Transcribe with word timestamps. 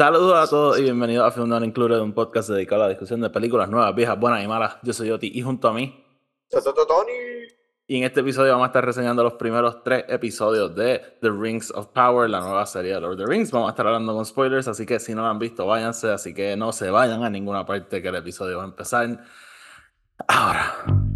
Saludos 0.00 0.34
a 0.34 0.48
todos 0.48 0.78
y 0.78 0.82
bienvenidos 0.84 1.26
a 1.26 1.30
Film 1.30 1.50
Not 1.50 1.62
Included, 1.62 2.00
un 2.00 2.14
podcast 2.14 2.48
dedicado 2.48 2.80
a 2.80 2.84
la 2.86 2.88
discusión 2.88 3.20
de 3.20 3.28
películas 3.28 3.68
nuevas, 3.68 3.94
viejas, 3.94 4.18
buenas 4.18 4.42
y 4.42 4.48
malas. 4.48 4.78
Yo 4.82 4.94
soy 4.94 5.10
Oti 5.10 5.30
y 5.34 5.42
junto 5.42 5.68
a 5.68 5.74
mí. 5.74 6.02
Tony. 6.48 7.12
Y 7.86 7.98
en 7.98 8.04
este 8.04 8.20
episodio 8.20 8.52
vamos 8.52 8.64
a 8.64 8.68
estar 8.68 8.82
reseñando 8.82 9.22
los 9.22 9.34
primeros 9.34 9.84
tres 9.84 10.06
episodios 10.08 10.74
de 10.74 11.18
The 11.20 11.28
Rings 11.28 11.70
of 11.72 11.88
Power, 11.88 12.30
la 12.30 12.40
nueva 12.40 12.64
serie 12.64 12.94
de 12.94 13.00
Lord 13.02 13.12
of 13.12 13.18
the 13.18 13.26
Rings. 13.26 13.50
Vamos 13.50 13.68
a 13.68 13.72
estar 13.72 13.86
hablando 13.86 14.14
con 14.14 14.24
spoilers, 14.24 14.68
así 14.68 14.86
que 14.86 14.98
si 14.98 15.14
no 15.14 15.20
lo 15.20 15.28
han 15.28 15.38
visto, 15.38 15.66
váyanse. 15.66 16.10
Así 16.10 16.32
que 16.32 16.56
no 16.56 16.72
se 16.72 16.90
vayan 16.90 17.22
a 17.22 17.28
ninguna 17.28 17.66
parte 17.66 18.00
que 18.00 18.08
el 18.08 18.16
episodio 18.16 18.56
va 18.56 18.62
a 18.62 18.68
empezar 18.68 19.22
ahora. 20.26 21.09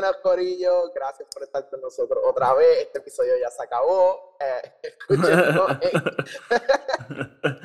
Buenas 0.00 0.16
Corillo, 0.22 0.92
gracias 0.94 1.26
por 1.32 1.42
estar 1.42 1.68
con 1.70 1.80
nosotros 1.80 2.22
otra 2.26 2.52
vez. 2.54 2.80
Este 2.82 2.98
episodio 2.98 3.32
ya 3.40 3.50
se 3.50 3.62
acabó. 3.62 4.36
Eh, 4.40 4.72
escúchenos 4.82 5.70
en- 5.80 7.56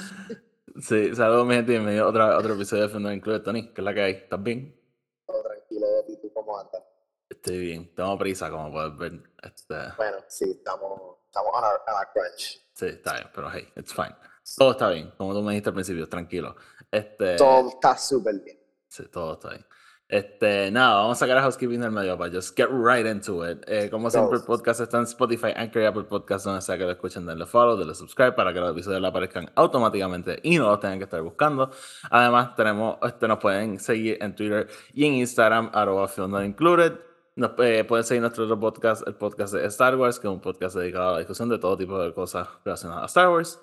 Sí, 0.81 1.13
saludos 1.13 1.45
mi 1.45 1.55
gente 1.55 1.73
y 1.73 1.75
bienvenidos 1.75 2.05
a 2.05 2.09
otro, 2.09 2.37
otro 2.37 2.53
episodio 2.53 2.83
de 2.83 2.89
Film 2.89 3.03
Not 3.03 3.13
Included. 3.13 3.41
Tony, 3.43 3.73
¿qué 3.73 3.81
es 3.81 3.85
la 3.85 3.93
que 3.93 4.02
hay? 4.02 4.11
¿Estás 4.13 4.41
bien? 4.41 4.79
Todo 5.27 5.43
tranquilo, 5.43 5.87
¿y 6.07 6.15
tú 6.21 6.31
cómo 6.33 6.57
andas? 6.57 6.81
Estoy 7.29 7.59
bien, 7.59 7.93
tengo 7.93 8.17
prisa, 8.17 8.49
como 8.49 8.71
puedes 8.71 8.97
ver. 8.97 9.21
Este, 9.43 9.75
Bueno, 9.97 10.17
sí, 10.27 10.52
estamos, 10.52 11.17
estamos 11.25 11.52
on 11.53 11.63
our, 11.65 11.81
on 11.87 11.93
our 11.95 12.07
crunch. 12.13 12.65
sí, 12.73 12.85
está 12.87 13.13
bien, 13.15 13.27
pero 13.35 13.52
hey, 13.52 13.67
it's 13.75 13.93
fine. 13.93 14.15
Todo 14.57 14.71
está 14.71 14.89
bien, 14.89 15.11
como 15.17 15.33
tú 15.33 15.41
me 15.41 15.52
dijiste 15.52 15.69
al 15.69 15.75
principio, 15.75 16.07
tranquilo. 16.07 16.55
Este, 16.89 17.35
Todo 17.35 17.67
está 17.69 17.97
súper 17.97 18.35
bien. 18.39 18.57
Sí, 18.87 19.05
todo 19.09 19.33
está 19.33 19.49
bien. 19.49 19.65
Este, 20.12 20.70
nada, 20.72 20.95
vamos 20.95 21.17
a 21.17 21.20
sacar 21.22 21.38
a 21.38 21.42
housekeeping 21.42 21.80
del 21.80 21.92
medio 21.92 22.17
para 22.17 22.30
just 22.30 22.58
get 22.58 22.67
right 22.70 23.08
into 23.08 23.50
it. 23.50 23.64
Eh, 23.66 23.90
como 23.90 24.09
siempre, 24.09 24.40
el 24.40 24.44
podcast 24.44 24.81
está 24.81 24.98
en 24.98 25.04
Spotify, 25.04 25.54
Anchor 25.56 25.84
y 25.84 25.86
Apple 25.86 26.04
Podcast, 26.04 26.44
donde 26.44 26.62
sea 26.62 26.78
que 26.78 26.84
lo 26.84 26.92
escuchen, 26.92 27.26
denle 27.26 27.45
follow, 27.45 27.78
denle 27.78 27.95
subscribe 27.95 28.34
para 28.34 28.54
que 28.54 28.59
los 28.59 28.72
episodios 28.72 29.00
le 29.00 29.08
aparezcan 29.08 29.50
automáticamente 29.56 30.38
y 30.44 30.58
no 30.58 30.67
los 30.67 30.82
tengan 30.82 30.98
que 30.98 31.06
estar 31.06 31.22
buscando. 31.22 31.72
Además, 32.09 32.54
tenemos, 32.58 32.98
este, 33.04 33.26
nos 33.26 33.39
pueden 33.39 33.80
seguir 33.80 34.17
en 34.20 34.36
Twitter 34.36 34.67
y 34.94 35.06
en 35.06 35.14
Instagram, 35.14 35.72
arroba 35.73 36.09
Included. 36.44 37.00
Nos 37.38 37.52
eh, 37.59 37.86
pueden 37.86 38.04
seguir 38.04 38.20
nuestro 38.20 38.44
otro 38.44 38.59
podcast, 38.59 39.08
el 39.08 39.16
podcast 39.16 39.54
de 39.54 39.66
Star 39.67 39.95
Wars, 39.95 40.20
que 40.20 40.28
es 40.28 40.34
un 40.34 40.42
podcast 40.42 40.76
dedicado 40.76 41.08
a 41.08 41.12
la 41.14 41.17
discusión 41.20 41.48
de 41.48 41.58
todo 41.58 41.78
tipo 41.78 41.98
de 41.98 42.14
cosas 42.14 42.50
relacionadas 42.66 43.04
a 43.04 43.06
Star 43.06 43.30
Wars. 43.30 43.62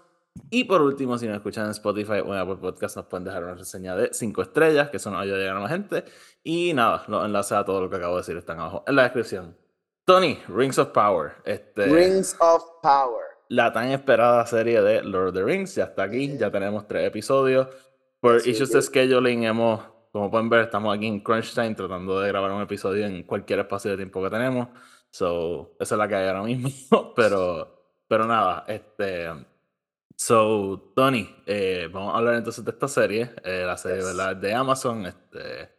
Y 0.50 0.64
por 0.64 0.80
último, 0.80 1.18
si 1.18 1.26
nos 1.26 1.36
escuchan 1.36 1.64
en 1.64 1.72
Spotify 1.72 2.20
o 2.24 2.32
en 2.32 2.40
Apple 2.40 2.56
Podcast, 2.56 2.96
nos 2.96 3.06
pueden 3.06 3.24
dejar 3.24 3.44
una 3.44 3.54
reseña 3.54 3.94
de 3.96 4.10
5 4.12 4.42
estrellas, 4.42 4.88
que 4.90 4.96
eso 4.98 5.10
nos 5.10 5.20
ayuda 5.20 5.36
a 5.36 5.38
llegar 5.40 5.56
a 5.56 5.60
más 5.60 5.70
gente. 5.70 6.04
Y 6.42 6.72
nada, 6.74 7.04
los 7.08 7.24
enlaces 7.24 7.52
a 7.52 7.64
todo 7.64 7.82
lo 7.82 7.90
que 7.90 7.96
acabo 7.96 8.14
de 8.14 8.20
decir 8.20 8.36
están 8.36 8.60
abajo 8.60 8.84
en 8.86 8.96
la 8.96 9.02
descripción. 9.02 9.56
Tony, 10.04 10.38
Rings 10.48 10.78
of 10.78 10.88
Power. 10.88 11.32
Este, 11.44 11.86
Rings 11.86 12.36
of 12.40 12.62
Power. 12.82 13.24
La 13.50 13.72
tan 13.72 13.90
esperada 13.90 14.46
serie 14.46 14.80
de 14.80 15.02
Lord 15.02 15.28
of 15.28 15.34
the 15.34 15.42
Rings 15.42 15.74
ya 15.74 15.84
está 15.84 16.04
aquí, 16.04 16.36
ya 16.38 16.50
tenemos 16.50 16.86
tres 16.86 17.06
episodios. 17.06 17.68
Por 18.20 18.40
Sí, 18.40 18.50
issues 18.50 18.70
sí. 18.70 18.74
de 18.76 18.82
scheduling 18.82 19.44
hemos, 19.44 19.80
como 20.12 20.30
pueden 20.30 20.48
ver, 20.48 20.62
estamos 20.62 20.96
aquí 20.96 21.06
en 21.06 21.20
Crunch 21.20 21.54
Time 21.54 21.74
tratando 21.74 22.20
de 22.20 22.28
grabar 22.28 22.52
un 22.52 22.62
episodio 22.62 23.06
en 23.06 23.22
cualquier 23.24 23.60
espacio 23.60 23.90
de 23.90 23.96
tiempo 23.98 24.22
que 24.22 24.30
tenemos. 24.30 24.68
So, 25.10 25.76
esa 25.78 25.94
es 25.94 25.98
la 25.98 26.08
que 26.08 26.14
hay 26.14 26.28
ahora 26.28 26.42
mismo. 26.42 27.12
pero, 27.16 27.84
pero 28.06 28.26
nada, 28.26 28.64
este... 28.66 29.28
So, 30.20 30.92
Tony, 30.96 31.32
eh, 31.46 31.88
vamos 31.92 32.12
a 32.12 32.18
hablar 32.18 32.34
entonces 32.34 32.64
de 32.64 32.72
esta 32.72 32.88
serie, 32.88 33.30
eh, 33.44 33.62
la 33.64 33.76
serie 33.76 34.02
de 34.34 34.52
Amazon. 34.52 35.06
Este, 35.06 35.70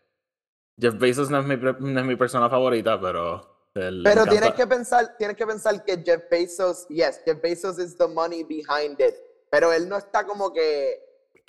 Jeff 0.79 0.97
Bezos 0.97 1.29
no 1.29 1.39
es 1.39 1.45
mi, 1.45 1.57
no 1.57 1.99
es 1.99 2.05
mi 2.05 2.15
persona 2.15 2.49
favorita, 2.49 2.99
pero... 3.01 3.69
Pero 3.73 3.89
encanta- 4.01 4.29
tienes 4.29 4.53
que 4.53 4.65
pensar, 4.65 5.17
tienes 5.17 5.35
que 5.35 5.45
pensar 5.45 5.83
que 5.83 6.01
Jeff 6.03 6.23
Bezos, 6.31 6.87
yes, 6.87 7.21
Jeff 7.25 7.41
Bezos 7.41 7.79
is 7.79 7.97
the 7.97 8.07
money 8.07 8.43
behind 8.43 8.99
it, 8.99 9.15
pero 9.51 9.73
él 9.73 9.87
no 9.89 9.97
está 9.97 10.25
como 10.25 10.53
que 10.53 10.99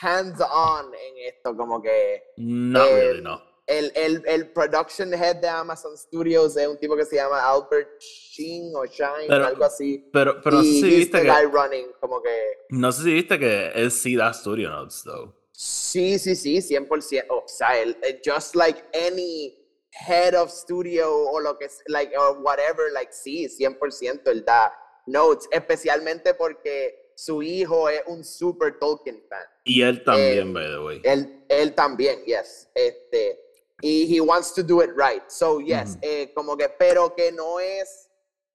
hands 0.00 0.40
on 0.40 0.86
en 0.86 1.32
esto, 1.32 1.56
como 1.56 1.80
que 1.80 2.22
Not 2.38 2.88
eh, 2.88 2.94
really, 2.94 3.22
no. 3.22 3.40
El, 3.70 3.92
el, 3.94 4.22
el 4.26 4.52
production 4.52 5.14
head 5.14 5.36
de 5.36 5.48
Amazon 5.48 5.96
Studios 5.96 6.56
es 6.56 6.66
un 6.66 6.78
tipo 6.78 6.96
que 6.96 7.04
se 7.04 7.16
llama 7.16 7.40
Albert 7.48 8.00
Sheen 8.00 8.72
o 8.74 8.84
Shine, 8.84 9.26
Pero- 9.28 9.46
algo 9.46 9.64
así. 9.64 10.08
Pero, 10.12 10.40
pero 10.42 10.56
no 10.56 10.62
sé 10.62 10.68
y 10.68 10.80
si 10.80 10.88
viste 10.96 11.22
que... 11.22 11.28
guy 11.28 11.44
running, 11.50 11.86
como 12.00 12.20
que 12.22 12.36
No 12.70 12.90
sé 12.92 13.02
si 13.04 13.12
viste 13.14 13.38
que 13.38 13.68
él 13.74 13.90
sí 13.90 14.16
da 14.16 14.32
studio 14.32 14.68
notes, 14.70 15.02
though. 15.04 15.32
sí, 15.52 16.18
sí, 16.18 16.34
sí, 16.36 16.56
100%. 16.58 17.26
O 17.30 17.44
sea, 17.46 17.78
él, 17.80 17.96
eh, 18.02 18.20
just 18.24 18.54
like 18.56 18.82
any 18.92 19.56
head 19.92 20.34
of 20.34 20.50
studio 20.50 21.12
o 21.30 21.40
lo 21.40 21.56
que 21.58 21.66
es, 21.66 21.82
like, 21.86 22.16
or 22.16 22.38
whatever, 22.40 22.90
like, 22.92 23.12
sí, 23.12 23.46
100% 23.48 24.22
él 24.30 24.44
da 24.44 24.72
notes, 25.06 25.46
especialmente 25.50 26.34
porque 26.34 27.12
su 27.16 27.42
hijo 27.42 27.88
es 27.88 28.00
un 28.06 28.24
super 28.24 28.78
Tolkien 28.78 29.22
fan. 29.28 29.42
Y 29.64 29.82
él 29.82 30.02
también, 30.04 30.48
Eh, 30.48 30.52
by 30.52 30.66
the 30.68 30.78
way. 30.78 31.00
Él, 31.04 31.44
él 31.48 31.74
también, 31.74 32.24
yes. 32.24 32.68
Este, 32.74 33.38
y 33.82 34.14
he 34.14 34.20
wants 34.20 34.52
to 34.54 34.62
do 34.62 34.82
it 34.82 34.90
right. 34.96 35.22
So, 35.28 35.60
yes, 35.60 35.96
Ujú. 35.96 35.98
eh, 36.02 36.32
como 36.34 36.56
que, 36.56 36.68
pero 36.68 37.14
que 37.14 37.32
no 37.32 37.58
es. 37.60 38.06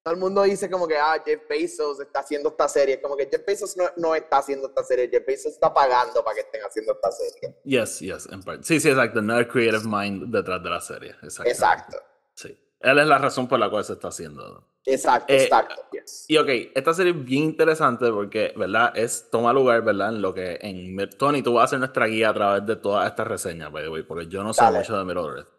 Todo 0.03 0.13
el 0.13 0.19
mundo 0.19 0.43
dice 0.43 0.69
como 0.69 0.87
que, 0.87 0.95
ah, 0.97 1.19
Jeff 1.25 1.41
Bezos 1.49 1.99
está 1.99 2.19
haciendo 2.19 2.49
esta 2.49 2.67
serie. 2.67 3.01
Como 3.01 3.17
que 3.17 3.27
Jeff 3.27 3.43
Bezos 3.43 3.75
no, 3.75 3.85
no 3.97 4.13
está 4.13 4.37
haciendo 4.37 4.67
esta 4.67 4.83
serie. 4.83 5.09
Jeff 5.09 5.25
Bezos 5.25 5.53
está 5.53 5.73
pagando 5.73 6.23
para 6.23 6.35
que 6.35 6.41
estén 6.41 6.61
haciendo 6.61 6.93
esta 6.93 7.11
serie. 7.11 7.57
Yes, 7.63 7.99
yes, 8.01 8.27
en 8.31 8.43
parte. 8.43 8.63
Sí, 8.65 8.79
sí, 8.79 8.89
exacto. 8.89 9.21
No 9.23 9.39
el 9.39 9.47
creative 9.47 9.81
mind 9.85 10.31
detrás 10.31 10.61
de 10.61 10.69
la 10.69 10.79
serie. 10.79 11.15
Exacto. 11.23 11.49
Exacto. 11.49 11.97
Sí. 12.35 12.55
Él 12.85 12.99
es 12.99 13.07
la 13.07 13.17
razón 13.17 13.47
por 13.47 13.59
la 13.59 13.69
cual 13.69 13.83
se 13.83 13.93
está 13.93 14.09
haciendo. 14.09 14.67
Exacto, 14.85 15.33
Eh, 15.33 15.43
exacto. 15.43 15.75
Yes. 15.91 16.25
Y 16.27 16.37
ok, 16.37 16.47
esta 16.75 16.93
serie 16.93 17.13
es 17.13 17.25
bien 17.25 17.43
interesante 17.43 18.09
porque, 18.11 18.53
¿verdad? 18.55 18.95
Es, 18.95 19.29
toma 19.31 19.51
lugar, 19.51 19.83
¿verdad? 19.83 20.09
En 20.09 20.21
lo 20.21 20.33
que 20.33 20.59
en 20.61 20.95
Tony, 21.17 21.41
tú 21.41 21.53
vas 21.53 21.65
a 21.65 21.67
ser 21.69 21.79
nuestra 21.79 22.05
guía 22.05 22.29
a 22.29 22.33
través 22.33 22.65
de 22.65 22.75
todas 22.75 23.07
estas 23.09 23.25
reseñas, 23.27 23.71
by 23.71 23.83
the 23.83 23.89
way, 23.89 24.03
porque 24.03 24.27
yo 24.27 24.43
no 24.43 24.53
sé 24.53 24.63
Dale. 24.63 24.79
mucho 24.79 24.97
de 24.97 25.03
Middle 25.03 25.37
Earth. 25.37 25.49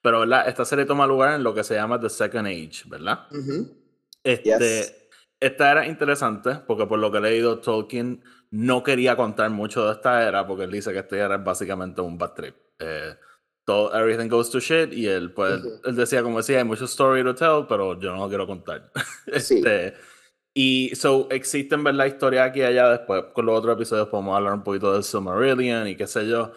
Pero, 0.00 0.20
¿verdad? 0.20 0.48
Esta 0.48 0.64
serie 0.64 0.84
toma 0.84 1.06
lugar 1.06 1.34
en 1.34 1.42
lo 1.42 1.52
que 1.52 1.64
se 1.64 1.74
llama 1.74 1.98
The 2.00 2.08
Second 2.08 2.46
Age, 2.46 2.82
¿verdad? 2.86 3.26
Ujú. 3.32 3.68
Este, 4.22 4.58
Yes. 4.58 4.94
Esta 5.40 5.70
era 5.72 5.86
interesante 5.86 6.54
porque 6.66 6.86
por 6.86 6.98
lo 6.98 7.10
que 7.12 7.18
he 7.18 7.20
leído, 7.20 7.58
Tolkien 7.58 8.22
no 8.50 8.82
quería 8.82 9.16
contar 9.16 9.50
mucho 9.50 9.84
de 9.86 9.92
esta 9.92 10.26
era 10.26 10.46
porque 10.46 10.64
él 10.64 10.70
dice 10.70 10.92
que 10.92 11.00
esta 11.00 11.16
era 11.16 11.34
es 11.34 11.44
básicamente 11.44 12.00
un 12.00 12.16
bad 12.16 12.32
trip. 12.32 12.54
Eh, 12.78 13.14
todo, 13.66 13.92
everything 13.94 14.28
goes 14.28 14.48
to 14.50 14.60
shit 14.60 14.92
y 14.92 15.06
él, 15.08 15.32
pues, 15.34 15.58
Ujú. 15.58 15.80
él 15.84 15.96
decía, 15.96 16.22
como 16.22 16.38
decía, 16.38 16.58
hay 16.58 16.64
mucho 16.64 16.84
story 16.86 17.22
to 17.24 17.34
tell, 17.34 17.66
pero 17.68 17.98
yo 18.00 18.12
no 18.12 18.20
lo 18.22 18.28
quiero 18.28 18.46
contar. 18.46 18.90
Sí. 19.40 19.58
Este, 19.58 19.94
y 20.54 20.94
so, 20.96 21.26
existen, 21.30 21.84
ver 21.84 21.94
la 21.96 22.06
historia 22.06 22.44
aquí 22.44 22.60
y 22.60 22.62
allá. 22.62 22.88
Después, 22.88 23.24
con 23.34 23.44
los 23.44 23.58
otros 23.58 23.76
episodios, 23.76 24.08
podemos 24.08 24.34
hablar 24.36 24.54
un 24.54 24.62
poquito 24.62 24.92
del 24.94 25.02
Silmarillion 25.04 25.86
y 25.88 25.96
qué 25.96 26.06
sé 26.06 26.26
yo. 26.26 26.52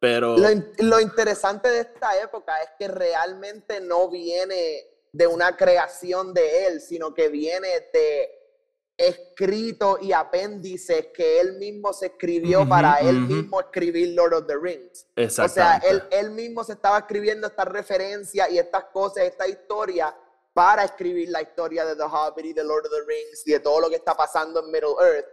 Pero. 0.00 0.36
Lo, 0.36 0.50
in- 0.50 0.66
lo 0.78 0.98
interesante 1.00 1.68
de 1.68 1.80
esta 1.82 2.20
época 2.20 2.52
es 2.62 2.70
que 2.78 2.88
realmente 2.88 3.80
no 3.80 4.10
viene 4.10 4.86
de 5.12 5.26
una 5.28 5.56
creación 5.56 6.34
de 6.34 6.66
él, 6.66 6.80
sino 6.80 7.14
que 7.14 7.28
viene 7.28 7.68
de 7.92 8.28
escritos 8.96 9.98
y 10.02 10.12
apéndices 10.12 11.08
que 11.12 11.40
él 11.40 11.54
mismo 11.58 11.92
se 11.92 12.06
escribió 12.06 12.68
para 12.68 13.00
él 13.00 13.20
mismo 13.20 13.60
escribir 13.60 14.14
Lord 14.14 14.34
of 14.34 14.46
the 14.46 14.56
Rings. 14.56 15.06
O 15.16 15.48
sea, 15.48 15.78
él, 15.78 16.02
él 16.10 16.30
mismo 16.30 16.62
se 16.62 16.72
estaba 16.72 16.98
escribiendo 16.98 17.46
estas 17.46 17.66
referencias 17.66 18.50
y 18.50 18.58
estas 18.58 18.84
cosas, 18.92 19.24
esta 19.24 19.48
historia, 19.48 20.16
para 20.52 20.84
escribir 20.84 21.28
la 21.30 21.42
historia 21.42 21.84
de 21.84 21.96
The 21.96 22.04
Hobbit 22.04 22.46
y 22.46 22.52
de 22.52 22.62
Lord 22.62 22.86
of 22.86 22.92
the 22.92 23.04
Rings 23.06 23.46
y 23.46 23.52
de 23.52 23.60
todo 23.60 23.80
lo 23.80 23.90
que 23.90 23.96
está 23.96 24.14
pasando 24.14 24.60
en 24.60 24.70
Middle 24.70 24.94
Earth. 25.02 25.26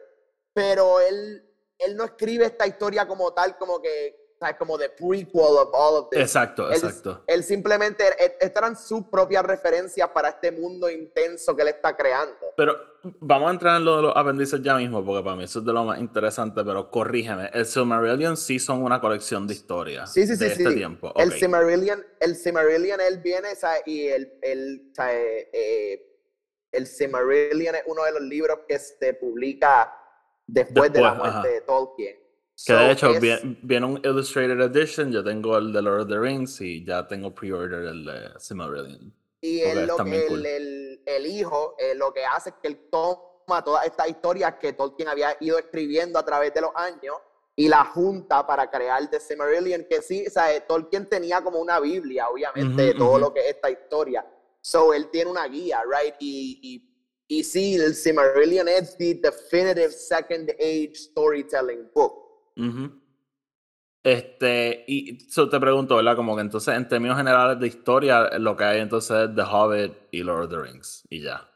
Pero 0.53 0.99
él, 0.99 1.47
él 1.77 1.95
no 1.95 2.05
escribe 2.05 2.45
esta 2.45 2.65
historia 2.65 3.07
como 3.07 3.31
tal, 3.31 3.57
como 3.57 3.79
que 3.79 4.20
¿sabes? 4.41 4.55
como 4.57 4.75
the 4.77 4.89
prequel 4.89 5.55
of 5.59 5.69
all 5.71 5.95
of 5.97 6.09
this. 6.09 6.19
Exacto, 6.19 6.67
Él- 6.67 6.73
exacto. 6.73 7.23
Él, 7.27 7.43
simplemente, 7.43 8.03
él- 8.19 8.33
estas 8.39 8.63
eran 8.63 8.75
sus 8.75 9.03
propias 9.05 9.45
referencias 9.45 10.09
para 10.09 10.29
este 10.29 10.51
mundo 10.51 10.89
intenso 10.89 11.55
que 11.55 11.61
él 11.61 11.67
está 11.67 11.95
creando. 11.95 12.35
Pero 12.57 12.75
vamos 13.19 13.49
a 13.49 13.53
entrar 13.53 13.77
en 13.77 13.85
lo 13.85 13.97
de 13.97 14.01
los 14.01 14.13
apéndices 14.15 14.59
ya 14.63 14.75
mismo, 14.77 15.05
porque 15.05 15.23
para 15.23 15.35
mí 15.35 15.43
eso 15.43 15.59
es 15.59 15.65
de 15.65 15.71
lo 15.73 15.83
más 15.83 15.99
interesante, 15.99 16.63
pero 16.65 16.89
corrígeme, 16.89 17.51
el 17.53 17.65
Silmarillion 17.67 18.35
sí 18.35 18.57
son 18.59 18.81
una 18.83 18.99
colección 18.99 19.45
de 19.45 19.53
historias 19.53 20.11
Sí, 20.11 20.25
sí, 20.25 20.35
sí, 20.35 20.43
de 20.43 20.55
sí. 20.55 20.63
este 20.63 20.73
tiempo. 20.75 21.13
El 21.15 21.29
Ok. 21.29 21.35
Silmarillion, 21.35 22.03
el 22.19 22.35
Silmarillion, 22.35 22.99
él 22.99 23.19
viene, 23.19 23.55
¿sabes? 23.55 23.83
y 23.85 24.07
el, 24.07 24.33
el, 24.41 24.91
¿sabes? 24.95 25.47
Eh, 25.53 26.07
el 26.71 26.87
Silmarillion 26.87 27.75
es 27.75 27.83
uno 27.85 28.03
de 28.05 28.11
los 28.13 28.21
libros 28.23 28.59
que 28.67 28.79
se 28.79 29.13
publica 29.13 29.93
después, 30.47 30.91
de 30.91 30.99
la 31.01 31.11
Después, 31.11 31.31
muerte 31.31 31.47
ajá. 31.47 31.47
de 31.47 31.61
Tolkien. 31.61 32.20
Que 32.65 32.73
So, 32.73 32.79
de 32.79 32.91
hecho 32.91 33.11
es- 33.11 33.21
viene, 33.21 33.57
viene 33.63 33.85
un 33.85 34.01
Illustrated 34.03 34.61
Edition, 34.61 35.11
yo 35.11 35.23
tengo 35.23 35.57
el 35.57 35.73
de 35.73 35.81
Lord 35.81 36.01
of 36.01 36.07
the 36.09 36.19
Rings 36.19 36.61
y 36.61 36.83
ya 36.85 37.07
tengo 37.07 37.33
pre-order 37.33 37.85
el 37.85 38.05
de 38.05 38.39
Silmarillion. 38.39 39.13
Y 39.41 39.61
él, 39.61 39.87
lo 39.87 39.97
que 39.97 40.21
el, 40.23 40.27
cool. 40.27 40.45
el- 40.45 41.01
el 41.05 41.25
hijo 41.25 41.75
eh, 41.79 41.95
lo 41.95 42.13
que 42.13 42.23
hace 42.23 42.49
es 42.51 42.55
que 42.61 42.67
él 42.67 42.87
toma 42.91 43.63
todas 43.63 43.85
estas 43.85 44.07
historias 44.09 44.55
que 44.59 44.73
Tolkien 44.73 45.09
había 45.09 45.35
ido 45.39 45.57
escribiendo 45.57 46.19
a 46.19 46.23
través 46.25 46.53
de 46.53 46.61
los 46.61 46.71
años 46.75 47.15
y 47.55 47.67
la 47.67 47.83
junta 47.85 48.45
para 48.45 48.69
crear 48.69 49.09
The 49.09 49.19
Silmarillion, 49.19 49.85
que 49.89 50.01
sí, 50.01 50.25
o 50.27 50.29
sea, 50.29 50.55
eh, 50.55 50.61
Tolkien 50.67 51.09
tenía 51.09 51.41
como 51.41 51.59
una 51.59 51.79
Biblia, 51.79 52.29
obviamente, 52.29 52.73
Ujú, 52.73 52.75
de 52.77 52.93
todo 52.93 53.09
ujú. 53.11 53.19
lo 53.19 53.33
que 53.33 53.41
es 53.41 53.55
esta 53.55 53.69
historia. 53.71 54.25
So, 54.61 54.93
él 54.93 55.09
tiene 55.09 55.31
una 55.31 55.47
guía, 55.47 55.81
right? 55.83 56.13
Y, 56.19 56.59
y, 57.27 57.37
y 57.39 57.43
sí, 57.43 57.75
el 57.75 57.95
Silmarillion 57.95 58.67
es 58.67 58.95
the 58.97 59.15
definitive 59.15 59.89
second 59.91 60.51
age 60.59 60.93
storytelling 60.95 61.89
book. 61.95 62.20
Ujú. 62.57 63.01
Este, 64.03 64.83
y 64.87 65.19
so 65.29 65.47
te 65.47 65.59
pregunto, 65.59 65.95
¿verdad? 65.95 66.15
Como 66.15 66.35
que 66.35 66.41
entonces, 66.41 66.75
en 66.75 66.87
términos 66.87 67.17
generales 67.17 67.59
de 67.59 67.67
historia, 67.67 68.37
lo 68.39 68.55
que 68.55 68.63
hay 68.63 68.79
entonces 68.81 69.29
es 69.29 69.35
The 69.35 69.43
Hobbit 69.43 69.93
y 70.11 70.23
Lord 70.23 70.45
of 70.45 70.49
the 70.49 70.57
Rings, 70.57 71.03
y 71.09 71.21
ya. 71.21 71.47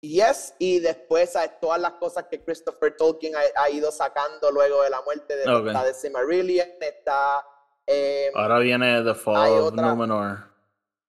Yes, 0.00 0.54
y 0.58 0.80
después 0.80 1.30
¿sabes? 1.32 1.60
todas 1.60 1.80
las 1.80 1.92
cosas 1.92 2.26
que 2.28 2.42
Christopher 2.42 2.96
Tolkien 2.96 3.34
ha, 3.36 3.40
ha 3.62 3.70
ido 3.70 3.92
sacando 3.92 4.50
luego 4.50 4.82
de 4.82 4.90
la 4.90 5.00
muerte 5.02 5.36
de, 5.36 5.48
Ok. 5.48 5.66
está 5.68 5.84
de 5.84 5.94
Silmarillion, 5.94 6.68
está... 6.80 7.44
eh, 7.86 8.30
Ahora 8.34 8.58
viene 8.58 9.02
The 9.02 9.14
Fall 9.14 9.60
of 9.60 9.74
Numenor. 9.74 10.51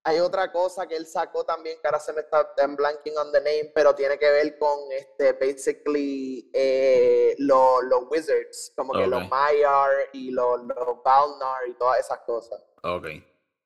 Hay 0.05 0.19
otra 0.19 0.51
cosa 0.51 0.85
que 0.87 0.95
él 0.97 1.05
sacó 1.05 1.43
también, 1.45 1.77
que 1.81 1.87
ahora 1.87 1.99
se 1.99 2.11
me 2.13 2.19
está 2.21 2.49
I'm 2.57 2.75
blanking 2.75 3.17
on 3.17 3.31
the 3.31 3.39
name, 3.39 3.71
pero 3.73 3.95
tiene 3.95 4.17
que 4.19 4.29
ver 4.29 4.57
con, 4.57 4.79
este, 4.91 5.33
basically, 5.33 6.49
eh, 6.53 7.35
lo- 7.39 7.81
los 7.81 8.03
wizards, 8.09 8.73
como 8.75 8.93
que 8.93 9.07
los. 9.07 9.29
Maiar 9.29 9.91
y 10.13 10.31
los, 10.31 10.61
los 10.63 11.03
Balnar 11.03 11.67
y 11.69 11.73
todas 11.75 11.99
esas 12.01 12.19
cosas. 12.25 12.61
Ok, 12.83 13.07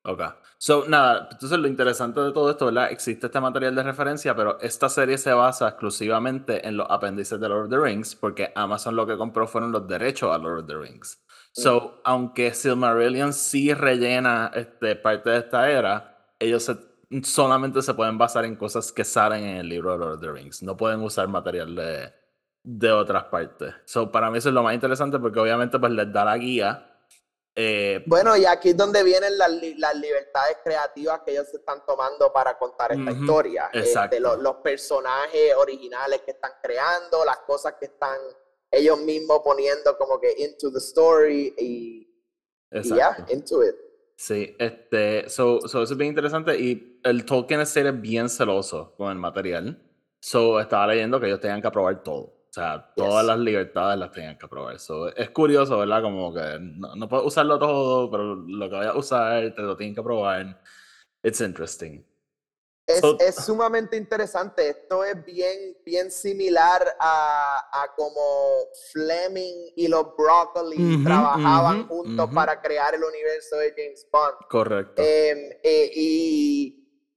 ok. 0.04 0.22
So, 0.58 0.84
nada, 0.88 1.28
entonces 1.32 1.58
lo 1.58 1.66
interesante 1.68 2.20
de 2.20 2.32
todo 2.32 2.50
esto, 2.50 2.66
¿verdad? 2.66 2.90
Existe 2.92 3.26
este 3.26 3.40
material 3.40 3.74
de 3.74 3.82
referencia, 3.82 4.34
pero 4.36 4.60
esta 4.60 4.88
serie 4.88 5.18
se 5.18 5.32
basa 5.32 5.68
exclusivamente 5.68 6.66
en 6.66 6.76
los 6.76 6.86
apéndices 6.88 7.40
de 7.40 7.48
Lord 7.48 7.64
of 7.64 7.70
the 7.70 7.78
Rings, 7.78 8.14
porque 8.14 8.52
Amazon 8.54 8.94
lo 8.96 9.06
que 9.06 9.16
compró 9.16 9.46
fueron 9.48 9.72
los 9.72 9.86
derechos 9.88 10.32
a 10.34 10.38
Lord 10.38 10.60
of 10.60 10.66
the 10.66 10.76
Rings. 10.76 11.20
So, 11.52 12.00
aunque 12.04 12.54
Silmarillion 12.54 13.32
sí 13.32 13.74
rellena 13.74 14.52
este, 14.54 14.94
parte 14.94 15.30
de 15.30 15.38
esta 15.38 15.68
era, 15.68 16.14
ellos 16.38 16.64
se- 16.64 16.76
solamente 17.24 17.82
se 17.82 17.94
pueden 17.94 18.18
basar 18.18 18.44
en 18.44 18.56
cosas 18.56 18.92
que 18.92 19.04
salen 19.04 19.44
en 19.44 19.56
el 19.58 19.68
libro 19.68 19.92
de 19.92 19.98
Lord 19.98 20.14
of 20.14 20.20
the 20.20 20.30
Rings. 20.32 20.62
No 20.62 20.76
pueden 20.76 21.00
usar 21.00 21.26
material 21.28 21.74
de, 21.74 22.12
de 22.62 22.92
otras 22.92 23.24
partes. 23.24 23.74
So, 23.84 24.10
para 24.12 24.30
mí 24.30 24.38
eso 24.38 24.48
es 24.48 24.54
lo 24.54 24.62
más 24.62 24.74
interesante 24.74 25.18
porque 25.18 25.40
obviamente 25.40 25.78
pues 25.78 25.92
les 25.92 26.12
da 26.12 26.24
la 26.24 26.36
guía. 26.38 26.84
eh, 27.54 28.04
Bueno, 28.06 28.36
y 28.36 28.44
aquí 28.46 28.70
es 28.70 28.76
donde 28.76 29.02
vienen 29.02 29.36
las, 29.38 29.50
las 29.78 29.94
libertades 29.96 30.58
creativas 30.62 31.20
que 31.24 31.32
ellos 31.32 31.48
se 31.50 31.56
están 31.56 31.84
tomando 31.86 32.32
para 32.32 32.56
contar 32.58 32.92
esta 32.92 33.10
Ujú, 33.10 33.20
historia. 33.22 33.64
Este, 33.72 33.78
exacto. 33.80 34.20
lo- 34.20 34.36
los 34.36 34.56
personajes 34.56 35.54
originales 35.56 36.20
que 36.22 36.32
están 36.32 36.52
creando, 36.62 37.24
las 37.24 37.38
cosas 37.38 37.74
que 37.80 37.86
están 37.86 38.18
ellos 38.70 38.98
mismos 39.00 39.40
poniendo 39.42 39.96
como 39.96 40.20
que 40.20 40.30
into 40.38 40.70
the 40.70 40.78
story 40.78 41.54
y, 41.58 42.06
y 42.70 42.94
ya, 42.94 43.08
exacto. 43.08 43.32
into 43.32 43.64
it. 43.64 43.74
Sí, 44.20 44.56
este, 44.58 45.28
so, 45.28 45.60
so 45.68 45.82
eso 45.84 45.92
es 45.92 45.96
bien 45.96 46.08
interesante 46.08 46.58
y 46.58 46.98
el 47.04 47.24
Tolkien 47.24 47.60
es 47.60 47.68
ser 47.68 47.92
bien 47.92 48.28
celoso 48.28 48.94
con 48.96 49.12
el 49.12 49.18
material. 49.18 49.80
So 50.20 50.58
estaba 50.58 50.88
leyendo 50.88 51.20
que 51.20 51.26
ellos 51.26 51.38
tenían 51.38 51.60
que 51.62 51.68
aprobar 51.68 52.02
todo. 52.02 52.22
O 52.48 52.52
sea, 52.52 52.92
todas 52.96 53.22
Yes. 53.22 53.28
las 53.28 53.38
libertades 53.38 53.96
las 54.00 54.10
tenían 54.10 54.36
que 54.36 54.46
aprobar. 54.46 54.76
So, 54.80 55.14
es 55.14 55.30
curioso, 55.30 55.78
¿verdad? 55.78 56.02
Como 56.02 56.34
que 56.34 56.58
no, 56.60 56.96
no 56.96 57.08
puedes 57.08 57.26
usarlo 57.26 57.60
todo, 57.60 58.10
pero 58.10 58.34
lo 58.34 58.68
que 58.68 58.74
vayas 58.76 58.94
a 58.94 58.98
usar 58.98 59.54
te 59.54 59.62
lo 59.62 59.76
tienen 59.76 59.94
que 59.94 60.00
aprobar. 60.00 60.60
It's 61.22 61.40
interesting. 61.40 62.02
Es, 62.88 63.00
So- 63.02 63.18
es 63.20 63.34
sumamente 63.34 63.98
interesante. 63.98 64.70
Esto 64.70 65.04
es 65.04 65.22
bien, 65.22 65.76
bien 65.84 66.10
similar 66.10 66.96
a, 66.98 67.82
a 67.82 67.94
como 67.94 68.66
Fleming 68.92 69.72
y 69.76 69.88
los 69.88 70.16
Broccoli 70.16 70.94
Ujú, 70.94 71.04
trabajaban 71.04 71.80
ujú, 71.80 71.88
juntos 71.88 72.24
ujú. 72.26 72.34
para 72.34 72.58
crear 72.62 72.94
el 72.94 73.04
universo 73.04 73.56
de 73.56 73.74
James 73.76 74.06
Bond. 74.10 74.36
Correcto. 74.48 75.02
Em, 75.02 75.50
eh, 75.62 75.90
y 75.94 76.74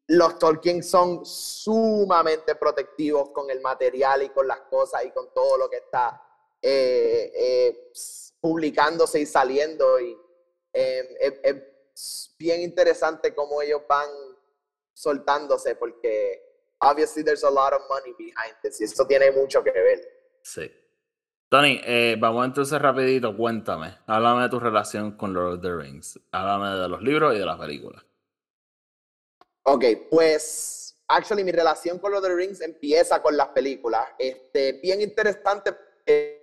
los 0.07 0.37
Tolkien 0.37 0.83
son 0.83 1.25
sumamente 1.25 2.55
protectivos 2.55 3.29
con 3.29 3.49
el 3.49 3.61
material 3.61 4.23
y 4.23 4.29
con 4.29 4.45
las 4.45 4.59
cosas 4.69 5.05
y 5.05 5.11
con 5.11 5.33
todo 5.33 5.57
lo 5.57 5.69
que 5.69 5.77
está 5.77 6.21
eh, 6.61 7.31
eh, 7.33 7.91
publicándose 8.41 9.21
y 9.21 9.25
saliendo. 9.25 10.01
Y 10.01 10.17
em, 10.73 11.05
es 11.43 12.35
bien 12.37 12.59
interesante 12.61 13.33
cómo 13.33 13.61
ellos 13.61 13.83
van 13.87 14.09
soltándose 14.93 15.75
porque 15.75 16.41
obviously 16.79 17.23
there's 17.23 17.43
a 17.43 17.49
lot 17.49 17.73
of 17.73 17.81
money 17.89 18.13
behind 18.17 18.55
this 18.61 18.81
y 18.81 18.85
esto 18.85 19.05
tiene 19.05 19.31
mucho 19.31 19.63
que 19.63 19.71
ver. 19.71 19.99
Sí. 20.43 20.71
Tony, 21.49 21.81
eh, 21.83 22.15
vamos 22.17 22.45
entonces 22.45 22.81
rapidito, 22.81 23.35
cuéntame. 23.35 23.97
Háblame 24.07 24.43
de 24.43 24.49
tu 24.49 24.59
relación 24.59 25.17
con 25.17 25.33
Lord 25.33 25.55
of 25.55 25.61
the 25.61 25.75
Rings. 25.75 26.19
Háblame 26.31 26.79
de 26.79 26.87
los 26.87 27.01
libros 27.01 27.35
y 27.35 27.39
de 27.39 27.45
las 27.45 27.59
películas. 27.59 28.05
Ok, 29.63 29.83
pues 30.09 31.03
actually 31.09 31.43
mi 31.43 31.51
relación 31.51 31.99
con 31.99 32.11
Lord 32.11 32.23
of 32.23 32.29
the 32.29 32.35
Rings 32.35 32.61
empieza 32.61 33.21
con 33.21 33.35
las 33.35 33.49
películas. 33.49 34.07
Este, 34.17 34.79
bien 34.81 35.01
interesante. 35.01 35.75
eh, 36.05 36.37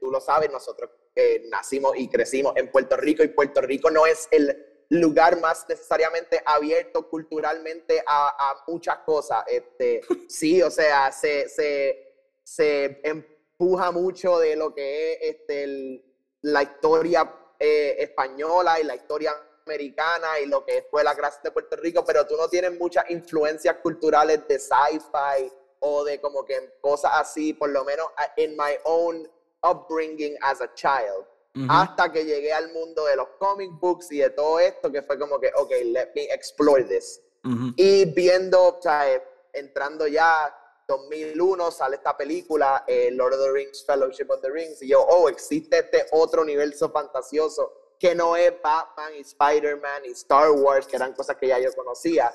tú 0.00 0.10
lo 0.10 0.20
sabes, 0.20 0.50
nosotros 0.50 0.90
eh, 1.14 1.44
nacimos 1.50 1.96
y 1.96 2.08
crecimos 2.08 2.54
en 2.56 2.70
Puerto 2.70 2.96
Rico 2.96 3.22
y 3.22 3.28
Puerto 3.28 3.60
Rico 3.60 3.90
no 3.90 4.06
es 4.06 4.28
el 4.30 4.56
lugar 4.90 5.38
más 5.40 5.66
necesariamente 5.68 6.42
abierto 6.44 7.08
culturalmente 7.08 8.02
a, 8.06 8.50
a 8.50 8.64
muchas 8.66 8.98
cosas. 8.98 9.44
Este, 9.46 10.00
sí, 10.28 10.62
o 10.62 10.70
sea, 10.70 11.12
se, 11.12 11.48
se, 11.48 12.14
se 12.42 13.00
empuja 13.02 13.90
mucho 13.90 14.38
de 14.38 14.56
lo 14.56 14.74
que 14.74 15.12
es 15.12 15.18
este, 15.22 15.64
el- 15.64 16.04
la 16.42 16.62
historia 16.62 17.34
eh, 17.58 17.96
española 17.98 18.78
y 18.80 18.84
la 18.84 18.94
historia 18.94 19.32
americana 19.66 20.38
y 20.40 20.46
lo 20.46 20.64
que 20.64 20.86
fue 20.90 21.02
la 21.04 21.14
clase 21.16 21.40
de 21.42 21.50
Puerto 21.50 21.76
Rico, 21.76 22.04
pero 22.04 22.26
tú 22.26 22.36
no 22.36 22.48
tienes 22.48 22.78
muchas 22.78 23.10
influencias 23.10 23.76
culturales 23.82 24.46
de 24.48 24.58
sci-fi 24.58 25.52
o 25.80 26.04
de 26.04 26.20
como 26.20 26.44
que 26.44 26.74
cosas 26.80 27.10
así, 27.14 27.52
por 27.52 27.70
lo 27.70 27.84
menos 27.84 28.06
en 28.36 28.52
my 28.56 28.76
own 28.84 29.28
upbringing 29.62 30.36
as 30.40 30.60
a 30.60 30.72
child. 30.74 31.26
Ujú. 31.58 31.66
Hasta 31.68 32.12
que 32.12 32.24
llegué 32.24 32.52
al 32.52 32.72
mundo 32.72 33.04
de 33.06 33.16
los 33.16 33.28
comic 33.38 33.70
books 33.80 34.12
y 34.12 34.18
de 34.18 34.30
todo 34.30 34.60
esto, 34.60 34.92
que 34.92 35.02
fue 35.02 35.18
como 35.18 35.40
que, 35.40 35.50
ok, 35.56 35.70
let 35.86 36.10
me 36.14 36.24
explore 36.32 36.84
this. 36.84 37.20
Ujú. 37.44 37.72
Y 37.76 38.04
viendo, 38.06 38.76
o 38.76 38.80
sea, 38.80 39.12
eh, 39.12 39.22
entrando 39.52 40.06
ya 40.06 40.54
2001, 40.86 41.70
sale 41.70 41.96
esta 41.96 42.16
película, 42.16 42.84
eh, 42.86 43.10
Lord 43.12 43.34
of 43.34 43.40
the 43.40 43.50
Rings, 43.50 43.84
Fellowship 43.84 44.26
of 44.30 44.40
the 44.40 44.50
Rings, 44.50 44.80
y 44.82 44.88
yo, 44.88 45.02
oh, 45.02 45.28
existe 45.28 45.78
este 45.78 46.06
otro 46.12 46.42
universo 46.42 46.90
fantasioso 46.90 47.72
que 47.98 48.14
no 48.14 48.36
es 48.36 48.52
Batman 48.62 49.14
y 49.16 49.20
Spider-Man 49.20 50.04
y 50.04 50.10
Star 50.12 50.50
Wars, 50.52 50.86
que 50.86 50.96
eran 50.96 51.12
cosas 51.12 51.36
que 51.36 51.48
ya 51.48 51.58
yo 51.58 51.72
conocía. 51.74 52.32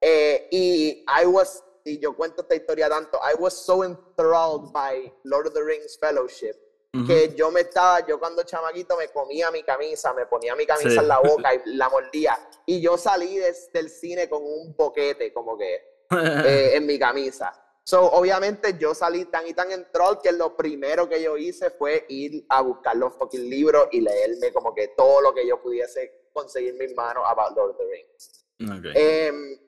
Eh, 0.00 0.48
y 0.50 1.04
I 1.22 1.26
was, 1.26 1.64
y 1.84 1.98
yo 1.98 2.14
cuento 2.14 2.42
esta 2.42 2.54
historia 2.54 2.88
tanto, 2.88 3.18
I 3.18 3.34
was 3.40 3.54
so 3.54 3.82
enthralled 3.82 4.70
by 4.72 5.12
Lord 5.24 5.46
of 5.46 5.54
the 5.54 5.62
Rings 5.62 5.98
Fellowship, 5.98 6.56
Ujú. 6.94 7.06
que 7.06 7.34
yo 7.36 7.50
me 7.50 7.60
estaba, 7.60 8.06
yo 8.06 8.18
cuando 8.18 8.42
chamaquito 8.44 8.96
me 8.96 9.08
comía 9.08 9.50
mi 9.50 9.62
camisa, 9.62 10.14
me 10.14 10.24
ponía 10.26 10.56
mi 10.56 10.64
camisa 10.66 10.88
Sí. 10.90 10.96
en 10.96 11.08
la 11.08 11.18
boca 11.46 11.54
y 11.54 11.60
la 11.76 11.88
mordía. 11.90 12.38
Y 12.66 12.80
yo 12.80 12.96
salí 12.96 13.36
des- 13.36 13.70
del 13.72 13.90
cine 13.90 14.28
con 14.28 14.42
un 14.42 14.74
boquete, 14.76 15.32
como 15.32 15.56
que 15.58 15.74
eh, 15.74 15.82
en 16.76 16.86
mi 16.86 16.98
camisa. 16.98 17.52
So, 17.84 18.04
obviamente 18.04 18.76
yo 18.78 18.94
salí 18.94 19.24
tan 19.26 19.46
y 19.46 19.54
tan 19.54 19.70
enthralled 19.72 20.18
que 20.22 20.32
lo 20.32 20.54
primero 20.56 21.08
que 21.08 21.22
yo 21.22 21.36
hice 21.38 21.70
fue 21.70 22.04
ir 22.08 22.44
a 22.50 22.60
buscar 22.62 22.96
los 22.96 23.14
fucking 23.14 23.48
libros 23.48 23.88
y 23.92 24.00
leerme 24.02 24.52
como 24.52 24.74
que 24.74 24.88
todo 24.88 25.20
lo 25.22 25.32
que 25.34 25.46
yo 25.46 25.60
pudiese 25.62 26.28
conseguir 26.32 26.70
en 26.70 26.78
mis 26.78 26.94
manos 26.94 27.24
about 27.26 27.56
Lord 27.56 27.70
of 27.70 27.76
the 27.78 27.84
Rings. 27.84 28.44
Ok. 28.60 28.86
Em, 28.94 29.58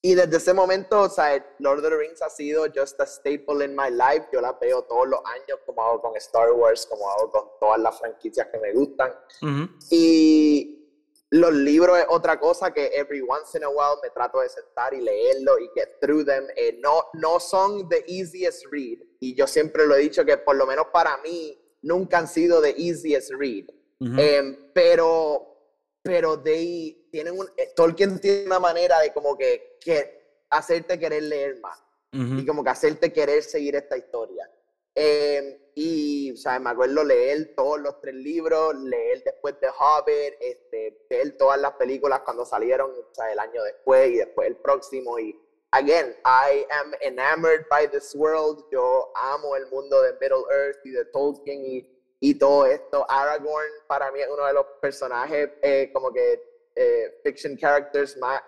y 0.00 0.14
desde 0.14 0.36
ese 0.36 0.54
momento, 0.54 1.02
o 1.02 1.08
sea, 1.08 1.44
Lord 1.58 1.78
of 1.78 1.90
the 1.90 1.96
Rings 1.96 2.22
ha 2.22 2.30
sido 2.30 2.66
just 2.72 3.00
a 3.00 3.06
staple 3.06 3.64
in 3.64 3.74
my 3.74 3.90
life. 3.90 4.26
Yo 4.32 4.40
la 4.40 4.52
veo 4.52 4.82
todos 4.82 5.08
los 5.08 5.20
años, 5.24 5.58
como 5.66 5.82
hago 5.82 6.00
con 6.00 6.16
Star 6.16 6.52
Wars, 6.52 6.86
como 6.86 7.10
hago 7.10 7.30
con 7.30 7.44
todas 7.58 7.80
las 7.80 7.98
franquicias 7.98 8.46
que 8.52 8.58
me 8.58 8.72
gustan. 8.72 9.12
Y 9.90 10.78
los 11.30 11.52
libros 11.52 11.98
es 11.98 12.06
otra 12.08 12.38
cosa 12.38 12.72
que 12.72 12.92
every 12.94 13.22
once 13.22 13.58
in 13.58 13.64
a 13.64 13.68
while 13.68 13.98
me 14.00 14.10
trato 14.10 14.40
de 14.40 14.48
sentar 14.48 14.94
y 14.94 15.00
leerlo 15.00 15.58
y 15.58 15.68
get 15.74 15.98
through 16.00 16.24
them. 16.24 16.44
Eh, 16.54 16.78
no, 16.80 17.02
no 17.14 17.40
son 17.40 17.88
the 17.88 18.04
easiest 18.06 18.66
read. 18.70 18.98
Y 19.18 19.34
yo 19.34 19.48
siempre 19.48 19.84
lo 19.84 19.96
he 19.96 19.98
dicho 19.98 20.24
que 20.24 20.36
por 20.36 20.54
lo 20.54 20.64
menos 20.64 20.86
para 20.92 21.16
mí 21.18 21.60
nunca 21.82 22.18
han 22.18 22.28
sido 22.28 22.62
the 22.62 22.74
easiest 22.78 23.32
read. 23.32 23.64
Em, 24.00 24.70
pero 24.72 25.57
pero 26.02 26.40
they 26.40 27.08
tienen 27.10 27.38
un, 27.38 27.48
eh, 27.56 27.72
Tolkien 27.74 28.18
tiene 28.20 28.46
una 28.46 28.60
manera 28.60 29.00
de 29.00 29.12
como 29.12 29.36
que, 29.36 29.78
que 29.80 30.44
hacerte 30.50 30.98
querer 30.98 31.22
leer 31.24 31.60
más 31.60 31.82
y 32.10 32.46
como 32.46 32.64
que 32.64 32.70
hacerte 32.70 33.12
querer 33.12 33.42
seguir 33.42 33.76
esta 33.76 33.96
historia. 33.96 34.50
Em, 34.94 35.58
y, 35.74 36.32
o 36.32 36.36
sea, 36.36 36.58
me 36.58 36.70
acuerdo 36.70 37.04
leer 37.04 37.54
todos 37.54 37.78
los 37.78 38.00
tres 38.00 38.14
libros, 38.14 38.74
leer 38.76 39.22
después 39.22 39.60
de 39.60 39.68
Hobbit, 39.68 40.34
este, 40.40 41.06
ver 41.08 41.36
todas 41.36 41.60
las 41.60 41.72
películas 41.74 42.22
cuando 42.24 42.44
salieron, 42.44 42.90
o 42.90 43.14
sea, 43.14 43.30
el 43.30 43.38
año 43.38 43.62
después 43.62 44.10
y 44.10 44.16
después 44.16 44.48
el 44.48 44.56
próximo. 44.56 45.18
Y, 45.18 45.38
again, 45.70 46.16
I 46.24 46.66
am 46.70 46.92
enamored 47.02 47.66
by 47.70 47.88
this 47.88 48.14
world. 48.14 48.64
Yo 48.72 49.12
amo 49.14 49.54
el 49.54 49.66
mundo 49.66 50.02
de 50.02 50.14
Middle 50.14 50.44
Earth 50.50 50.84
y 50.84 50.90
de 50.90 51.04
Tolkien 51.04 51.64
y 51.64 51.97
y 52.20 52.34
todo 52.34 52.66
esto. 52.66 53.06
Aragorn 53.08 53.70
para 53.86 54.10
mí 54.12 54.20
es 54.20 54.28
uno 54.32 54.46
de 54.46 54.52
los 54.52 54.66
personajes 54.80 55.50
eh, 55.62 55.90
como 55.92 56.12
que 56.12 56.42
eh, 56.74 57.20
fiction 57.24 57.56
characters 57.56 58.16
más 58.18 58.40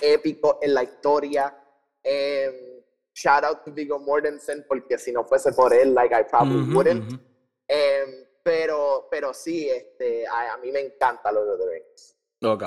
épicos 0.00 0.56
en 0.62 0.74
la 0.74 0.82
historia. 0.82 1.56
Eh, 2.02 2.82
shout 3.14 3.44
out 3.44 3.64
to 3.64 3.72
Viggo 3.72 3.98
Mortensen 3.98 4.64
porque 4.68 4.98
si 4.98 5.12
no 5.12 5.24
fuese 5.24 5.52
por 5.52 5.72
él, 5.72 5.94
like 5.94 6.14
I 6.14 6.24
probably 6.24 6.74
wouldn't. 6.74 7.20
Em, 7.66 8.26
pero, 8.42 9.08
pero 9.10 9.32
sí, 9.32 9.68
este, 9.70 10.26
a, 10.26 10.56
mí 10.58 10.70
me 10.70 10.80
encanta 10.80 11.32
Lord 11.32 11.50
of 11.50 11.60
the 11.60 11.70
Rings. 11.70 12.16
Ok. 12.42 12.64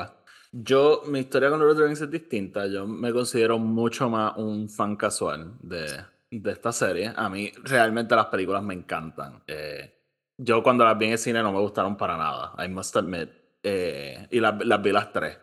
Yo, 0.52 1.04
mi 1.06 1.20
historia 1.20 1.50
con 1.50 1.60
Lord 1.60 1.72
of 1.72 1.78
the 1.78 1.84
Rings 1.84 2.02
es 2.02 2.10
distinta. 2.10 2.66
Yo 2.66 2.88
me 2.88 3.14
considero 3.14 3.60
mucho 3.60 4.10
más 4.10 4.36
un 4.38 4.70
fan 4.70 4.96
casual 4.96 5.54
de, 5.62 5.86
de 6.32 6.52
esta 6.52 6.72
serie. 6.72 7.14
A 7.16 7.30
mí 7.30 7.52
realmente 7.64 8.16
las 8.16 8.28
películas 8.28 8.64
me 8.64 8.74
encantan. 8.74 9.44
Eh, 9.46 9.97
yo 10.38 10.64
cuando 10.64 10.86
las 10.86 10.98
vi 10.98 11.08
en 11.08 11.12
el 11.14 11.18
cine 11.18 11.42
no 11.42 11.52
me 11.52 11.60
gustaron 11.60 11.98
para 11.98 12.18
nada, 12.18 12.54
I 12.64 12.70
must 12.70 12.96
admit. 12.96 13.30
Eh, 13.64 14.28
y 14.32 14.40
las, 14.40 14.58
vi 14.82 14.92
las 14.92 15.12
tres. 15.12 15.38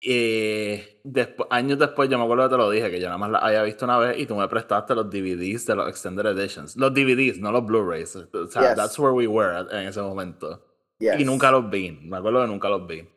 Y 0.00 0.80
después, 1.02 1.48
años 1.50 1.78
después, 1.78 2.08
yo 2.08 2.18
me 2.18 2.24
acuerdo 2.24 2.44
que 2.44 2.50
te 2.50 2.56
lo 2.56 2.70
dije, 2.70 2.90
que 2.90 3.00
yo 3.00 3.06
nada 3.06 3.18
más 3.18 3.30
las 3.30 3.42
había 3.42 3.62
visto 3.64 3.84
una 3.84 3.98
vez 3.98 4.18
y 4.18 4.26
tú 4.26 4.36
me 4.36 4.46
prestaste 4.46 4.94
los 4.94 5.10
DVDs 5.10 5.66
de 5.66 5.74
los 5.74 5.88
Extended 5.88 6.24
Editions. 6.26 6.76
Los 6.76 6.94
DVDs, 6.94 7.38
no 7.38 7.50
los 7.50 7.64
Blu-rays. 7.66 8.14
O 8.16 8.46
sea, 8.46 8.74
that's 8.76 8.98
where 8.98 9.12
we 9.12 9.26
were 9.26 9.58
en 9.58 9.88
ese 9.88 10.00
momento. 10.00 10.64
Y 11.00 11.24
nunca 11.24 11.50
los 11.50 11.68
vi. 11.68 11.90
Me 11.90 12.18
acuerdo 12.18 12.42
que 12.42 12.48
nunca 12.48 12.68
los 12.68 12.86
vi. 12.86 13.08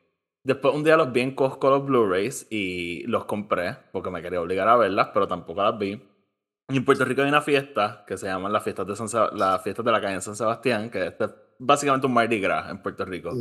Después 0.44 0.74
un 0.74 0.84
día 0.84 0.98
los 0.98 1.12
vi 1.12 1.22
en 1.22 1.36
Costco 1.36 1.70
los 1.70 1.86
Blu-rays 1.86 2.48
y 2.50 3.04
los 3.06 3.26
compré 3.26 3.78
porque 3.92 4.10
me 4.10 4.24
quería 4.24 4.42
obligar 4.42 4.68
a 4.68 4.76
verlas, 4.76 5.10
pero 5.14 5.28
tampoco 5.28 5.62
las 5.62 5.78
vi. 5.78 6.02
En 6.78 6.86
Puerto 6.86 7.04
Rico 7.04 7.22
hay 7.22 7.28
una 7.28 7.42
fiesta 7.42 8.04
que 8.08 8.18
se 8.18 8.28
llama 8.28 8.48
la 8.48 8.62
fiesta 8.62 8.86
de, 8.86 8.96
San 8.96 9.08
la 9.38 9.60
fiesta 9.60 9.84
de 9.84 9.92
la 9.92 10.00
calle 10.00 10.16
en 10.16 10.22
San 10.22 10.36
Sebastián, 10.36 10.90
que 10.90 11.08
es 11.08 11.14
básicamente 11.60 12.08
un 12.08 12.14
Mardi 12.14 12.40
Gras 12.40 12.72
en 12.72 12.82
Puerto 12.82 13.04
Rico. 13.04 13.32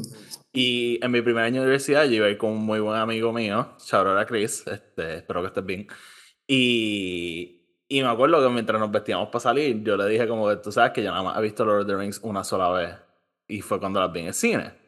Y 0.53 0.99
en 1.05 1.11
mi 1.13 1.23
primer 1.23 1.45
año 1.45 1.61
de 1.61 1.67
universidad 1.67 2.05
yo 2.05 2.15
iba 2.15 2.27
a 2.27 2.31
ir 2.31 2.39
con 2.39 2.51
un 2.51 2.65
muy 2.65 2.81
buen 2.81 2.99
amigo 2.99 3.33
mío, 3.33 3.77
a 3.93 4.27
Chris, 4.27 4.67
este, 4.67 5.19
espero 5.19 5.43
que 5.43 5.47
estés 5.47 5.65
bien. 5.65 5.87
Y, 6.47 7.85
y 7.89 8.03
me 8.03 8.09
acuerdo 8.09 8.43
que 8.43 8.53
mientras 8.53 8.81
nos 8.81 8.91
vestíamos 8.91 9.29
para 9.29 9.41
salir, 9.41 9.83
yo 9.85 9.97
le 9.97 10.07
dije 10.09 10.27
como 10.27 10.49
que 10.49 10.57
tú 10.57 10.73
sabes 10.73 10.91
que 10.91 11.03
yo 11.03 11.11
nada 11.11 11.23
más 11.23 11.39
he 11.39 11.43
visto 11.43 11.65
Lord 11.65 11.83
of 11.83 11.87
the 11.87 11.97
Rings 11.97 12.21
una 12.25 12.43
sola 12.43 12.71
vez. 12.71 12.97
Y 13.47 13.61
fue 13.63 13.79
cuando 13.79 14.01
las 14.01 14.13
vi 14.13 14.21
en 14.21 14.27
el 14.27 14.35
cine. 14.35 14.80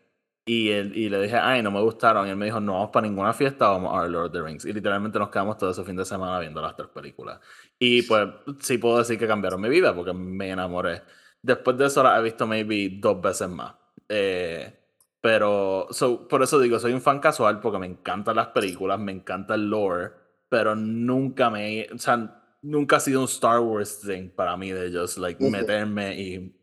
Y, 0.45 0.71
él, 0.71 0.97
y 0.97 1.09
le 1.09 1.23
dije, 1.23 1.37
ay, 1.37 1.63
no 1.63 1.71
me 1.71 1.81
gustaron. 1.81 2.27
Y 2.27 2.31
él 2.31 2.37
me 2.37 2.47
dijo, 2.47 2.61
no 2.61 2.75
vamos 2.75 2.91
para 2.91 3.07
ninguna 3.07 3.33
fiesta, 3.33 3.69
vamos 3.69 3.97
a 3.97 4.07
Lord 4.09 4.27
of 4.27 4.33
the 4.33 4.43
Rings. 4.43 4.65
Y 4.65 4.73
literalmente 4.73 5.19
nos 5.19 5.31
quedamos 5.31 5.57
todo 5.57 5.71
ese 5.71 5.85
fin 5.85 5.97
de 5.97 6.05
semana 6.05 6.39
viendo 6.41 6.61
las 6.61 6.75
tres 6.75 6.89
películas. 6.89 7.41
Y 7.79 8.03
pues 8.03 8.29
sí 8.61 8.79
puedo 8.79 8.99
decir 8.99 9.19
que 9.19 9.27
cambiaron 9.27 9.61
mi 9.61 9.69
vida 9.69 9.95
porque 9.95 10.13
me 10.13 10.51
enamoré. 10.51 11.03
Después 11.41 11.77
de 11.79 11.87
eso 11.87 12.03
la 12.03 12.19
he 12.19 12.23
visto 12.23 12.47
maybe 12.47 12.99
dos 13.01 13.21
veces 13.21 13.49
más. 13.49 13.75
Eh, 14.09 14.79
pero 15.21 15.89
por 16.29 16.43
eso 16.43 16.59
digo, 16.59 16.81
soy 16.81 16.93
un 16.93 17.01
fan 17.01 17.21
casual 17.21 17.61
porque 17.61 17.79
me 17.79 17.87
encantan 17.87 18.37
las 18.37 18.49
películas, 18.49 18.99
me 18.99 19.13
encanta 19.13 19.55
el 19.55 19.71
lore, 19.71 20.11
pero 20.49 20.75
nunca 20.75 21.49
me, 21.49 21.87
o 21.95 21.99
sea, 21.99 22.43
nunca 22.63 22.97
ha 22.97 23.01
sido 23.01 23.21
un 23.21 23.27
Star 23.27 23.61
Wars 23.61 24.01
thing 24.01 24.31
para 24.31 24.57
mí 24.57 24.73
de 24.73 24.93
just 24.93 25.19
like 25.19 25.43
meterme 25.49 26.21
y 26.21 26.62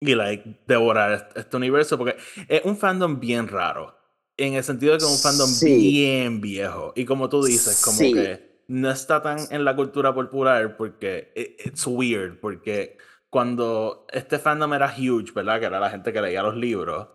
y 0.00 0.14
like 0.14 0.60
devorar 0.66 1.30
este 1.34 1.56
universo 1.56 1.96
porque 1.96 2.16
es 2.48 2.64
un 2.64 2.76
fandom 2.76 3.18
bien 3.18 3.48
raro 3.48 3.96
en 4.36 4.54
el 4.54 4.64
sentido 4.64 4.92
de 4.92 4.98
que 4.98 5.04
es 5.04 5.10
un 5.10 5.18
fandom 5.18 5.50
bien 5.60 6.40
viejo 6.40 6.92
y 6.94 7.04
como 7.04 7.28
tú 7.28 7.42
dices 7.42 7.82
como 7.82 7.98
que 7.98 8.62
no 8.68 8.90
está 8.90 9.22
tan 9.22 9.38
en 9.50 9.64
la 9.64 9.74
cultura 9.74 10.14
popular 10.14 10.76
porque 10.76 11.32
it's 11.64 11.86
weird 11.86 12.38
porque 12.40 12.98
cuando 13.30 14.06
este 14.12 14.38
fandom 14.38 14.74
era 14.74 14.94
huge 14.96 15.32
verdad 15.32 15.60
que 15.60 15.66
era 15.66 15.80
la 15.80 15.90
gente 15.90 16.12
que 16.12 16.20
leía 16.20 16.42
los 16.42 16.56
libros 16.56 17.08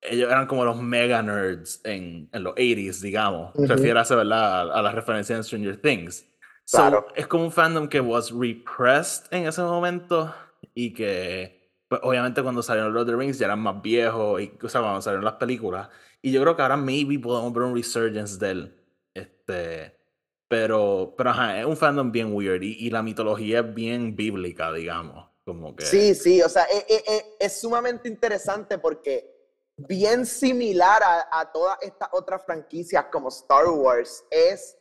ellos 0.00 0.30
eran 0.30 0.46
como 0.46 0.64
los 0.64 0.80
mega 0.80 1.22
nerds 1.22 1.80
en, 1.84 2.28
en 2.32 2.42
los 2.42 2.54
80s 2.54 3.00
digamos 3.00 3.54
uh 3.54 3.66
verdad 3.66 4.72
a, 4.72 4.82
la 4.82 4.92
referencia 4.92 5.36
en 5.36 5.44
Stranger 5.44 5.80
Things. 5.80 6.26
Claro. 6.70 7.08
es 7.16 7.26
como 7.26 7.44
un 7.44 7.52
fandom 7.52 7.88
que 7.88 8.00
was 8.00 8.30
repressed 8.30 9.26
en 9.32 9.46
ese 9.46 9.60
momento 9.62 10.32
y 10.74 10.94
que 10.94 11.61
pues, 11.92 12.00
obviamente 12.04 12.42
cuando 12.42 12.62
salieron 12.62 12.94
Lord 12.94 13.02
of 13.02 13.08
the 13.10 13.16
Rings 13.16 13.38
ya 13.38 13.44
eran 13.44 13.58
más 13.58 13.82
viejos, 13.82 14.40
y, 14.40 14.58
o 14.62 14.68
sea, 14.70 14.80
cuando 14.80 15.02
salieron 15.02 15.26
las 15.26 15.34
películas. 15.34 15.90
Y 16.22 16.32
yo 16.32 16.40
creo 16.40 16.56
que 16.56 16.62
ahora 16.62 16.78
maybe 16.78 17.18
podemos 17.18 17.52
ver 17.52 17.64
un 17.64 17.76
resurgence 17.76 18.38
de 18.38 18.50
él. 18.50 18.82
Este, 19.12 19.94
pero, 20.48 21.12
pero 21.18 21.28
ajá, 21.28 21.60
es 21.60 21.66
un 21.66 21.76
fandom 21.76 22.10
bien 22.10 22.32
weird 22.32 22.62
y, 22.62 22.88
la 22.88 23.02
mitología 23.02 23.60
es 23.60 23.74
bien 23.74 24.16
bíblica, 24.16 24.72
digamos. 24.72 25.28
Como 25.44 25.76
que... 25.76 25.84
Sí, 25.84 26.14
sí, 26.14 26.40
o 26.40 26.48
sea, 26.48 26.62
es, 26.62 26.86
e, 26.88 27.04
e, 27.06 27.36
es, 27.38 27.60
sumamente 27.60 28.08
interesante 28.08 28.78
porque 28.78 29.30
bien 29.76 30.24
similar 30.24 31.02
a, 31.02 31.40
a 31.40 31.52
todas 31.52 31.76
estas 31.82 32.08
otras 32.12 32.42
franquicias 32.46 33.04
como 33.12 33.28
Star 33.28 33.66
Wars, 33.66 34.24
es 34.30 34.78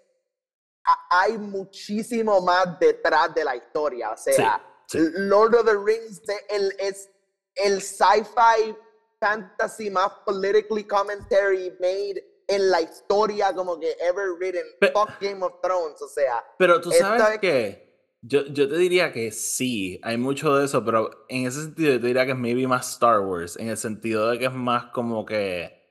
hay 1.09 1.37
muchísimo 1.37 2.39
más 2.39 2.79
detrás 2.79 3.35
de 3.35 3.43
la 3.43 3.57
historia. 3.57 4.11
O 4.11 4.17
sea, 4.17 4.63
Lord 4.93 5.55
of 5.55 5.65
the 5.65 5.77
Rings 5.77 6.21
el, 6.50 6.74
es 6.79 7.10
el 7.55 7.81
sci-fi 7.81 8.75
fantasy 9.19 9.89
más 9.89 10.12
politically 10.25 10.83
commentary 10.83 11.71
made 11.79 12.24
en 12.48 12.69
la 12.69 12.81
historia 12.81 13.53
como 13.53 13.79
que 13.79 13.95
ever 14.01 14.33
written. 14.38 14.65
Fuck 14.93 15.19
Game 15.21 15.43
of 15.43 15.62
Thrones, 15.62 16.01
o 16.01 16.07
sea. 16.07 16.43
Pero 16.57 16.81
tú 16.81 16.91
sabes 16.91 17.39
que 17.39 17.91
yo, 18.21 18.45
yo 18.48 18.67
te 18.67 18.77
diría 18.77 19.12
que 19.12 19.31
sí, 19.31 20.00
hay 20.03 20.17
mucho 20.17 20.55
de 20.55 20.65
eso, 20.65 20.83
pero 20.83 21.25
en 21.29 21.48
ese 21.48 21.63
sentido 21.63 21.93
yo 21.93 22.01
te 22.01 22.07
diría 22.07 22.25
que 22.25 22.31
es 22.33 22.38
maybe 22.38 22.67
más 22.67 22.93
Star 22.93 23.21
Wars, 23.21 23.57
en 23.57 23.69
el 23.69 23.77
sentido 23.77 24.29
de 24.29 24.38
que 24.38 24.45
es 24.45 24.53
más 24.53 24.86
como 24.91 25.25
que 25.25 25.81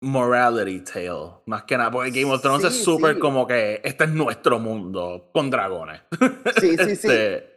morality 0.00 0.80
tale, 0.80 1.42
más 1.44 1.64
que 1.64 1.76
nada, 1.76 1.90
porque 1.90 2.10
Game 2.10 2.32
of 2.32 2.40
Thrones 2.40 2.64
es 2.64 2.82
súper 2.82 3.18
como 3.18 3.46
que 3.46 3.80
este 3.84 4.04
es 4.04 4.10
nuestro 4.10 4.58
mundo 4.58 5.30
con 5.34 5.50
dragones. 5.50 6.00
Sí, 6.60 6.76
sí, 6.76 6.96
sí. 6.96 7.08
Este, 7.10 7.56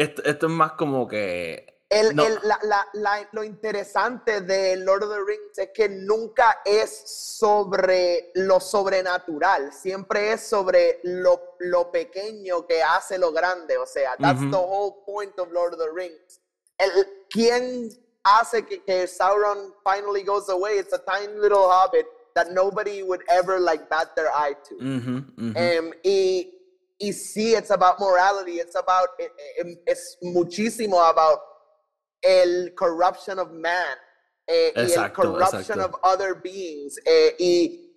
esto, 0.00 0.22
es 0.46 0.52
más 0.52 0.72
como 0.72 1.06
que. 1.06 1.66
El, 1.90 2.18
el, 2.20 2.38
la, 2.44 2.86
la, 2.92 3.28
lo 3.32 3.42
interesante 3.42 4.42
de 4.42 4.76
Lord 4.76 5.02
of 5.02 5.10
the 5.10 5.24
Rings 5.26 5.58
es 5.58 5.70
que 5.74 5.88
nunca 5.88 6.60
es 6.64 7.02
sobre 7.06 8.30
lo 8.34 8.60
sobrenatural, 8.60 9.72
siempre 9.72 10.32
es 10.32 10.46
sobre 10.46 11.00
lo, 11.02 11.56
lo 11.58 11.90
pequeño 11.90 12.64
que 12.64 12.80
hace 12.80 13.18
lo 13.18 13.32
grande. 13.32 13.76
O 13.76 13.86
sea, 13.86 14.16
that's 14.20 14.40
the 14.40 14.56
whole 14.56 15.02
point 15.04 15.36
of 15.40 15.50
Lord 15.50 15.74
of 15.74 15.80
the 15.80 15.90
Rings. 15.92 16.40
El, 16.78 16.90
¿Quién 17.28 17.90
hace 18.22 18.64
que, 18.64 18.84
que 18.84 19.08
Sauron 19.08 19.74
finally 19.82 20.22
goes 20.22 20.48
away? 20.48 20.78
It's 20.78 20.92
a 20.92 20.98
tiny 20.98 21.34
little 21.40 21.68
hobbit 21.68 22.06
that 22.36 22.52
nobody 22.52 23.02
would 23.02 23.22
ever 23.28 23.58
like 23.58 23.90
bat 23.90 24.14
their 24.14 24.30
eye 24.30 24.54
to. 24.68 24.76
Um, 24.78 25.92
y 26.04 26.59
y 27.00 27.14
sí, 27.14 27.54
it's 27.56 27.70
about 27.70 27.98
morality, 27.98 28.60
it's 28.60 28.76
about, 28.76 29.08
eh, 29.18 29.32
eh, 29.58 29.82
es 29.86 30.18
muchísimo 30.20 31.02
about 31.02 31.40
el 32.20 32.74
corruption 32.74 33.38
of 33.38 33.50
man 33.52 33.96
eh, 34.46 34.70
y 34.76 34.92
el 34.92 35.10
corruption 35.10 35.80
of 35.80 35.94
other 36.02 36.34
beings. 36.34 37.00
y, 37.38 37.90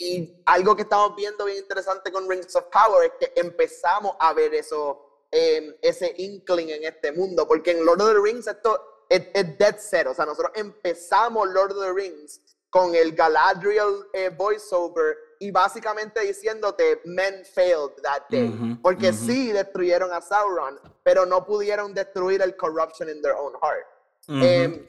y, 0.00 0.42
algo 0.46 0.74
que 0.74 0.82
estamos 0.82 1.14
viendo 1.16 1.44
bien 1.44 1.58
interesante 1.58 2.10
con 2.10 2.28
Rings 2.28 2.56
of 2.56 2.64
Power 2.72 3.04
es 3.04 3.12
que 3.20 3.40
empezamos 3.40 4.16
a 4.18 4.32
ver 4.32 4.54
eso, 4.54 5.26
em, 5.30 5.74
ese 5.82 6.14
inkling 6.16 6.70
en 6.70 6.84
este 6.84 7.12
mundo, 7.12 7.46
porque 7.46 7.72
en 7.72 7.84
Lord 7.84 8.00
of 8.00 8.14
the 8.14 8.20
Rings 8.20 8.46
esto 8.46 9.04
es, 9.10 9.30
dead 9.58 9.78
set, 9.78 10.06
o 10.06 10.14
sea, 10.14 10.24
nosotros 10.24 10.52
empezamos 10.54 11.46
Lord 11.48 11.72
of 11.72 11.82
the 11.82 11.92
Rings 11.92 12.40
con 12.70 12.94
el 12.94 13.12
Galadriel 13.12 14.06
voiceover 14.38 15.25
y 15.38 15.50
básicamente 15.50 16.20
diciéndote 16.20 17.00
men 17.04 17.44
failed 17.44 17.92
that 18.02 18.22
day. 18.30 18.48
Ujú, 18.48 18.80
Porque 18.82 19.10
ujú. 19.10 19.26
sí 19.26 19.52
destruyeron 19.52 20.12
a 20.12 20.20
Sauron, 20.20 20.80
pero 21.02 21.26
no 21.26 21.44
pudieron 21.44 21.92
destruir 21.94 22.42
el 22.42 22.56
corruption 22.56 23.08
in 23.08 23.20
their 23.22 23.34
own 23.34 23.52
heart. 23.60 23.86
Ujú. 24.28 24.44
Em, 24.44 24.86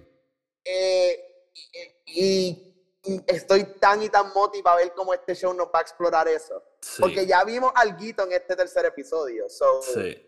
eh, 0.66 1.24
y, 2.06 2.76
y 3.04 3.22
estoy 3.28 3.64
tan 3.80 4.02
y 4.04 4.10
tan 4.10 4.32
motivado 4.34 4.78
a 4.78 4.82
ver 4.82 4.94
cómo 4.94 5.14
este 5.14 5.34
show 5.36 5.54
nos 5.54 5.68
va 5.68 5.80
a 5.80 5.82
explorar 5.82 6.28
eso. 6.28 6.62
Sí. 6.82 7.02
Porque 7.02 7.26
ya 7.26 7.44
vimos 7.44 7.72
algo 7.76 7.98
en 8.24 8.32
este 8.32 8.56
tercer 8.56 8.86
episodio. 8.86 9.50
So, 9.50 9.82
Sí. 9.82 10.27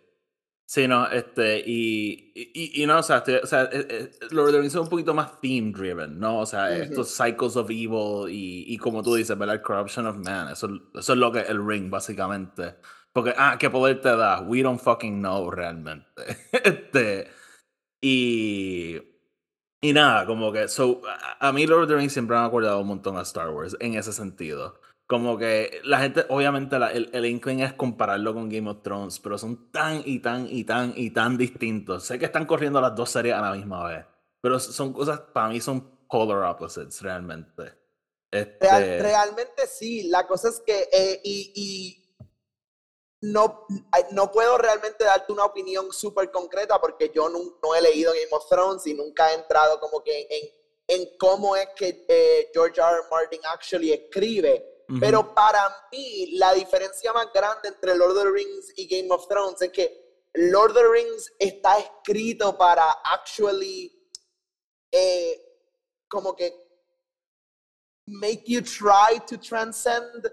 Sí, 0.72 0.88
no, 0.88 1.08
este, 1.08 1.64
y, 1.66 2.32
y, 2.36 2.84
y 2.84 2.86
no, 2.86 3.00
o 3.00 3.02
sea, 3.02 3.18
estoy- 3.24 3.40
o 3.42 3.48
sea, 3.48 3.64
eh, 3.72 3.88
eh, 3.90 4.12
Lord 4.30 4.50
of 4.50 4.54
the 4.54 4.60
Rings 4.60 4.76
es 4.76 4.80
un 4.80 4.88
poquito 4.88 5.16
más 5.16 5.42
theme 5.42 5.72
driven, 5.72 6.20
¿no? 6.20 6.42
O 6.42 6.46
sea, 6.46 6.66
Ujú. 6.66 6.84
estos 6.84 7.18
cycles 7.18 7.56
of 7.56 7.72
evil 7.72 8.30
y, 8.30 8.66
y 8.72 8.78
como 8.78 9.02
tú 9.02 9.16
dices, 9.16 9.36
¿verdad? 9.36 9.64
Corruption 9.64 10.06
of 10.06 10.18
man, 10.18 10.50
eso, 10.52 10.70
eso 10.94 11.14
es 11.14 11.18
lo 11.18 11.32
que 11.32 11.40
es 11.40 11.50
el 11.50 11.66
ring, 11.66 11.90
básicamente. 11.90 12.76
Porque, 13.12 13.34
ah, 13.36 13.58
¿qué 13.60 13.68
poder 13.72 14.00
te 14.00 14.16
da? 14.16 14.42
We 14.42 14.62
don't 14.62 14.80
fucking 14.80 15.18
know 15.22 15.50
realmente. 15.50 16.06
este, 16.64 17.32
y, 18.02 18.98
y 19.82 19.94
nada, 19.94 20.28
como 20.28 20.52
que, 20.52 20.68
so, 20.68 21.02
a, 21.08 21.48
a 21.50 21.52
mí 21.52 21.66
Lord 21.66 21.84
of 21.86 21.90
the 21.90 21.96
Rings 21.96 22.14
siempre 22.14 22.36
me 22.38 22.44
ha 22.44 22.46
acordado 22.46 22.80
un 22.82 22.88
montón 22.88 23.18
a 23.18 23.22
Star 23.24 23.50
Wars 23.50 23.76
en 23.80 23.96
ese 23.96 24.14
sentido. 24.14 24.80
Como 25.10 25.40
que 25.40 25.82
la 25.86 25.98
gente, 26.02 26.24
obviamente, 26.30 26.78
la- 26.78 26.92
el, 26.92 27.10
el 27.14 27.26
inkling 27.26 27.62
es 27.62 27.74
compararlo 27.74 28.32
con 28.36 28.48
Game 28.48 28.70
of 28.70 28.84
Thrones, 28.84 29.20
pero 29.20 29.40
son 29.40 29.72
tan 29.72 30.04
y 30.06 30.20
tan 30.20 30.48
y 30.48 30.64
tan 30.64 30.94
y 30.96 31.10
tan 31.10 31.36
distintos. 31.36 32.04
Sé 32.06 32.20
que 32.20 32.26
están 32.26 32.46
corriendo 32.46 32.80
las 32.80 32.96
dos 32.96 33.10
series 33.10 33.34
a 33.34 33.42
la 33.42 33.54
misma 33.54 33.88
vez, 33.88 34.06
pero 34.40 34.60
son 34.60 34.94
cosas, 34.94 35.20
para 35.34 35.50
mí 35.50 35.60
son 35.60 36.06
polar 36.08 36.52
opposites, 36.52 37.02
realmente. 37.02 37.74
Este, 38.32 38.60
Real- 38.70 39.00
realmente 39.02 39.66
sí. 39.66 40.04
La 40.10 40.28
cosa 40.28 40.50
es 40.50 40.62
que, 40.64 40.88
eh, 40.92 41.20
y, 41.24 41.52
y 41.56 42.16
no, 43.22 43.66
no 44.12 44.32
puedo 44.32 44.60
realmente 44.60 45.04
darte 45.06 45.34
una 45.34 45.46
opinión 45.46 45.92
súper 45.92 46.30
concreta 46.30 46.80
porque 46.80 47.12
yo 47.14 47.30
no, 47.30 47.40
no 47.64 47.76
he 47.76 47.82
leído 47.82 48.12
Game 48.14 48.28
of 48.32 48.48
Thrones 48.48 48.86
y 48.86 48.94
nunca 48.94 49.32
he 49.32 49.36
entrado 49.36 49.80
como 49.80 50.04
que 50.04 50.28
en, 50.30 50.50
en 51.00 51.18
cómo 51.18 51.56
es 51.56 51.68
que 51.76 52.06
eh, 52.08 52.50
George 52.54 52.80
R. 52.80 52.90
R. 52.92 53.02
Martin 53.10 53.42
actually 53.52 53.92
escribe. 53.92 54.76
Pero 55.00 55.36
para 55.36 55.70
mí, 55.92 56.32
la 56.38 56.54
diferencia 56.54 57.14
más 57.14 57.32
grande 57.32 57.70
entre 57.70 57.96
Lord 57.96 58.18
of 58.18 58.24
the 58.24 58.32
Rings 58.32 58.74
y 58.76 58.88
Game 58.88 59.14
of 59.14 59.28
Thrones 59.28 59.62
es 59.62 59.72
que 59.72 60.10
Lord 60.34 60.72
of 60.72 60.78
the 60.78 60.88
Rings 60.88 61.32
está 61.38 61.78
escrito 61.78 62.58
para 62.58 62.90
actually 63.04 63.92
eh, 64.92 65.40
como 66.08 66.36
que 66.36 66.52
make 68.08 68.44
you 68.48 68.62
try 68.62 69.20
to 69.28 69.38
transcend 69.38 70.28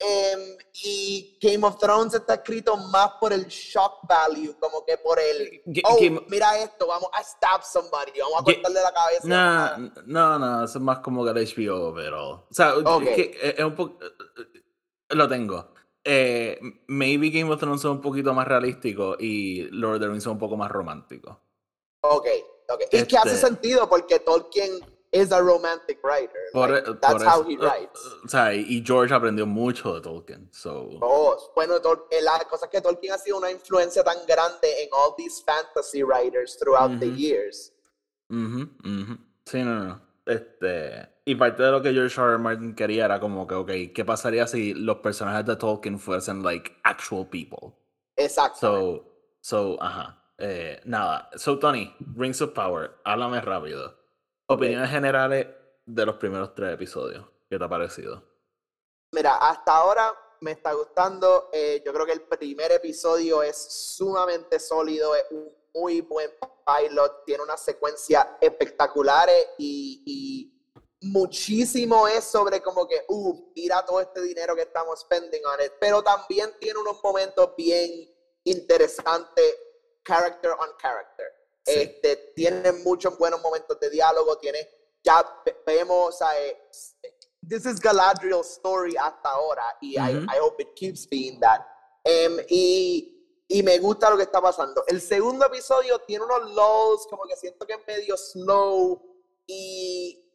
em, 0.00 0.56
y 0.82 1.38
Game 1.40 1.64
of 1.66 1.76
Thrones 1.78 2.14
está 2.14 2.34
escrito 2.34 2.76
más 2.76 3.12
por 3.20 3.32
el 3.32 3.46
shock 3.46 4.00
value, 4.08 4.56
como 4.58 4.84
que 4.84 4.96
por 4.98 5.18
el 5.20 5.62
oh, 5.84 5.96
Game- 6.00 6.24
mira 6.28 6.58
esto, 6.58 6.86
vamos 6.86 7.10
a 7.12 7.22
stab 7.22 7.62
somebody, 7.62 8.18
vamos 8.18 8.40
a 8.40 8.44
cortarle 8.44 8.80
la 8.80 8.92
cabeza. 8.92 9.28
Nah, 9.28 9.70
vamos 9.72 9.90
a- 9.98 10.02
no, 10.06 10.38
no, 10.38 10.64
eso 10.64 10.78
es 10.78 10.84
más 10.84 10.98
como 11.00 11.22
que 11.24 11.30
el 11.30 11.36
HBO, 11.46 11.94
pero. 11.94 12.30
O 12.30 12.46
sea, 12.50 12.76
Ok. 12.76 13.02
es 13.02 13.14
que 13.16 13.38
es- 13.42 13.58
es 13.58 13.64
un 13.64 13.74
poco. 13.74 13.98
Lo 15.10 15.28
tengo. 15.28 15.74
Eh, 16.02 16.58
maybe 16.88 17.28
Game 17.30 17.52
of 17.52 17.60
Thrones 17.60 17.80
es 17.80 17.84
un 17.84 18.00
poquito 18.00 18.32
más 18.32 18.48
realístico 18.48 19.16
y 19.18 19.64
Lord 19.70 19.96
of 19.96 20.00
the 20.00 20.06
Rings 20.08 20.22
es 20.22 20.26
un 20.28 20.38
poco 20.38 20.56
más 20.56 20.70
romántico. 20.70 21.42
Ok, 22.02 22.26
ok. 22.70 22.80
Y 22.92 23.04
que 23.06 23.18
hace 23.18 23.34
Este- 23.34 23.46
sentido 23.48 23.86
porque 23.88 24.20
Tolkien 24.20 24.80
is 25.12 25.32
a 25.32 25.42
romantic 25.42 25.98
writer. 26.02 26.50
Por, 26.52 26.68
like, 26.70 26.88
e- 26.88 26.94
that's 27.00 27.22
por 27.22 27.24
how 27.24 27.42
he 27.42 27.56
writes. 27.56 28.00
O 28.24 28.28
sea, 28.28 28.52
y 28.54 28.82
George 28.84 29.12
aprendió 29.12 29.46
mucho 29.46 29.94
de 29.94 30.00
Tolkien. 30.00 30.48
So. 30.52 30.98
Oh, 31.00 31.52
bueno, 31.54 31.74
la 32.22 32.38
cosa 32.48 32.66
es 32.66 32.70
que 32.70 32.80
Tolkien 32.80 33.12
ha 33.12 33.18
sido 33.18 33.38
una 33.38 33.50
influencia 33.50 34.04
tan 34.04 34.18
grande 34.26 34.82
en 34.82 34.88
all 34.92 35.14
these 35.16 35.42
fantasy 35.44 36.02
writers 36.02 36.56
throughout 36.58 36.98
the 37.00 37.06
Ujú. 37.06 37.16
years. 37.16 37.72
Ujú, 38.30 38.68
ujú. 38.84 39.18
Sí, 39.44 39.62
no, 39.64 39.84
no. 39.84 40.00
Este, 40.26 41.08
y 41.24 41.34
parte 41.34 41.62
de 41.62 41.70
lo 41.72 41.82
que 41.82 41.92
George 41.92 42.20
R. 42.20 42.30
R. 42.34 42.38
Martin 42.38 42.74
quería 42.74 43.06
era 43.06 43.18
como 43.18 43.46
que, 43.46 43.54
ok, 43.54 43.70
¿qué 43.92 44.04
pasaría 44.04 44.46
si 44.46 44.74
los 44.74 44.98
personajes 44.98 45.44
de 45.44 45.56
Tolkien 45.56 45.98
fuesen, 45.98 46.42
like, 46.44 46.70
actual 46.84 47.26
people? 47.28 47.74
Exacto. 48.16 48.58
So, 48.60 49.04
so, 49.40 49.82
ajá. 49.82 50.16
Eh, 50.38 50.80
nada. 50.84 51.28
So, 51.36 51.58
Tony, 51.58 51.94
Rings 52.16 52.40
of 52.40 52.52
Power, 52.52 52.92
háblame 53.04 53.40
rápido. 53.40 53.99
Opiniones 54.52 54.90
generales 54.90 55.46
de 55.86 56.06
los 56.06 56.16
primeros 56.16 56.52
tres 56.56 56.74
episodios. 56.74 57.24
¿Qué 57.48 57.56
te 57.56 57.64
ha 57.64 57.68
parecido? 57.68 58.20
Mira, 59.12 59.36
hasta 59.36 59.76
ahora 59.76 60.12
me 60.40 60.50
está 60.50 60.72
gustando. 60.72 61.50
eh, 61.52 61.80
yo 61.86 61.92
creo 61.92 62.04
que 62.04 62.14
el 62.14 62.22
primer 62.22 62.72
episodio 62.72 63.44
es 63.44 63.56
sumamente 63.56 64.58
sólido, 64.58 65.14
es 65.14 65.24
un 65.30 65.48
muy 65.72 66.00
buen 66.00 66.32
pilot, 66.66 67.24
tiene 67.24 67.44
unas 67.44 67.60
secuencias 67.60 68.26
espectaculares 68.40 69.50
y, 69.58 70.02
y 70.04 71.08
muchísimo 71.08 72.08
es 72.08 72.24
sobre 72.24 72.60
como 72.60 72.88
que, 72.88 73.04
uh, 73.06 73.52
mira 73.54 73.84
todo 73.84 74.00
este 74.00 74.20
dinero 74.20 74.56
que 74.56 74.62
estamos 74.62 75.00
spending 75.00 75.44
on 75.46 75.64
it, 75.64 75.74
pero 75.78 76.02
también 76.02 76.50
tiene 76.58 76.80
unos 76.80 77.00
momentos 77.04 77.54
bien 77.56 77.88
interesantes, 78.42 79.54
character 80.04 80.50
on 80.50 80.70
character. 80.76 81.39
Sí. 81.72 81.80
Este, 81.80 82.16
tiene 82.34 82.72
muchos 82.72 83.16
buenos 83.18 83.40
momentos 83.42 83.78
de 83.80 83.90
diálogo, 83.90 84.36
tiene, 84.38 84.68
ya 85.02 85.24
ve- 85.44 85.56
vemos, 85.66 86.14
o 86.14 86.18
sea, 86.18 86.28
eh, 86.40 86.60
this 87.48 87.64
is 87.66 87.80
Galadriel's 87.80 88.50
story 88.52 88.96
hasta 88.96 89.30
ahora 89.30 89.64
y 89.80 89.96
I- 89.98 90.16
Ujú. 90.18 90.24
I, 90.34 90.38
hope 90.40 90.62
it 90.62 90.74
keeps 90.74 91.08
being 91.08 91.40
that. 91.40 91.60
Em, 92.04 92.38
y, 92.48 93.44
y 93.48 93.62
me 93.62 93.78
gusta 93.78 94.08
lo 94.10 94.16
que 94.16 94.22
está 94.24 94.40
pasando. 94.40 94.84
El 94.86 95.00
segundo 95.00 95.46
episodio 95.46 95.98
tiene 96.00 96.24
unos 96.24 96.50
lows, 96.52 97.06
como 97.08 97.24
que 97.24 97.36
siento 97.36 97.66
que 97.66 97.74
es 97.74 97.86
medio 97.86 98.16
slow 98.16 99.02
y 99.46 100.26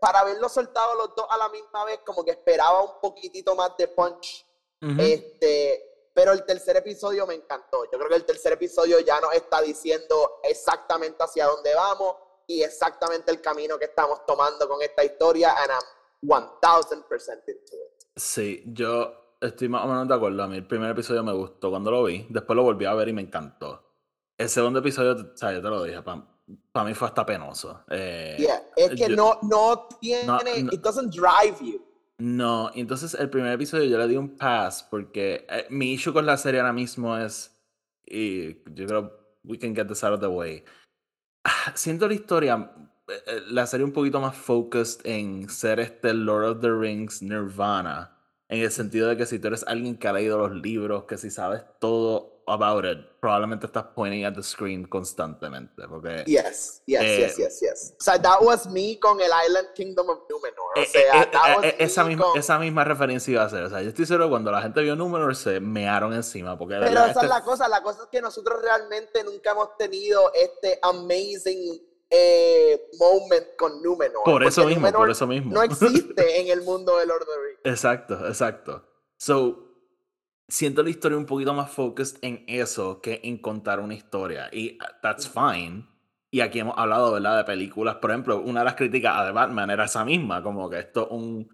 para 0.00 0.20
haberlo 0.20 0.48
soltado 0.48 0.94
los 0.94 1.14
dos 1.14 1.26
a 1.28 1.36
la 1.36 1.48
misma 1.50 1.84
vez, 1.84 2.00
como 2.04 2.24
que 2.24 2.30
esperaba 2.32 2.82
un 2.82 3.00
poquitito 3.00 3.54
más 3.54 3.76
de 3.76 3.88
punch. 3.88 4.46
Ujú. 4.82 5.00
Este, 5.00 5.93
pero 6.14 6.32
el 6.32 6.44
tercer 6.44 6.76
episodio 6.76 7.26
me 7.26 7.34
encantó. 7.34 7.84
Yo 7.92 7.98
creo 7.98 8.08
que 8.08 8.14
el 8.16 8.24
tercer 8.24 8.52
episodio 8.52 9.00
ya 9.00 9.20
nos 9.20 9.34
está 9.34 9.60
diciendo 9.60 10.38
exactamente 10.44 11.22
hacia 11.22 11.46
dónde 11.46 11.74
vamos 11.74 12.16
y 12.46 12.62
exactamente 12.62 13.30
el 13.32 13.40
camino 13.40 13.78
que 13.78 13.86
estamos 13.86 14.24
tomando 14.26 14.68
con 14.68 14.80
esta 14.80 15.04
historia. 15.04 15.54
And 15.60 15.70
I'm 15.72 15.82
1000% 16.60 17.48
into 17.48 17.76
it. 17.76 18.06
Sí, 18.16 18.62
yo 18.66 19.36
estoy 19.40 19.68
más 19.68 19.84
o 19.84 19.88
menos 19.88 20.06
de 20.08 20.14
acuerdo. 20.14 20.42
A 20.42 20.46
mí 20.46 20.56
el 20.56 20.66
primer 20.66 20.90
episodio 20.90 21.22
me 21.24 21.32
gustó 21.32 21.70
cuando 21.70 21.90
lo 21.90 22.04
vi. 22.04 22.26
Después 22.30 22.56
lo 22.56 22.62
volví 22.62 22.84
a 22.84 22.94
ver 22.94 23.08
y 23.08 23.12
me 23.12 23.22
encantó. 23.22 23.82
El 24.38 24.48
segundo 24.48 24.78
episodio, 24.78 25.12
o 25.34 25.36
sea, 25.36 25.52
yo 25.52 25.60
te 25.62 25.68
lo 25.68 25.82
dije, 25.82 26.00
para 26.02 26.86
mí 26.86 26.94
fue 26.94 27.08
hasta 27.08 27.24
penoso. 27.26 27.84
Eh, 27.90 28.36
Yeah, 28.38 28.62
es 28.76 28.90
que 28.90 29.08
yo- 29.08 29.16
no, 29.16 29.38
no 29.42 29.88
tiene, 30.00 30.26
no- 30.26 30.72
it 30.72 30.80
doesn't 30.80 31.12
drive 31.12 31.56
you. 31.60 31.84
No, 32.18 32.70
entonces 32.74 33.14
el 33.14 33.28
primer 33.28 33.52
episodio 33.52 33.84
yo 33.86 33.98
le 33.98 34.06
di 34.06 34.16
un 34.16 34.36
pass 34.36 34.86
porque 34.88 35.46
eh, 35.48 35.66
mi 35.70 35.92
issue 35.94 36.12
con 36.12 36.26
la 36.26 36.36
serie 36.36 36.60
ahora 36.60 36.72
mismo 36.72 37.16
es, 37.16 37.60
yo 38.06 38.86
creo, 38.86 39.12
we 39.42 39.58
can 39.58 39.74
get 39.74 39.88
this 39.88 40.04
out 40.04 40.12
of 40.14 40.20
the 40.20 40.28
way. 40.28 40.64
Ah, 41.44 41.72
Siento 41.74 42.08
la 42.08 42.14
historia, 42.14 42.70
eh, 43.08 43.12
eh, 43.26 43.42
la 43.48 43.66
serie 43.66 43.84
un 43.84 43.92
poquito 43.92 44.20
más 44.20 44.36
focused 44.36 45.04
en 45.04 45.48
ser 45.48 45.80
este 45.80 46.14
Lord 46.14 46.44
of 46.44 46.60
the 46.60 46.70
Rings 46.70 47.20
Nirvana, 47.22 48.16
en 48.48 48.60
el 48.60 48.70
sentido 48.70 49.08
de 49.08 49.16
que 49.16 49.26
si 49.26 49.38
tú 49.38 49.48
eres 49.48 49.64
alguien 49.66 49.96
que 49.98 50.08
ha 50.08 50.12
leído 50.12 50.38
los 50.38 50.52
libros, 50.52 51.04
que 51.04 51.18
si 51.18 51.30
sabes 51.30 51.62
todo 51.80 52.33
about 52.46 52.84
it, 52.84 52.98
probablemente 53.20 53.66
estás 53.66 53.84
pointing 53.94 54.24
at 54.24 54.34
the 54.34 54.42
screen 54.42 54.84
constantemente, 54.86 55.86
porque... 55.88 56.24
Yes, 56.26 56.82
yes, 56.86 57.02
Eh, 57.02 57.18
yes, 57.20 57.36
yes, 57.38 57.60
yes. 57.60 57.94
O 57.98 58.02
sea, 58.04 58.20
that 58.20 58.40
was 58.42 58.66
me 58.68 58.98
con 59.00 59.20
el 59.20 59.30
Island 59.48 59.68
Kingdom 59.74 60.08
of 60.10 60.18
Numenor. 60.28 60.76
O 60.76 60.80
Eh, 60.80 60.86
sea, 60.86 61.22
eh, 61.22 61.28
that 61.32 61.48
eh, 61.50 61.56
was 61.56 61.64
eh, 61.64 61.76
esa, 61.78 62.04
misma, 62.04 62.24
con- 62.24 62.38
esa 62.38 62.58
misma 62.58 62.84
referencia 62.84 63.32
iba 63.32 63.44
a 63.44 63.48
ser. 63.48 63.62
O 63.64 63.70
sea, 63.70 63.80
yo 63.82 63.88
estoy 63.88 64.06
seguro 64.06 64.28
cuando 64.28 64.50
la 64.50 64.60
gente 64.62 64.80
vio 64.82 64.94
Númenor 64.96 65.34
se 65.36 65.58
mearon 65.60 66.12
encima. 66.12 66.58
Porque 66.58 66.74
Pero 66.74 66.84
verdad, 66.86 67.02
esa 67.10 67.10
es 67.10 67.16
este- 67.16 67.28
la 67.28 67.42
cosa, 67.44 67.68
la 67.68 67.82
cosa 67.82 68.02
es 68.02 68.08
que 68.10 68.20
nosotros 68.20 68.60
realmente 68.62 69.24
nunca 69.24 69.52
hemos 69.52 69.76
tenido 69.78 70.30
este 70.34 70.78
amazing 70.82 71.80
eh, 72.10 72.88
moment 72.98 73.56
con 73.58 73.82
Númenor. 73.82 74.22
Por 74.24 74.44
eso 74.44 74.64
mismo, 74.66 74.92
por 74.92 75.10
eso 75.10 75.26
mismo. 75.26 75.52
No 75.52 75.62
existe 75.64 76.40
en 76.40 76.48
el 76.48 76.62
mundo 76.62 76.98
de 76.98 77.06
Lord 77.06 77.22
of 77.22 77.28
the 77.28 77.40
Rings. 77.40 77.60
Exacto, 77.64 78.28
exacto. 78.28 78.84
So, 79.16 79.63
siento 80.48 80.82
la 80.82 80.90
historia 80.90 81.18
un 81.18 81.26
poquito 81.26 81.54
más 81.54 81.70
focused 81.70 82.18
en 82.22 82.44
eso 82.46 83.00
que 83.00 83.20
en 83.24 83.38
contar 83.38 83.80
una 83.80 83.94
historia. 83.94 84.48
Y 84.52 84.74
uh, 84.80 84.84
that's 85.02 85.28
fine. 85.28 85.86
Y 86.30 86.40
aquí 86.40 86.58
hemos 86.60 86.76
hablado, 86.76 87.12
¿verdad? 87.12 87.38
De 87.38 87.44
películas. 87.44 87.96
Por 87.96 88.10
ejemplo, 88.10 88.40
una 88.40 88.60
de 88.60 88.64
las 88.66 88.74
críticas 88.74 89.16
a 89.16 89.26
The 89.26 89.32
Batman 89.32 89.70
era 89.70 89.84
esa 89.84 90.04
misma, 90.04 90.42
como 90.42 90.68
que 90.68 90.80
esto 90.80 91.08
un, 91.08 91.48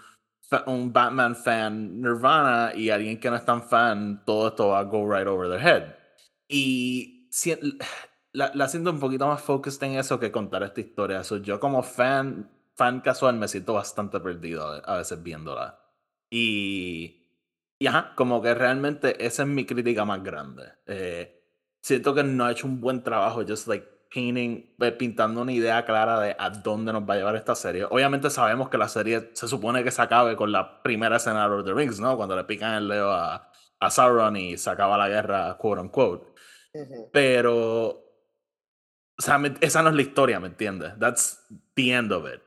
un 0.67 0.93
Batman 0.93 1.37
fan 1.37 2.01
Nirvana 2.01 2.73
y 2.75 2.91
alguien 2.91 3.21
que 3.21 3.31
no 3.31 3.37
es 3.37 3.45
tan 3.45 3.63
fan, 3.63 4.25
todo 4.25 4.49
esto 4.49 4.69
va 4.69 4.81
a 4.81 4.85
go 4.85 5.07
right 5.11 5.27
over 5.27 5.49
their 5.51 5.61
head. 5.67 5.95
Y 6.49 7.29
si- 7.31 7.57
la, 8.33 8.51
la 8.55 8.69
siento 8.69 8.91
un 8.91 9.01
poquito 9.01 9.27
más 9.27 9.43
focused 9.43 9.83
en 9.85 9.99
eso 9.99 10.19
que 10.21 10.33
contar 10.33 10.63
esta 10.63 10.81
historia. 10.81 11.25
So, 11.25 11.39
yo 11.39 11.61
como 11.61 11.83
fan, 11.83 12.51
fan 12.75 13.01
casual 13.01 13.37
me 13.37 13.49
siento 13.49 13.75
bastante 13.75 14.21
perdido 14.21 14.83
a 14.89 14.97
veces 14.97 15.23
viéndola. 15.23 15.79
Y, 16.31 17.20
y 17.81 17.87
ajá, 17.87 18.13
como 18.15 18.43
que 18.43 18.53
realmente 18.53 19.25
esa 19.25 19.43
es 19.43 19.49
mi 19.49 19.65
crítica 19.65 20.05
más 20.05 20.23
grande. 20.23 20.65
Eh, 20.85 21.43
siento 21.81 22.15
que 22.15 22.23
no 22.23 22.45
ha 22.45 22.53
hecho 22.53 22.67
un 22.67 22.79
buen 22.79 23.03
trabajo, 23.03 23.43
just 23.49 23.69
like 23.69 23.87
painting, 24.15 24.77
eh, 24.79 24.93
pintando 24.93 25.41
una 25.41 25.53
idea 25.53 25.87
clara 25.87 26.21
de 26.21 26.37
a 26.39 26.51
dónde 26.51 26.93
nos 26.93 27.09
va 27.09 27.15
a 27.15 27.17
llevar 27.17 27.37
esta 27.37 27.55
serie. 27.55 27.87
Obviamente 27.87 28.29
sabemos 28.29 28.69
que 28.69 28.77
la 28.77 28.87
serie 28.87 29.31
se 29.33 29.49
supone 29.49 29.83
que 29.83 29.91
se 29.91 30.03
acabe 30.03 30.37
con 30.37 30.53
la 30.53 30.83
primera 30.83 31.17
escena 31.17 31.45
de 31.45 31.49
Lord 31.49 31.61
of 31.61 31.67
the 31.69 31.73
Rings, 31.73 32.01
¿no? 32.01 32.19
Cuando 32.19 32.37
le 32.37 32.45
pican 32.45 32.75
el 32.75 32.87
dedo 32.87 33.13
a, 33.13 33.51
a 33.81 33.91
Sauron 33.91 34.37
y 34.37 34.59
se 34.59 34.69
acaba 34.69 34.99
la 34.99 35.09
guerra, 35.09 35.57
quote 35.57 35.81
unquote. 35.81 36.35
Pero, 37.13 37.89
o 37.89 39.23
sea, 39.23 39.41
esa 39.63 39.83
no 39.83 39.89
es 39.89 39.95
la 39.95 40.03
historia, 40.03 40.39
¿me 40.39 40.49
entiendes? 40.49 40.99
That's 40.99 41.47
the 41.75 41.93
end 41.95 42.13
of 42.13 42.27
it 42.31 42.43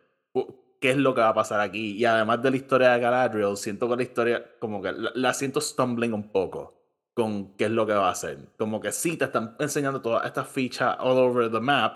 qué 0.83 0.91
es 0.91 0.97
lo 0.97 1.15
que 1.15 1.21
va 1.21 1.29
a 1.29 1.33
pasar 1.33 1.61
aquí. 1.61 1.93
Y 1.93 2.03
además 2.03 2.43
de 2.43 2.51
la 2.51 2.57
historia 2.57 2.91
de 2.91 2.99
Galadriel, 2.99 3.55
siento 3.55 3.87
que 3.87 3.95
la 3.95 4.03
historia, 4.03 4.43
como 4.59 4.81
que 4.81 4.91
la, 4.91 5.33
siento 5.33 5.61
stumbling 5.61 6.11
un 6.11 6.29
poco 6.29 6.73
con 7.13 7.55
qué 7.55 7.65
es 7.65 7.71
lo 7.71 7.87
que 7.87 7.93
va 7.93 8.09
a 8.09 8.11
hacer. 8.11 8.49
Como 8.57 8.81
que 8.81 8.91
sí 8.91 9.15
te 9.15 9.23
están 9.23 9.55
enseñando 9.59 10.01
todas 10.01 10.25
estas 10.25 10.45
fichas 10.49 10.97
all 10.99 11.17
over 11.17 11.49
the 11.49 11.61
map, 11.61 11.95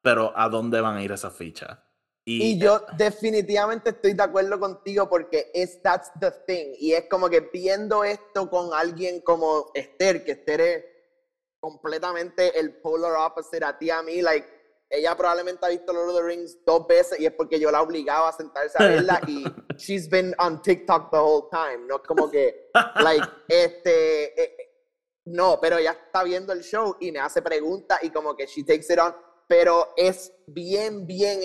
pero 0.00 0.32
¿a 0.34 0.48
dónde 0.48 0.80
van 0.80 0.96
a 0.96 1.02
ir 1.02 1.12
esas 1.12 1.34
fichas? 1.34 1.78
Y, 2.24 2.58
yo 2.58 2.76
eh, 2.76 2.80
definitivamente 2.96 3.90
estoy 3.90 4.14
de 4.14 4.22
acuerdo 4.22 4.58
contigo 4.58 5.10
porque 5.10 5.50
es 5.52 5.82
that's 5.82 6.10
the 6.18 6.30
thing. 6.46 6.72
Y 6.78 6.92
es 6.92 7.10
como 7.10 7.28
que 7.28 7.40
viendo 7.52 8.02
esto 8.02 8.48
con 8.48 8.72
alguien 8.72 9.20
como 9.20 9.66
Esther, 9.74 10.24
que 10.24 10.32
Esther 10.32 10.60
es 10.62 10.84
completamente 11.60 12.58
el 12.58 12.76
polar 12.76 13.12
opposite 13.30 13.62
a 13.62 13.76
ti, 13.76 13.90
a 13.90 14.02
mí, 14.02 14.22
like, 14.22 14.48
ella 14.92 15.16
probablemente 15.16 15.64
ha 15.64 15.70
visto 15.70 15.90
Lord 15.90 16.10
of 16.10 16.16
the 16.16 16.22
Rings 16.22 16.58
dos 16.66 16.86
veces 16.86 17.18
y 17.18 17.24
es 17.24 17.32
porque 17.32 17.58
yo 17.58 17.70
la 17.70 17.80
obligaba 17.80 18.28
a 18.28 18.32
sentarse 18.32 18.76
a 18.78 18.86
verla 18.86 19.20
y 19.26 19.42
she's 19.78 20.06
been 20.08 20.34
on 20.38 20.60
TikTok 20.60 21.10
the 21.10 21.16
whole 21.16 21.48
time. 21.50 21.86
No 21.88 21.96
es 21.96 22.02
como 22.02 22.30
que, 22.30 22.68
like, 22.96 23.26
este, 23.48 24.42
eh, 24.42 24.72
no, 25.24 25.58
pero 25.58 25.78
ella 25.78 25.92
está 25.92 26.22
viendo 26.22 26.52
el 26.52 26.62
show 26.62 26.96
y 27.00 27.10
me 27.10 27.20
hace 27.20 27.40
preguntas 27.40 28.00
y 28.02 28.10
como 28.10 28.36
que 28.36 28.46
she 28.46 28.64
takes 28.64 28.92
it 28.92 28.98
on, 28.98 29.16
pero 29.48 29.94
es 29.96 30.30
bien, 30.46 31.06
bien 31.06 31.40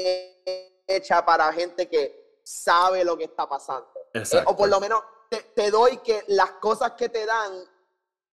hecha 0.86 1.26
para 1.26 1.52
gente 1.54 1.88
que 1.88 2.42
sabe 2.44 3.06
lo 3.06 3.18
que 3.18 3.24
está 3.24 3.48
pasando. 3.48 3.88
Eh, 4.14 4.24
o 4.46 4.58
por 4.58 4.68
lo 4.68 4.82
menos 4.82 5.02
te, 5.30 5.38
te 5.56 5.72
doy 5.72 5.98
que 6.00 6.26
las 6.28 6.52
cosas 6.54 6.92
que 6.98 7.08
te 7.08 7.26
dan 7.26 7.64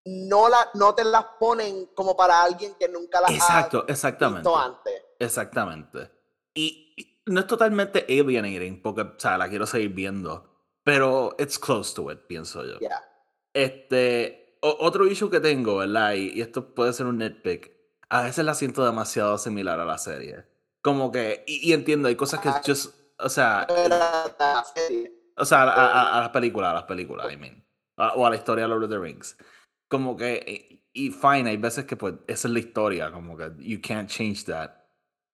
no, 0.05 0.49
la, 0.49 0.69
no 0.73 0.93
te 0.93 1.03
las 1.03 1.25
ponen 1.39 1.87
como 1.95 2.15
para 2.15 2.43
alguien 2.43 2.75
que 2.75 2.89
nunca 2.89 3.21
las 3.21 3.31
Exacto, 3.31 3.85
ha 3.87 3.91
exactamente. 3.91 4.49
visto 4.49 4.57
antes. 4.57 5.05
Exactamente. 5.19 6.11
Y, 6.53 7.21
no 7.25 7.39
es 7.39 7.47
totalmente 7.47 8.05
alienating, 8.09 8.81
porque, 8.81 9.01
o 9.01 9.13
sea, 9.17 9.37
la 9.37 9.47
quiero 9.47 9.65
seguir 9.65 9.91
viendo, 9.91 10.65
pero 10.83 11.35
it's 11.39 11.57
close 11.57 11.95
to 11.95 12.11
it, 12.11 12.19
pienso 12.27 12.65
yo. 12.65 12.79
Este, 13.53 14.57
otro 14.61 15.07
issue 15.07 15.29
que 15.29 15.39
tengo, 15.39 15.77
¿verdad? 15.77 16.13
Y, 16.13 16.41
esto 16.41 16.75
puede 16.75 16.91
ser 16.91 17.05
un 17.05 17.19
nitpick. 17.19 17.71
A 18.09 18.23
veces 18.23 18.43
la 18.43 18.53
siento 18.53 18.83
demasiado 18.85 19.37
similar 19.37 19.79
a 19.79 19.85
la 19.85 19.97
serie. 19.97 20.45
Como 20.81 21.13
que, 21.13 21.45
y, 21.47 21.71
entiendo, 21.71 22.09
hay 22.09 22.17
cosas 22.17 22.41
que 22.41 22.49
ah, 22.49 22.61
just, 22.65 22.93
o 23.17 23.29
sea... 23.29 23.65
O 25.35 25.45
sea, 25.45 25.63
a, 25.63 26.17
a, 26.17 26.21
las 26.21 26.29
películas, 26.29 26.71
a 26.71 26.73
las 26.75 26.83
películas, 26.83 27.31
I 27.31 27.37
mean. 27.37 27.65
o 27.97 28.27
a 28.27 28.29
la 28.29 28.35
historia 28.35 28.65
de 28.65 28.69
Lord 28.69 28.83
of 28.83 28.89
the 28.89 28.99
Rings 28.99 29.35
como 29.93 30.17
que, 30.17 30.81
y 30.91 31.11
fine, 31.11 31.51
hay 31.51 31.57
veces 31.57 31.85
que 31.85 31.95
pues 31.95 32.15
esa 32.25 32.47
es 32.47 32.51
la 32.51 32.57
historia, 32.57 33.11
como 33.11 33.37
que 33.37 33.51
you 33.59 33.79
can't 33.79 34.09
change 34.09 34.45
that. 34.45 34.71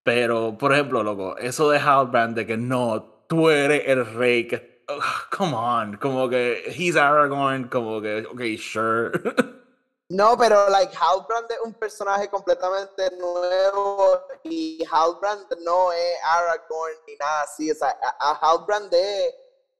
Pero, 0.04 0.58
por 0.58 0.74
ejemplo, 0.74 1.02
loco, 1.02 1.38
eso 1.38 1.70
de 1.70 1.80
Halbrand 1.80 2.36
de 2.36 2.46
que 2.46 2.58
no, 2.58 3.24
tú 3.30 3.50
eres 3.50 3.84
el 3.86 4.06
rey, 4.06 4.50
que, 4.50 4.84
come 5.32 5.56
on, 5.56 5.96
como 5.96 6.28
que 6.28 6.74
he's 6.76 6.98
Aragorn, 6.98 7.70
como 7.70 8.02
que, 8.02 8.26
ok, 8.26 8.60
sure. 8.60 9.12
No, 10.12 10.36
pero 10.36 10.68
like 10.70 10.92
Halbrand 10.94 11.52
es 11.52 11.60
un 11.64 11.74
personaje 11.76 12.28
completamente 12.28 13.16
nuevo 13.18 14.20
y 14.44 14.84
Halbrand 14.92 15.46
no 15.64 15.92
es 15.94 16.18
Aragorn 16.24 16.96
ni 17.08 17.16
nada 17.16 17.44
así. 17.44 17.70
O 17.70 17.76
a 17.86 18.40
Halbrand 18.42 18.92
es 18.92 19.36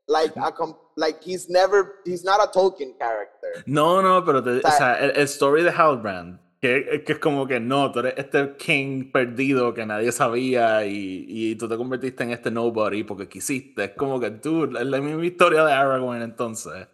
like 0.10 0.36
a 0.36 0.52
like 0.96 1.24
he's 1.24 1.50
never 1.50 2.02
he's 2.04 2.24
not 2.24 2.42
a 2.42 2.48
Tolkien 2.48 2.98
character. 2.98 3.64
No, 3.66 4.02
no, 4.02 4.26
pero 4.26 4.40
o 4.40 4.72
sea, 4.72 4.96
el, 5.00 5.16
story 5.28 5.64
de 5.64 5.72
Halbrand 5.72 6.40
que, 6.60 7.04
que, 7.06 7.14
es 7.14 7.20
como 7.20 7.48
que 7.48 7.60
no, 7.60 7.92
tú 7.92 8.00
eres 8.00 8.16
este 8.18 8.58
king 8.58 9.12
perdido 9.12 9.74
que 9.74 9.86
nadie 9.86 10.12
sabía 10.12 10.86
y, 10.86 11.26
y 11.28 11.56
tú 11.56 11.70
te 11.70 11.78
convertiste 11.78 12.24
en 12.24 12.32
este 12.32 12.52
nobody 12.52 13.04
porque 13.04 13.30
quisiste. 13.30 13.86
Es 13.86 13.92
como 13.92 14.20
que 14.20 14.32
tú, 14.32 14.66
es 14.66 14.86
la 14.86 15.00
misma 15.00 15.26
historia 15.26 15.64
de 15.64 15.72
Aragorn 15.72 16.22
entonces. 16.22 16.88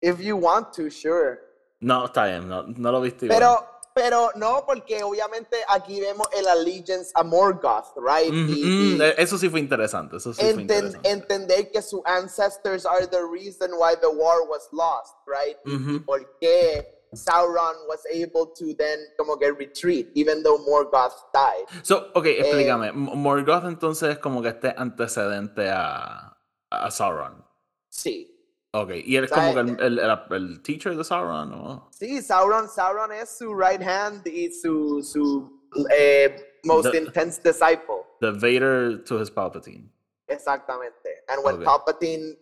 If 0.00 0.20
you 0.20 0.36
want 0.36 0.72
to, 0.76 0.90
sure. 0.90 1.40
No, 1.80 2.06
está 2.06 2.26
bien, 2.26 2.48
no, 2.48 2.62
no 2.62 2.92
lo 2.92 3.00
viste. 3.00 3.26
Pero, 3.26 3.75
pero 3.96 4.30
no, 4.36 4.62
porque 4.66 5.02
obviamente 5.02 5.56
aquí 5.70 5.98
vemos 6.00 6.28
el 6.36 6.46
allegiance 6.46 7.10
a 7.14 7.22
Morgoth, 7.24 7.96
right? 7.96 8.30
y, 8.30 9.00
e, 9.00 9.14
eso 9.16 9.38
sí 9.38 9.48
fue 9.48 9.58
interesante. 9.58 10.18
Eso 10.18 10.34
sí 10.34 10.42
fue 10.52 10.62
interesante. 10.62 11.08
Entender 11.08 11.70
que 11.72 11.80
sus 11.80 12.02
ancestors 12.04 12.84
are 12.84 13.06
the 13.06 13.22
reason 13.24 13.70
why 13.72 13.94
the 13.98 14.06
war 14.06 14.46
was 14.46 14.68
lost, 14.70 15.16
right? 15.26 15.56
y 15.64 15.98
por 16.00 16.36
qué 16.38 16.86
Sauron 17.14 17.88
was 17.88 18.04
able 18.12 18.52
to 18.54 18.74
then 18.76 18.98
como 19.16 19.38
que 19.38 19.50
retreat, 19.50 20.08
even 20.14 20.42
though 20.42 20.58
Morgoth 20.58 21.32
died. 21.32 21.64
So, 21.82 22.10
ok, 22.14 22.26
eh, 22.26 22.40
explícame. 22.40 22.92
Morgoth 22.92 23.64
entonces 23.64 24.10
es 24.10 24.18
como 24.18 24.42
que 24.42 24.48
este 24.48 24.74
antecedente 24.76 25.70
a, 25.70 26.36
a 26.70 26.90
Sauron. 26.90 27.42
Sí. 27.88 28.35
Ok, 28.78 28.90
y 29.06 29.16
él 29.16 29.24
es 29.24 29.30
como 29.30 29.58
el, 29.58 29.80
el, 29.80 30.18
el, 30.30 30.62
teacher 30.62 30.94
de 30.94 31.02
Sauron, 31.02 31.48
¿no? 31.48 31.88
Sí, 31.92 32.20
Sauron, 32.20 32.68
Sauron 32.68 33.10
es 33.10 33.38
su 33.38 33.54
right 33.54 33.80
hand 33.80 34.26
y 34.26 34.50
su, 34.50 35.02
su 35.02 35.50
eh, 35.90 36.58
most 36.62 36.94
intense 36.94 37.40
disciple. 37.42 38.04
The 38.20 38.32
Vader 38.32 39.02
to 39.04 39.18
his 39.18 39.30
Palpatine. 39.30 39.90
Exactamente. 40.28 41.22
And 41.28 41.42
when 41.42 41.62
Palpatine 41.64 42.36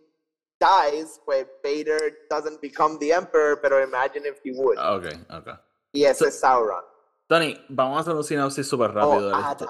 dies, 0.59 1.21
pues 1.25 1.47
Vader 1.63 2.01
doesn't 2.29 2.61
become 2.61 2.99
the 2.99 3.13
Emperor, 3.13 3.57
pero 3.57 3.85
imagine 3.85 4.25
if 4.27 4.41
he 4.43 4.51
would. 4.51 4.77
Ok, 4.79 5.15
ok. 5.31 5.57
Y 5.93 6.05
ese 6.05 6.27
es 6.29 6.41
Sauron. 6.41 6.83
Tony, 7.29 7.65
vamos 7.69 7.99
a 7.99 8.01
hacer 8.01 8.15
un 8.15 8.25
sinopsis 8.25 8.67
súper 8.67 8.93
rápido. 8.93 9.31
Oh, 9.31 9.37
Adar. 9.37 9.69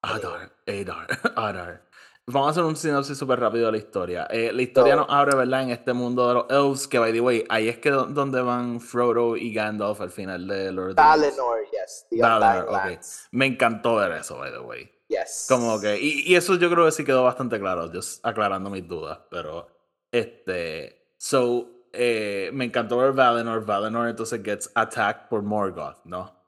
Adar, 0.00 0.52
Adar, 0.66 1.06
Adar. 1.36 1.82
Vamos 2.26 2.48
a 2.48 2.50
hacer 2.52 2.62
un 2.62 2.76
sinopsis 2.76 3.18
súper 3.18 3.40
rápido 3.40 3.66
de 3.66 3.72
la 3.72 3.78
historia. 3.78 4.26
Eh, 4.30 4.52
la 4.52 4.62
historia 4.62 4.94
nos 4.94 5.06
abre, 5.08 5.34
¿verdad? 5.34 5.62
En 5.62 5.70
este 5.70 5.92
mundo 5.92 6.28
de 6.28 6.34
los 6.34 6.46
elves, 6.50 6.86
que 6.86 7.00
by 7.00 7.12
the 7.12 7.20
way, 7.20 7.44
ahí 7.48 7.68
es 7.68 7.78
que 7.78 7.90
donde 7.90 8.40
van 8.40 8.80
Frodo 8.80 9.36
y 9.36 9.52
Gandalf 9.52 10.00
al 10.00 10.10
final 10.10 10.46
de 10.46 10.70
Lord 10.70 10.94
Valinor, 10.94 11.64
yes. 11.72 12.06
Valinor, 12.12 12.68
ok. 12.68 13.00
Me 13.32 13.46
encantó 13.46 13.96
ver 13.96 14.12
eso, 14.12 14.38
by 14.38 14.52
the 14.52 14.60
way. 14.60 14.88
Yes. 15.08 15.46
Como 15.48 15.80
que, 15.80 15.98
y, 16.00 16.34
eso 16.36 16.54
yo 16.54 16.70
creo 16.70 16.84
que 16.86 16.92
sí 16.92 17.04
quedó 17.04 17.24
bastante 17.24 17.58
claro, 17.58 17.90
just 17.92 18.24
aclarando 18.24 18.70
mis 18.70 18.86
dudas, 18.86 19.18
pero, 19.28 19.66
este, 20.12 21.14
so, 21.16 21.88
eh, 21.92 22.50
me 22.52 22.66
encantó 22.66 22.98
ver 22.98 23.12
Valinor. 23.12 23.66
Valinor 23.66 24.08
entonces 24.08 24.40
gets 24.44 24.70
attacked 24.76 25.28
por 25.28 25.42
Morgoth, 25.42 26.04
¿no? 26.04 26.41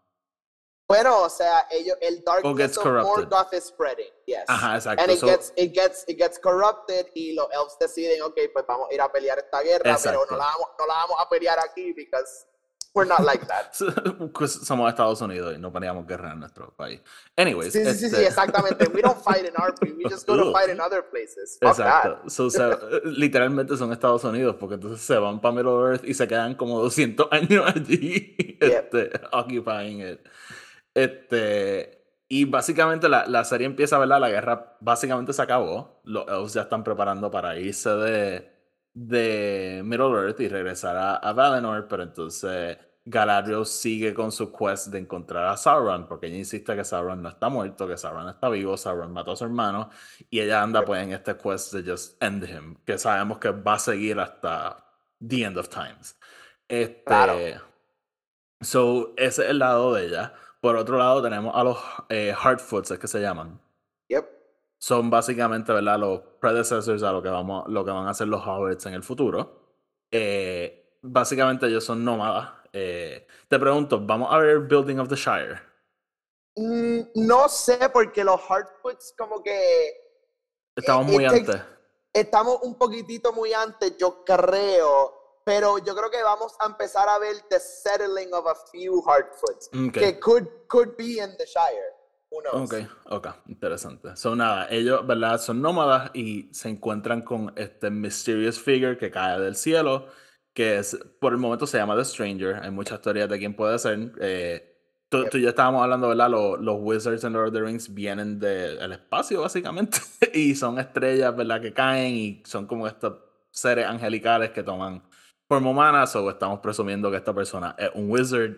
Bueno, 0.86 1.22
o 1.22 1.30
sea, 1.30 1.66
ellos, 1.70 1.96
el 2.02 2.22
darkness 2.22 2.76
of 2.76 2.84
Morgoth 2.84 3.54
is 3.54 3.64
spreading, 3.64 4.10
yes. 4.26 4.44
Ajá, 4.48 4.76
exacto. 4.76 5.02
And 5.02 5.12
it 5.12 5.20
gets, 5.20 5.52
it 5.56 5.72
gets, 5.72 6.04
it 6.06 6.18
gets 6.18 6.38
corrupted 6.38 7.06
y 7.14 7.32
los 7.32 7.48
elves 7.52 7.76
deciden, 7.80 8.20
ok, 8.20 8.38
pues 8.52 8.66
vamos 8.66 8.88
a 8.90 8.94
ir 8.94 9.00
a 9.00 9.10
pelear 9.10 9.38
esta 9.38 9.62
guerra, 9.62 9.96
pero 10.02 10.26
no 10.30 10.36
la, 10.36 10.44
vamos, 10.44 10.68
no 10.78 10.86
la 10.86 10.94
vamos 10.94 11.16
a 11.18 11.28
pelear 11.28 11.58
aquí 11.58 11.94
because 11.94 12.46
we're 12.94 13.06
not 13.06 13.24
like 13.24 13.46
that. 13.48 13.74
Pues 14.34 14.52
somos 14.52 14.88
Estados 14.90 15.20
Unidos 15.22 15.54
y 15.56 15.58
no 15.58 15.72
peleamos 15.72 16.06
guerra 16.06 16.32
en 16.32 16.40
nuestro 16.40 16.74
país. 16.76 17.00
Anyways. 17.36 17.72
Sí, 17.72 17.84
sí, 17.84 17.92
sí, 17.92 17.98
sí, 17.98 18.16
este 18.16 18.26
exactamente. 18.26 18.86
We 18.92 19.00
don't 19.00 19.20
fight 19.22 19.46
in 19.46 19.54
our 19.56 19.74
place, 19.80 19.94
we 19.96 20.04
just 20.04 20.26
go 20.26 20.36
to 20.36 20.52
fight 20.52 20.68
in 20.68 20.80
other 20.80 21.02
places. 21.02 21.58
Fuck 21.60 21.78
Exacto. 21.78 22.28
So, 22.28 22.50
so, 22.50 22.78
literalmente 23.04 23.76
son 23.76 23.90
Estados 23.90 24.22
Unidos 24.24 24.56
porque 24.60 24.74
entonces 24.74 25.00
se 25.00 25.16
van 25.16 25.40
para 25.40 25.54
Middle 25.54 25.80
Earth 25.80 26.04
y 26.04 26.14
se 26.14 26.28
quedan 26.28 26.54
como 26.54 26.78
200 26.80 27.28
años 27.32 27.64
allí 27.74 28.36
este, 28.60 29.10
occupying 29.32 30.00
it. 30.02 30.20
Este, 30.94 32.04
y 32.28 32.44
básicamente 32.44 33.08
la, 33.08 33.26
la, 33.26 33.44
serie 33.44 33.66
empieza, 33.66 33.98
¿verdad? 33.98 34.20
La 34.20 34.30
guerra 34.30 34.76
básicamente 34.80 35.32
se 35.32 35.42
acabó. 35.42 36.00
Los 36.04 36.26
elves 36.28 36.54
ya 36.54 36.62
están 36.62 36.84
preparando 36.84 37.30
para 37.30 37.58
irse 37.58 37.90
de, 37.90 38.50
de 38.94 39.82
Middle 39.84 40.12
Earth 40.20 40.40
y 40.40 40.48
regresar 40.48 40.96
a, 40.96 41.16
a 41.16 41.32
Valinor, 41.32 41.88
pero 41.88 42.02
entonces 42.04 42.78
Galadriel 43.04 43.66
sigue 43.66 44.14
con 44.14 44.32
su 44.32 44.50
quest 44.50 44.86
de 44.86 44.98
encontrar 44.98 45.46
a 45.46 45.56
Sauron, 45.56 46.08
porque 46.08 46.26
ella 46.26 46.38
insiste 46.38 46.74
que 46.74 46.84
Sauron 46.84 47.22
no 47.22 47.28
está 47.28 47.50
muerto, 47.50 47.86
que 47.86 47.98
Sauron 47.98 48.28
está 48.30 48.48
vivo, 48.48 48.76
Sauron 48.78 49.12
mató 49.12 49.32
a 49.32 49.36
su 49.36 49.44
hermano, 49.44 49.90
y 50.30 50.40
ella 50.40 50.62
anda 50.62 50.84
pues 50.84 51.02
en 51.02 51.12
este 51.12 51.36
quest 51.36 51.74
de 51.74 51.90
just 51.90 52.22
end 52.22 52.48
him, 52.48 52.76
que 52.86 52.96
sabemos 52.96 53.38
que 53.38 53.50
va 53.50 53.74
a 53.74 53.78
seguir 53.78 54.18
hasta 54.18 54.82
the 55.20 55.44
end 55.44 55.58
of 55.58 55.68
times. 55.68 56.18
Este, 56.66 57.04
claro. 57.04 57.36
So, 58.62 59.12
ese 59.18 59.42
es 59.44 59.50
el 59.50 59.58
lado 59.58 59.92
de 59.92 60.06
ella. 60.06 60.34
Por 60.64 60.76
otro 60.76 60.96
lado, 60.96 61.22
tenemos 61.22 61.54
a 61.54 61.62
los 61.62 61.76
eh, 62.08 62.32
Hardfoots, 62.34 62.92
es 62.92 62.98
que 62.98 63.06
se 63.06 63.20
llaman. 63.20 63.60
Yep. 64.08 64.26
son 64.78 65.10
básicamente, 65.10 65.70
¿verdad? 65.74 65.98
Los 65.98 66.22
predecessors 66.40 67.02
a 67.02 67.12
lo 67.12 67.22
que, 67.22 67.28
vamos, 67.28 67.68
lo 67.68 67.84
que 67.84 67.90
van 67.90 68.06
a 68.06 68.12
hacer 68.12 68.28
los 68.28 68.40
hobbits 68.46 68.86
en 68.86 68.94
el 68.94 69.02
futuro. 69.02 69.76
Eh, 70.10 70.96
básicamente 71.02 71.66
ellos 71.66 71.84
son 71.84 72.02
nómadas. 72.02 72.50
Eh, 72.72 73.26
te 73.46 73.58
pregunto, 73.58 74.00
¿vamos 74.00 74.32
a 74.32 74.38
ver 74.38 74.60
Building 74.60 75.00
of 75.00 75.08
the 75.10 75.16
Shire? 75.16 75.60
Mm, 76.56 77.00
no 77.26 77.46
sé, 77.50 77.90
porque 77.92 78.24
los 78.24 78.40
Hardfoots 78.40 79.14
como 79.18 79.42
que... 79.42 79.92
Estamos 80.74 81.04
muy 81.04 81.26
antes. 81.26 81.60
Estamos 82.10 82.60
un 82.62 82.78
poquitito 82.78 83.34
muy 83.34 83.52
antes, 83.52 83.98
yo 83.98 84.24
creo. 84.24 85.23
Pero 85.44 85.78
yo 85.78 85.94
creo 85.94 86.10
que 86.10 86.22
vamos 86.22 86.54
a 86.58 86.66
empezar 86.66 87.08
a 87.08 87.18
ver 87.18 87.36
the 87.50 87.60
settling 87.60 88.32
of 88.32 88.46
a 88.46 88.54
few 88.72 89.02
Hardfoots. 89.02 89.68
Que 89.92 90.18
could, 90.18 90.48
could 90.68 90.96
be 90.96 91.18
in 91.18 91.36
the 91.36 91.46
Shire. 91.46 91.94
Ok, 92.52 92.74
ok, 93.10 93.28
interesante. 93.48 94.16
Son 94.16 94.38
nada, 94.38 94.66
ellos, 94.70 95.06
¿verdad? 95.06 95.40
Son 95.40 95.60
nómadas 95.60 96.10
y 96.14 96.48
se 96.52 96.68
encuentran 96.68 97.22
con 97.22 97.52
este 97.56 97.90
mysterious 97.90 98.58
figure 98.58 98.98
que 98.98 99.10
cae 99.10 99.38
del 99.40 99.54
cielo, 99.54 100.08
que 100.52 100.78
es, 100.78 100.98
por 101.20 101.32
el 101.32 101.38
momento 101.38 101.66
se 101.66 101.78
llama 101.78 101.96
The 101.96 102.04
Stranger. 102.04 102.56
Hay 102.56 102.70
muchas 102.70 103.00
teorías 103.00 103.28
de 103.28 103.38
quién 103.38 103.54
puede 103.54 103.78
ser. 103.78 104.12
Eh, 104.20 104.76
tú, 105.08 105.24
y 105.32 105.42
yo 105.42 105.50
estábamos 105.50 105.82
hablando, 105.82 106.08
¿verdad? 106.08 106.28
Los, 106.30 106.60
los 106.60 106.76
Wizards 106.80 107.24
en 107.24 107.34
Lord 107.34 107.48
of 107.48 107.54
the 107.54 107.60
Rings 107.60 107.92
vienen 107.94 108.38
del 108.40 108.92
espacio, 108.92 109.42
básicamente, 109.42 109.98
y 110.34 110.54
son 110.54 110.78
estrellas, 110.78 111.34
¿verdad? 111.36 111.60
Que 111.60 111.72
caen 111.72 112.14
y 112.14 112.42
son 112.44 112.66
como 112.66 112.86
estos 112.88 113.14
seres 113.50 113.86
angelicales 113.86 114.50
que 114.50 114.64
toman 114.64 115.04
forma 115.48 115.70
humana, 115.70 116.04
o 116.04 116.30
estamos 116.30 116.60
presumiendo 116.60 117.10
que 117.10 117.16
esta 117.16 117.34
persona 117.34 117.74
es 117.78 117.90
un 117.94 118.10
wizard. 118.10 118.56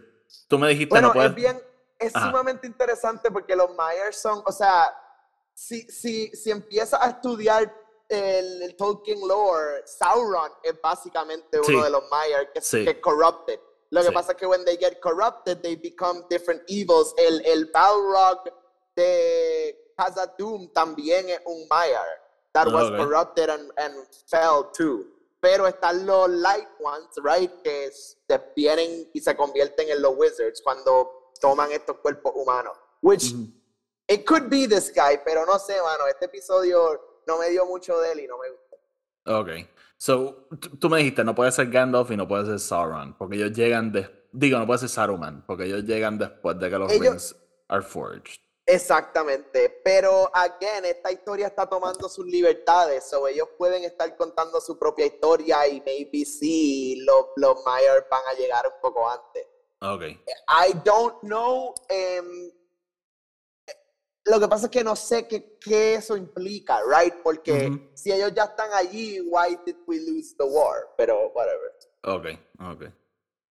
Tú 0.49 0.59
me 0.59 0.69
dijiste, 0.69 1.01
no 1.01 1.13
puedes... 1.13 1.31
es 1.31 1.37
bien 1.37 1.61
es 1.99 2.13
sumamente 2.13 2.67
interesante 2.67 3.31
porque 3.31 3.57
los 3.57 3.71
Myers 3.71 4.21
son, 4.21 4.43
o 4.45 4.53
sea, 4.53 4.95
si, 5.55 5.83
si, 5.83 6.29
si 6.29 6.51
empiezas 6.51 7.01
a 7.01 7.11
estudiar 7.11 7.73
el, 8.09 8.75
Tolkien 8.77 9.19
lore, 9.27 9.83
Sauron 9.87 10.53
es 10.63 10.81
básicamente 10.81 11.59
uno 11.67 11.85
de 11.85 11.91
los 11.91 12.03
Myers 12.11 12.49
que, 12.71 12.91
es 12.91 12.97
corrupted. 13.01 13.59
Lo 13.91 14.03
que 14.03 14.13
pasa 14.13 14.33
es 14.33 14.39
que 14.39 14.47
when 14.47 14.65
they 14.65 14.77
get 14.77 15.01
corrupted, 15.01 15.63
they 15.63 15.77
become 15.77 16.25
different 16.29 16.63
evils. 16.69 17.15
El, 17.17 17.41
el 17.47 17.71
Balrog 17.73 18.45
de 18.95 19.93
Casa 19.97 20.33
Doom 20.39 20.69
también 20.73 21.29
es 21.29 21.41
un 21.47 21.67
Mayer 21.69 22.21
that 22.53 22.67
was 22.73 22.91
corrupted 22.91 23.49
and, 23.49 23.71
and 23.79 23.95
fell 24.27 24.71
too. 24.73 25.07
Pero 25.41 25.67
están 25.67 26.07
los 26.07 26.29
Light 26.29 26.69
Ones, 26.81 27.09
right, 27.23 27.53
que 27.63 27.91
vienen 28.57 29.11
y 29.13 29.21
se 29.21 29.37
convierten 29.37 29.89
en 29.91 30.03
los 30.03 30.15
Wizards 30.17 30.63
cuando 30.63 31.33
toman 31.41 31.71
estos 31.73 31.99
cuerpos 31.99 32.33
humanos. 32.35 32.77
Which 33.03 33.35
it 34.09 34.25
could 34.25 34.49
be 34.49 34.67
this 34.67 34.93
guy, 34.95 35.21
pero 35.25 35.45
no 35.45 35.59
sé, 35.59 35.81
mano. 35.83 36.07
Este 36.09 36.27
episodio 36.27 37.23
no 37.27 37.39
me 37.39 37.51
dio 37.51 37.67
mucho 37.67 37.99
de 38.01 38.13
él 38.13 38.21
y 38.21 38.27
no 38.27 38.39
me 38.39 38.51
gusta. 38.51 38.77
Ok. 39.27 39.49
So, 39.99 40.49
tú 40.79 40.89
me 40.89 40.99
dijiste, 40.99 41.25
no 41.25 41.35
puede 41.35 41.53
ser 41.53 41.71
Gandalf 41.71 42.11
y 42.11 42.17
no 42.17 42.29
puede 42.29 42.47
ser 42.47 42.59
Sauron, 42.59 43.17
porque 43.17 43.37
ellos 43.37 43.53
llegan 43.53 43.93
de... 43.93 44.29
Digo, 44.33 44.59
no 44.59 44.67
puede 44.67 44.81
ser 44.81 44.91
Saruman, 44.91 45.45
porque 45.47 45.65
ellos 45.65 45.85
llegan 45.85 46.19
después 46.19 46.59
de 46.59 46.69
que 46.69 46.79
los 46.79 46.93
rings 46.93 47.35
are 47.69 47.83
forged. 47.83 48.41
Exactamente, 48.69 49.81
pero 49.85 50.29
again, 50.35 50.85
esta 50.85 51.13
historia 51.13 51.47
está 51.47 51.69
tomando 51.69 52.09
sus 52.09 52.27
libertades, 52.27 53.13
o 53.15 53.29
ellos 53.29 53.49
pueden 53.57 53.85
estar 53.85 54.17
contando 54.17 54.61
su 54.61 54.77
propia 54.77 55.07
historia 55.07 55.69
y 55.69 55.81
maybe 55.83 56.25
sí, 56.25 56.97
los, 57.07 57.27
los 57.37 57.65
Myers 57.65 58.05
van 58.11 58.23
a 58.27 58.37
llegar 58.37 58.67
un 58.67 58.81
poco 58.83 59.09
antes. 59.09 59.47
Okay. 59.81 60.19
I 60.49 60.73
don't 60.85 61.21
know. 61.23 61.75
Em, 61.89 62.51
lo 64.25 64.41
que 64.41 64.49
pasa 64.49 64.67
es 64.67 64.73
que 64.73 64.83
no 64.83 64.97
sé 64.97 65.29
qué, 65.29 65.57
qué 65.61 65.95
eso 65.95 66.17
implica, 66.17 66.81
right? 66.83 67.15
Porque 67.23 67.71
si 67.95 68.11
ellos 68.11 68.35
ya 68.35 68.45
están 68.45 68.73
allí, 68.73 69.21
why 69.21 69.57
did 69.65 69.77
we 69.87 70.01
lose 70.01 70.35
the 70.37 70.45
war? 70.45 70.89
Pero 70.97 71.31
whatever. 71.35 71.73
Ok, 72.03 72.27
ok. 72.59 72.93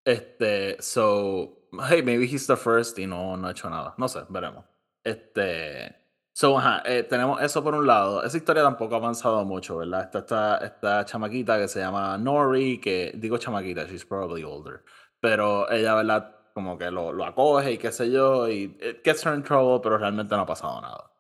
Este, 0.03 0.81
so, 0.81 1.69
hey, 1.89 2.01
maybe 2.01 2.25
he's 2.25 2.47
the 2.47 2.57
first 2.57 2.99
y 2.99 3.07
no, 3.07 3.37
no 3.37 3.47
ha 3.47 3.51
hecho 3.51 3.69
nada. 3.69 3.95
No 3.97 4.09
sé, 4.09 4.25
veremos. 4.27 4.65
Este, 5.05 5.95
so, 6.33 6.57
ajá, 6.59 6.83
eh, 6.85 7.03
tenemos 7.03 7.41
eso 7.41 7.63
por 7.63 7.75
un 7.75 7.87
lado. 7.87 8.23
Esa 8.23 8.37
historia 8.37 8.63
tampoco 8.63 8.95
ha 8.95 8.97
avanzado 8.97 9.45
mucho, 9.45 9.77
¿verdad? 9.77 10.01
Está 10.03 10.19
esta, 10.19 10.57
esta 10.57 11.05
chamaquita 11.05 11.57
que 11.57 11.69
se 11.69 11.79
llama 11.79 12.17
Nori, 12.17 12.81
que 12.81 13.13
digo 13.15 13.37
chamaquita, 13.37 13.85
she's 13.85 14.05
probably 14.05 14.43
older 14.43 14.83
pero 15.25 15.71
ella, 15.71 15.95
¿verdad? 15.95 16.35
Como 16.53 16.77
que 16.77 16.91
lo, 16.91 17.11
lo 17.11 17.25
acoge 17.25 17.73
y 17.73 17.77
qué 17.79 17.91
sé 17.91 18.11
yo, 18.11 18.47
y 18.47 18.77
it 18.79 19.03
gets 19.03 19.25
her 19.25 19.33
in 19.33 19.41
trouble, 19.41 19.79
pero 19.81 19.97
realmente 19.97 20.35
no 20.35 20.43
ha 20.43 20.45
pasado 20.45 20.79
nada. 20.81 21.11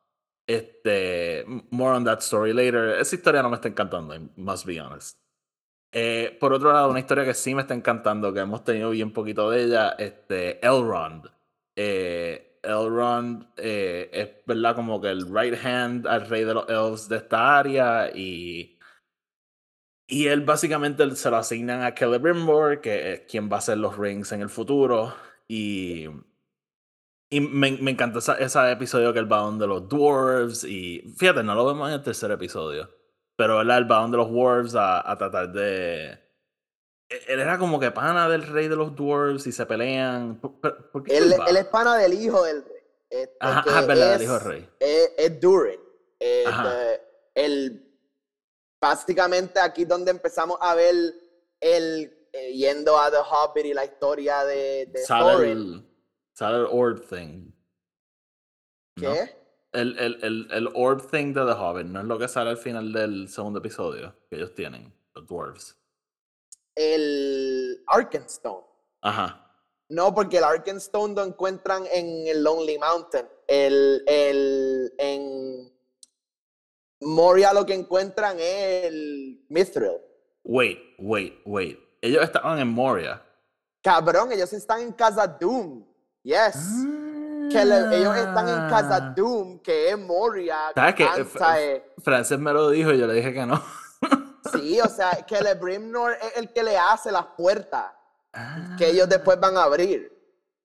Este, 0.47 1.43
more 1.71 1.95
on 1.95 2.03
that 2.03 2.19
story 2.19 2.53
later. 2.53 2.99
Esa 2.99 3.15
historia 3.15 3.41
no 3.41 3.49
me 3.49 3.55
está 3.55 3.67
encantando, 3.67 4.15
must 4.35 4.65
be 4.67 4.79
honest. 4.79 5.17
Eh, 5.91 6.37
por 6.39 6.53
otro 6.53 6.71
lado, 6.71 6.89
una 6.89 6.99
historia 6.99 7.25
que 7.25 7.33
sí 7.33 7.55
me 7.55 7.61
está 7.61 7.73
encantando, 7.73 8.31
que 8.31 8.41
hemos 8.41 8.63
tenido 8.63 8.91
bien 8.91 9.11
poquito 9.11 9.49
de 9.49 9.63
ella, 9.63 9.95
este, 9.97 10.63
Elrond. 10.63 11.27
Eh, 11.75 12.54
Elrond 12.65 13.47
eh, 13.57 14.09
es, 14.11 14.29
¿verdad? 14.45 14.75
Como 14.75 14.99
que 14.99 15.09
el 15.09 15.25
right 15.27 15.55
hand 15.63 16.07
al 16.07 16.27
rey 16.27 16.43
de 16.43 16.53
los 16.53 16.69
elves 16.69 17.07
de 17.07 17.17
esta 17.17 17.57
área 17.59 18.11
y 18.13 18.75
y 20.07 20.27
él 20.27 20.41
básicamente 20.41 21.15
se 21.15 21.29
lo 21.31 21.37
asignan 21.37 21.81
a 21.81 21.95
Celebrimbor, 21.95 22.79
que 22.81 23.13
es 23.13 23.21
quien 23.21 23.49
va 23.49 23.55
a 23.55 23.59
hacer 23.59 23.77
los 23.77 23.97
rings 23.97 24.31
en 24.31 24.41
el 24.41 24.49
futuro. 24.49 25.15
Y, 25.47 26.05
y 27.29 27.39
me, 27.41 27.71
me 27.71 27.91
encantó 27.91 28.19
ese 28.19 28.71
episodio 28.71 29.13
que 29.13 29.19
él 29.19 29.31
va 29.31 29.39
donde 29.39 29.67
los 29.67 29.89
dwarves. 29.89 30.63
Y 30.63 31.01
fíjate, 31.17 31.43
no 31.43 31.55
lo 31.55 31.65
vemos 31.65 31.87
en 31.89 31.95
el 31.95 32.03
tercer 32.03 32.31
episodio. 32.31 32.89
Pero 33.35 33.61
él 33.61 33.69
va 33.69 34.01
donde 34.01 34.17
los 34.17 34.29
dwarves 34.29 34.75
a, 34.75 35.09
a 35.09 35.17
tratar 35.17 35.51
de. 35.51 36.19
E, 37.09 37.33
él 37.33 37.39
era 37.39 37.57
como 37.57 37.79
que 37.79 37.91
pana 37.91 38.27
del 38.29 38.43
rey 38.47 38.67
de 38.67 38.75
los 38.75 38.95
dwarves 38.95 39.45
y 39.47 39.51
se 39.51 39.65
pelean. 39.65 40.39
él, 41.07 41.35
él, 41.47 41.57
es 41.57 41.65
pana 41.65 41.97
del 41.97 42.13
hijo 42.13 42.43
del 42.43 42.63
rey. 42.63 42.83
Este, 43.09 43.37
Ajá, 43.39 43.81
es 43.81 43.87
verdad, 43.87 44.15
el 44.15 44.21
hijo 44.23 44.33
del 44.33 44.41
rey. 44.41 44.69
Es, 44.79 45.11
es 45.17 45.39
Durin. 45.39 45.79
Este, 46.19 47.01
el 47.35 47.85
básicamente 48.79 49.59
aquí 49.59 49.85
donde 49.85 50.11
empezamos 50.11 50.57
a 50.61 50.75
ver 50.75 50.95
el 51.59 52.15
eh, 52.33 52.53
yendo 52.53 52.97
a 52.99 53.09
The 53.09 53.17
Hobbit 53.17 53.65
y 53.65 53.73
la 53.73 53.85
historia 53.85 54.43
de, 54.43 54.87
de 54.87 54.99
el, 54.99 55.85
sale 56.33 56.57
el 56.57 56.67
orb 56.69 57.01
thing. 57.07 57.51
¿Qué? 58.95 59.35
El, 59.71 59.97
el, 59.97 60.23
el, 60.23 60.47
el, 60.51 60.69
orb 60.73 61.09
thing 61.09 61.33
de 61.33 61.45
The 61.45 61.51
Hobbit, 61.51 61.87
¿no 61.87 61.99
es 62.01 62.05
lo 62.05 62.17
que 62.17 62.27
sale 62.27 62.49
al 62.49 62.57
final 62.57 62.93
del 62.93 63.27
segundo 63.27 63.59
episodio 63.59 64.15
que 64.29 64.37
ellos 64.37 64.53
tienen, 64.53 64.93
los 65.13 65.27
dwarves? 65.27 65.77
El 66.75 67.83
Arkenstone. 67.87 68.65
Ajá. 69.01 69.41
No, 69.89 70.13
porque 70.13 70.37
el 70.37 70.43
Arkenstone 70.43 71.13
lo 71.13 71.23
encuentran 71.23 71.83
en 71.91 72.27
el 72.27 72.43
Lonely 72.43 72.77
Mountain. 72.79 73.27
El, 73.47 74.03
el, 74.07 74.93
en 74.97 75.71
Moria 77.01 77.53
lo 77.53 77.65
que 77.65 77.75
encuentran 77.75 78.37
es 78.39 78.85
el 78.85 79.45
Mithril. 79.49 80.01
Wait, 80.43 80.79
wait, 80.97 81.35
wait. 81.45 81.79
Ellos 82.01 82.23
estaban 82.23 82.59
en 82.59 82.67
Moria. 82.67 83.21
Cabrón, 83.81 84.31
ellos 84.31 84.51
están 84.53 84.81
en 84.81 84.91
Casa 84.91 85.27
Doom. 85.27 85.85
Yes. 86.23 86.55
Que 87.51 87.61
ellos 87.61 88.17
están 88.17 88.49
en 88.49 88.69
Casa 88.69 88.95
ah. 88.95 89.13
Doom, 89.15 89.59
que 89.59 89.91
es 89.91 89.97
Moria. 89.99 90.71
¿Sabes 90.73 90.95
qué? 90.95 91.83
Frances 92.03 92.39
me 92.39 92.51
lo 92.51 92.71
dijo 92.71 92.91
y 92.91 92.97
yo 92.97 93.05
le 93.05 93.13
dije 93.13 93.31
que 93.33 93.45
no. 93.45 93.61
sí, 94.51 94.79
o 94.81 94.89
sea, 94.89 95.11
que 95.27 95.35
el 95.37 95.55
Brimnor 95.57 96.13
es 96.21 96.37
el 96.37 96.51
que 96.51 96.63
le 96.63 96.77
hace 96.77 97.11
las 97.11 97.25
puertas. 97.37 97.91
Que 98.77 98.89
ellos 98.89 99.07
después 99.07 99.39
van 99.39 99.55
a 99.55 99.63
abrir. 99.63 100.15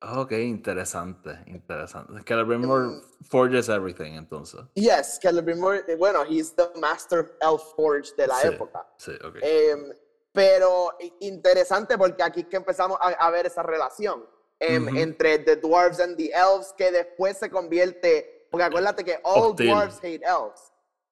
Ok, 0.03 0.33
interesante, 0.33 1.39
interesante. 1.47 2.23
Celebrimbor 2.27 2.87
mm. 2.87 3.03
forges 3.29 3.69
everything, 3.69 4.15
entonces. 4.15 4.61
Yes, 4.75 5.19
Celebrimbor, 5.21 5.85
eh, 5.87 5.95
bueno, 5.97 6.25
he's 6.25 6.55
the 6.55 6.71
master 6.77 7.37
elf 7.43 7.63
forge 7.77 8.15
de 8.17 8.27
la 8.27 8.41
época. 8.43 8.87
Sí, 8.97 9.13
ok. 9.23 9.37
Em, 9.43 9.93
pero 10.33 10.97
interesante 11.21 11.99
porque 11.99 12.23
aquí 12.23 12.41
es 12.41 12.47
que 12.47 12.57
empezamos 12.57 12.97
a, 13.01 13.31
ver 13.31 13.47
esa 13.47 13.63
relación 13.63 14.25
em, 14.59 14.97
entre 14.97 15.39
the 15.41 15.57
dwarves 15.57 16.01
and 16.01 16.17
the 16.17 16.31
elves 16.33 16.73
que 16.79 16.91
después 16.91 17.37
se 17.37 17.51
convierte, 17.51 18.47
porque 18.51 18.65
acuérdate 18.65 19.05
que 19.05 19.21
all 19.23 19.55
dwarves 19.55 19.99
hate 19.99 20.23
elves. 20.25 20.70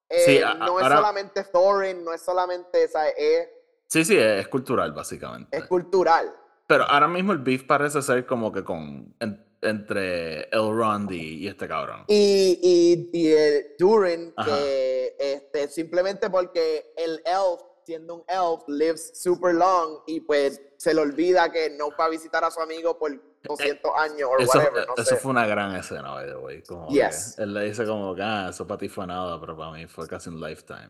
Sí, 0.09 0.37
em, 0.37 0.59
no 0.59 0.79
es 0.79 0.87
solamente 0.87 1.43
Thorin, 1.43 2.03
no 2.03 2.13
es 2.13 2.21
solamente 2.21 2.83
esa, 2.83 3.09
es, 3.09 3.47
Sí, 3.89 4.05
sí, 4.05 4.15
es 4.17 4.47
cultural, 4.47 4.91
básicamente. 4.93 5.57
Es 5.57 5.65
cultural. 5.65 6.31
Pero 6.67 6.83
ahora 6.83 7.07
mismo 7.07 7.33
el 7.33 7.39
beef 7.39 7.63
parece 7.63 8.01
ser 8.03 8.27
como 8.27 8.51
que 8.51 8.63
con 8.63 9.15
entre 9.61 10.43
Elrond 10.51 11.11
y, 11.11 11.43
y, 11.43 11.47
este 11.47 11.67
cabrón. 11.67 12.05
Y, 12.07 12.59
y, 12.61 13.09
y 13.11 13.31
el 13.31 13.75
Durin, 13.79 14.33
que 14.45 15.15
este, 15.19 15.67
simplemente 15.67 16.29
porque 16.29 16.93
el 16.95 17.21
elf, 17.25 17.61
siendo 17.83 18.15
un 18.17 18.23
elf, 18.27 18.61
lives 18.67 19.11
super 19.15 19.55
long 19.55 20.01
y 20.05 20.19
pues 20.19 20.61
se 20.77 20.93
le 20.93 21.01
olvida 21.01 21.51
que 21.51 21.71
no 21.71 21.89
va 21.99 22.05
a 22.05 22.09
visitar 22.09 22.43
a 22.43 22.51
su 22.51 22.61
amigo 22.61 22.97
por 22.99 23.19
200 23.43 23.91
años 23.97 24.29
o 24.31 24.37
Eso, 24.39 24.57
whatever, 24.57 24.87
no 24.87 24.93
eso 24.95 25.03
sé. 25.03 25.15
fue 25.17 25.31
una 25.31 25.45
gran 25.47 25.75
escena, 25.75 26.11
by 26.11 26.25
the 26.27 26.35
way. 26.37 26.61
Como 26.63 26.87
que 26.87 26.93
Yes. 26.95 27.37
él 27.39 27.53
le 27.53 27.65
dice 27.65 27.85
como 27.85 28.13
que, 28.15 28.21
ah, 28.21 28.47
eso 28.49 28.67
para 28.67 28.77
ti 28.77 28.89
fue 28.89 29.05
nada, 29.07 29.39
pero 29.39 29.57
para 29.57 29.71
mí 29.71 29.87
fue 29.87 30.07
casi 30.07 30.29
un 30.29 30.39
lifetime. 30.41 30.89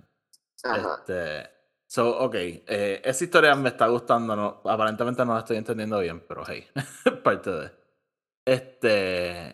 Ajá. 0.64 0.98
Este, 1.00 1.50
so, 1.88 2.18
ok, 2.20 2.36
eh, 2.36 3.02
esa 3.04 3.24
historia 3.24 3.56
me 3.56 3.70
está 3.70 3.88
gustando, 3.88 4.36
no, 4.36 4.62
aparentemente 4.66 5.24
no 5.26 5.34
la 5.34 5.40
estoy 5.40 5.58
entendiendo 5.58 6.00
bien, 6.00 6.26
pero 6.28 6.44
hey, 6.48 6.66
parte 7.24 7.50
de. 7.52 7.72
Este, 8.46 9.54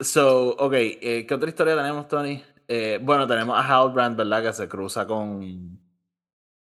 so, 0.00 0.50
ok, 0.56 0.72
eh, 0.74 1.24
¿qué 1.28 1.34
otra 1.34 1.48
historia 1.48 1.76
tenemos, 1.76 2.08
Tony? 2.08 2.42
Eh, 2.66 2.98
bueno, 3.02 3.26
tenemos 3.26 3.56
a 3.58 3.62
Halbrand, 3.66 4.16
¿verdad? 4.16 4.42
Que 4.42 4.52
se 4.52 4.68
cruza 4.68 5.06
con, 5.06 5.78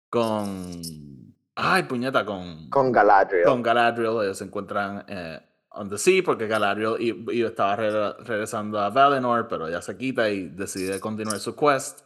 con, 0.10 1.33
ay, 1.56 1.84
puñeta, 1.84 2.26
con, 2.26 2.70
Con 2.70 2.92
Galadriel. 2.92 3.46
con 3.46 3.62
Galadriel, 3.62 4.12
ellos 4.24 4.38
se 4.38 4.46
encuentran 4.46 5.04
eh, 5.08 5.40
on 5.70 5.90
the 5.90 5.98
sea 5.98 6.22
porque 6.24 6.48
Galadriel 6.48 6.96
i- 7.00 7.26
i- 7.32 7.44
estaba 7.44 7.76
re- 7.76 8.14
regresando 8.24 8.80
a 8.80 8.90
Valinor, 8.90 9.48
pero 9.48 9.68
ella 9.68 9.82
se 9.82 9.98
quita 9.98 10.30
y 10.30 10.50
decide 10.50 11.00
continuar 11.00 11.40
su 11.40 11.56
quest. 11.56 12.02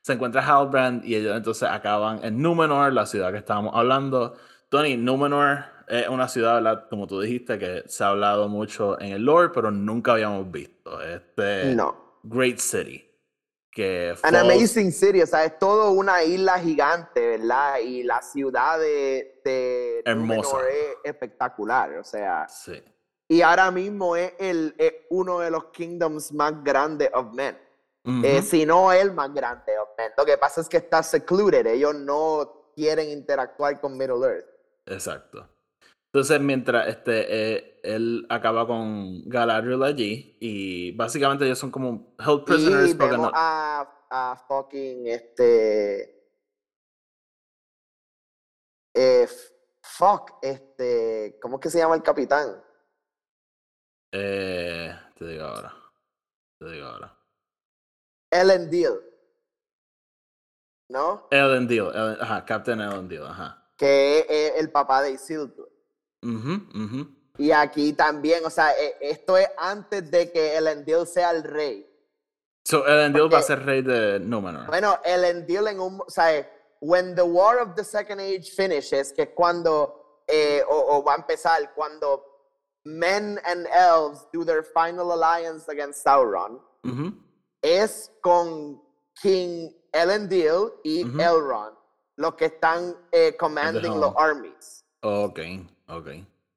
Se 0.00 0.14
encuentra 0.14 0.44
Halbrand 0.44 1.04
y 1.04 1.14
ellos 1.14 1.36
entonces 1.36 1.68
acaban 1.68 2.24
en 2.24 2.42
Númenor, 2.42 2.92
la 2.92 3.06
ciudad 3.06 3.30
que 3.30 3.38
estábamos 3.38 3.72
hablando. 3.76 4.34
Tony, 4.68 4.96
Númenor 4.96 5.64
es 5.86 6.08
una 6.08 6.26
ciudad, 6.26 6.54
¿verdad? 6.54 6.86
como 6.90 7.06
tú 7.06 7.20
dijiste, 7.20 7.58
que 7.58 7.84
se 7.86 8.02
ha 8.02 8.08
hablado 8.08 8.48
mucho 8.48 9.00
en 9.00 9.12
el 9.12 9.24
lore, 9.24 9.50
pero 9.54 9.70
nunca 9.70 10.12
habíamos 10.12 10.50
visto. 10.50 11.00
Este 11.00 11.74
No. 11.76 12.18
Great 12.24 12.58
City. 12.58 13.04
Que 13.74 14.10
An 14.22 14.34
falls- 14.34 14.40
amazing 14.42 14.92
city, 14.92 15.22
o 15.22 15.26
sea, 15.26 15.44
es 15.46 15.58
todo 15.58 15.92
una 15.92 16.22
isla 16.22 16.58
gigante, 16.58 17.38
¿verdad? 17.38 17.78
Y 17.78 18.02
la 18.02 18.20
ciudad 18.20 18.78
de, 18.78 19.40
de 19.42 20.02
Hermosa. 20.04 20.58
Es 20.68 20.96
espectacular, 21.04 21.96
o 21.96 22.04
sea, 22.04 22.46
Sí. 22.50 22.82
y 23.28 23.40
ahora 23.40 23.70
mismo 23.70 24.14
es, 24.14 24.34
el, 24.38 24.74
es 24.76 24.92
uno 25.08 25.38
de 25.38 25.50
los 25.50 25.64
kingdoms 25.72 26.32
más 26.32 26.62
grandes 26.62 27.08
of 27.14 27.32
men, 27.32 27.58
eh, 28.22 28.42
si 28.42 28.66
no 28.66 28.92
el 28.92 29.12
más 29.14 29.32
grande 29.32 29.78
of 29.78 29.88
men. 29.96 30.10
Lo 30.18 30.26
que 30.26 30.36
pasa 30.36 30.60
es 30.60 30.68
que 30.68 30.76
está 30.76 31.02
secluded, 31.02 31.66
ellos 31.66 31.94
no 31.94 32.72
quieren 32.76 33.08
interactuar 33.08 33.80
con 33.80 33.96
Middle 33.96 34.26
Earth. 34.26 34.46
Exacto. 34.84 35.48
Entonces, 36.14 36.40
mientras 36.40 36.88
este, 36.88 37.24
eh, 37.54 37.80
él 37.82 38.26
acaba 38.28 38.66
con 38.66 39.26
Galadriel 39.30 39.82
allí, 39.82 40.36
y 40.40 40.92
básicamente 40.92 41.46
ellos 41.46 41.58
son 41.58 41.70
como 41.70 42.14
held 42.18 42.44
prisoners 42.44 42.90
Y 42.90 42.94
vemos 42.94 43.18
no. 43.18 43.30
a, 43.32 44.06
a 44.10 44.36
fucking 44.46 45.06
este. 45.06 46.28
eh, 48.94 49.26
fuck, 49.82 50.32
este. 50.42 51.38
¿Cómo 51.40 51.56
es 51.56 51.62
que 51.62 51.70
se 51.70 51.78
llama 51.78 51.94
el 51.94 52.02
capitán? 52.02 52.62
Eh, 54.12 54.94
te 55.16 55.26
digo 55.26 55.44
ahora. 55.44 55.74
Te 56.58 56.70
digo 56.72 56.86
ahora. 56.88 57.18
Ellen 58.30 58.68
Deal. 58.70 59.00
¿No? 60.90 61.26
Ellen 61.30 61.66
Deal, 61.66 61.86
Ellen- 61.94 62.18
ajá, 62.20 62.44
Captain 62.44 62.82
Ellen 62.82 63.08
Deal, 63.08 63.26
ajá. 63.26 63.66
Que 63.78 64.18
es, 64.18 64.26
es 64.28 64.60
el 64.60 64.70
papá 64.70 65.00
de 65.00 65.12
Isildur. 65.12 65.71
Ujú, 66.22 66.84
ujú. 66.84 67.06
Y 67.38 67.50
aquí 67.50 67.92
también, 67.94 68.44
o 68.44 68.50
sea, 68.50 68.72
eh, 68.78 68.96
esto 69.00 69.36
es 69.36 69.48
antes 69.56 70.10
de 70.10 70.30
que 70.30 70.56
Ellen 70.56 70.84
Deal 70.84 71.06
sea 71.06 71.30
el 71.30 71.42
rey. 71.44 71.88
So, 72.64 72.86
Ellen 72.86 73.12
Deal 73.12 73.24
va 73.24 73.38
a 73.38 73.40
Porque- 73.40 73.46
ser 73.46 73.64
rey 73.64 73.82
de 73.82 74.20
Númenor. 74.20 74.66
Bueno, 74.66 74.98
Ellen 75.04 75.46
Deal 75.46 75.66
en 75.68 75.80
un, 75.80 76.00
o 76.00 76.10
sea, 76.10 76.48
when 76.80 77.14
the 77.14 77.22
War 77.22 77.58
of 77.58 77.74
the 77.74 77.84
Second 77.84 78.20
Age 78.20 78.50
finishes, 78.54 79.12
que 79.12 79.22
es 79.22 79.30
cuando, 79.34 80.22
eh, 80.28 80.62
o, 80.68 80.96
o 80.98 81.02
va 81.04 81.14
a 81.14 81.16
empezar, 81.16 81.72
cuando 81.74 82.24
men 82.84 83.40
and 83.44 83.66
elves 83.66 84.26
do 84.32 84.44
their 84.44 84.62
final 84.62 85.10
alliance 85.12 85.68
against 85.70 86.04
Sauron, 86.04 86.60
Ujú. 86.84 87.12
es 87.62 88.12
con 88.20 88.80
King 89.20 89.70
Elendil 89.92 90.72
y. 90.84 91.02
Elrond, 91.20 91.76
los 92.16 92.34
que 92.34 92.46
están 92.46 92.96
eh, 93.10 93.36
commanding 93.38 93.98
los 94.00 94.14
armies. 94.16 94.84
Ok, 95.02 95.38
ok. 95.96 96.08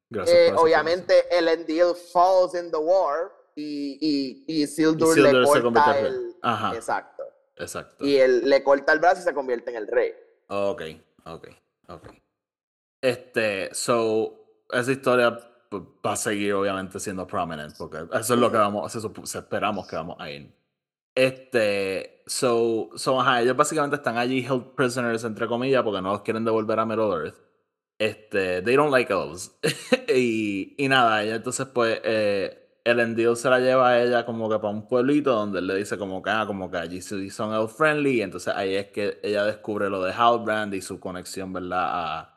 Gracias 0.09 0.37
Eh, 0.37 0.53
obviamente, 0.55 1.13
Elendil 1.35 1.95
falls 2.13 2.53
in 2.53 2.71
the 2.71 2.77
war 2.77 3.31
y, 3.55 3.97
y, 3.99 4.45
y 4.47 4.63
Isildur, 4.63 5.17
Isildur 5.17 5.41
le 5.41 5.47
se 5.47 5.61
convierte 5.61 5.91
corta 5.91 5.93
rey. 5.93 6.05
el... 6.05 6.35
Ajá. 6.41 6.75
Exacto. 6.75 7.23
Exacto. 7.57 8.05
Y 8.05 8.17
él 8.17 8.41
le 8.49 8.63
corta 8.63 8.93
el 8.93 8.99
brazo 8.99 9.21
y 9.21 9.23
se 9.23 9.33
convierte 9.33 9.71
en 9.71 9.77
el 9.77 9.87
rey. 9.87 10.13
Ok, 10.47 10.81
ok, 11.25 11.47
ok. 11.87 12.07
Este, 13.01 13.73
so, 13.73 14.65
esa 14.71 14.91
historia 14.91 15.37
va 15.71 16.13
a 16.13 16.15
seguir 16.15 16.53
obviamente 16.53 16.99
siendo 16.99 17.25
prominent, 17.25 17.75
porque 17.77 17.97
eso 18.13 18.33
es 18.33 18.39
lo 18.39 18.51
que 18.51 18.57
vamos, 18.57 18.95
eso 18.95 19.11
se 19.23 19.39
esperamos 19.39 19.87
que 19.87 19.95
vamos 19.95 20.17
a 20.19 20.29
ir. 20.29 20.53
Este, 21.13 22.23
so, 22.25 22.89
so, 22.95 23.21
ajá, 23.21 23.41
ellos 23.41 23.55
básicamente 23.55 23.95
están 23.95 24.17
allí 24.17 24.45
held 24.45 24.75
prisoners, 24.75 25.23
entre 25.23 25.47
comillas, 25.47 25.83
porque 25.83 26.01
no 26.01 26.11
los 26.11 26.21
quieren 26.21 26.43
devolver 26.43 26.79
a 26.79 26.85
Middle 26.85 27.09
Earth. 27.09 27.37
Este, 27.99 28.61
they 28.61 28.75
don't 28.75 28.91
like 28.91 29.11
elves. 29.11 29.57
y, 30.13 30.75
y 30.77 30.87
nada, 30.89 31.23
ella 31.23 31.35
entonces 31.35 31.65
pues, 31.67 32.01
eh, 32.03 32.79
el 32.83 32.99
Endil 32.99 33.35
se 33.37 33.49
la 33.49 33.59
lleva 33.59 33.89
a 33.89 34.03
ella 34.03 34.25
como 34.25 34.49
que 34.49 34.57
para 34.59 34.69
un 34.69 34.87
pueblito 34.87 35.33
donde 35.33 35.61
le 35.61 35.75
dice 35.75 35.97
como 35.97 36.21
que, 36.21 36.29
ah, 36.29 36.45
como 36.45 36.69
que 36.69 36.77
allí 36.77 37.01
son 37.01 37.53
elf 37.53 37.71
friendly, 37.77 38.17
y 38.19 38.21
entonces 38.21 38.53
ahí 38.55 38.75
es 38.75 38.87
que 38.87 39.19
ella 39.23 39.45
descubre 39.45 39.89
lo 39.89 40.03
de 40.03 40.13
Halbrand 40.13 40.73
y 40.73 40.81
su 40.81 40.99
conexión, 40.99 41.53
¿verdad? 41.53 42.29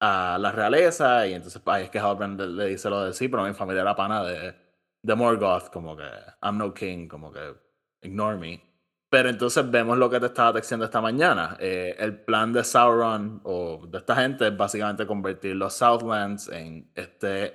A, 0.00 0.34
a 0.34 0.38
la 0.38 0.50
realeza, 0.52 1.26
y 1.26 1.34
entonces 1.34 1.60
pues, 1.62 1.76
ahí 1.76 1.84
es 1.84 1.90
que 1.90 1.98
Halbrand 1.98 2.40
le, 2.40 2.46
le 2.48 2.66
dice 2.68 2.88
lo 2.90 3.04
de 3.04 3.12
sí, 3.12 3.28
pero 3.28 3.44
mi 3.44 3.52
familia 3.54 3.82
era 3.82 3.94
pana 3.94 4.24
de, 4.24 4.54
de 5.02 5.14
Morgoth, 5.14 5.70
como 5.70 5.96
que 5.96 6.04
I'm 6.42 6.56
no 6.58 6.72
king, 6.74 7.06
como 7.08 7.30
que 7.32 7.54
ignore 8.02 8.38
me. 8.38 8.71
Pero 9.12 9.28
entonces 9.28 9.70
vemos 9.70 9.98
lo 9.98 10.08
que 10.08 10.18
te 10.18 10.24
estaba 10.26 10.58
diciendo 10.58 10.86
esta 10.86 11.02
mañana. 11.02 11.58
Eh, 11.60 11.94
el 11.98 12.18
plan 12.24 12.50
de 12.50 12.64
Sauron 12.64 13.42
o 13.44 13.86
de 13.86 13.98
esta 13.98 14.16
gente 14.16 14.46
es 14.48 14.56
básicamente 14.56 15.06
convertir 15.06 15.54
los 15.54 15.74
Southlands 15.74 16.48
en 16.48 16.90
este 16.94 17.52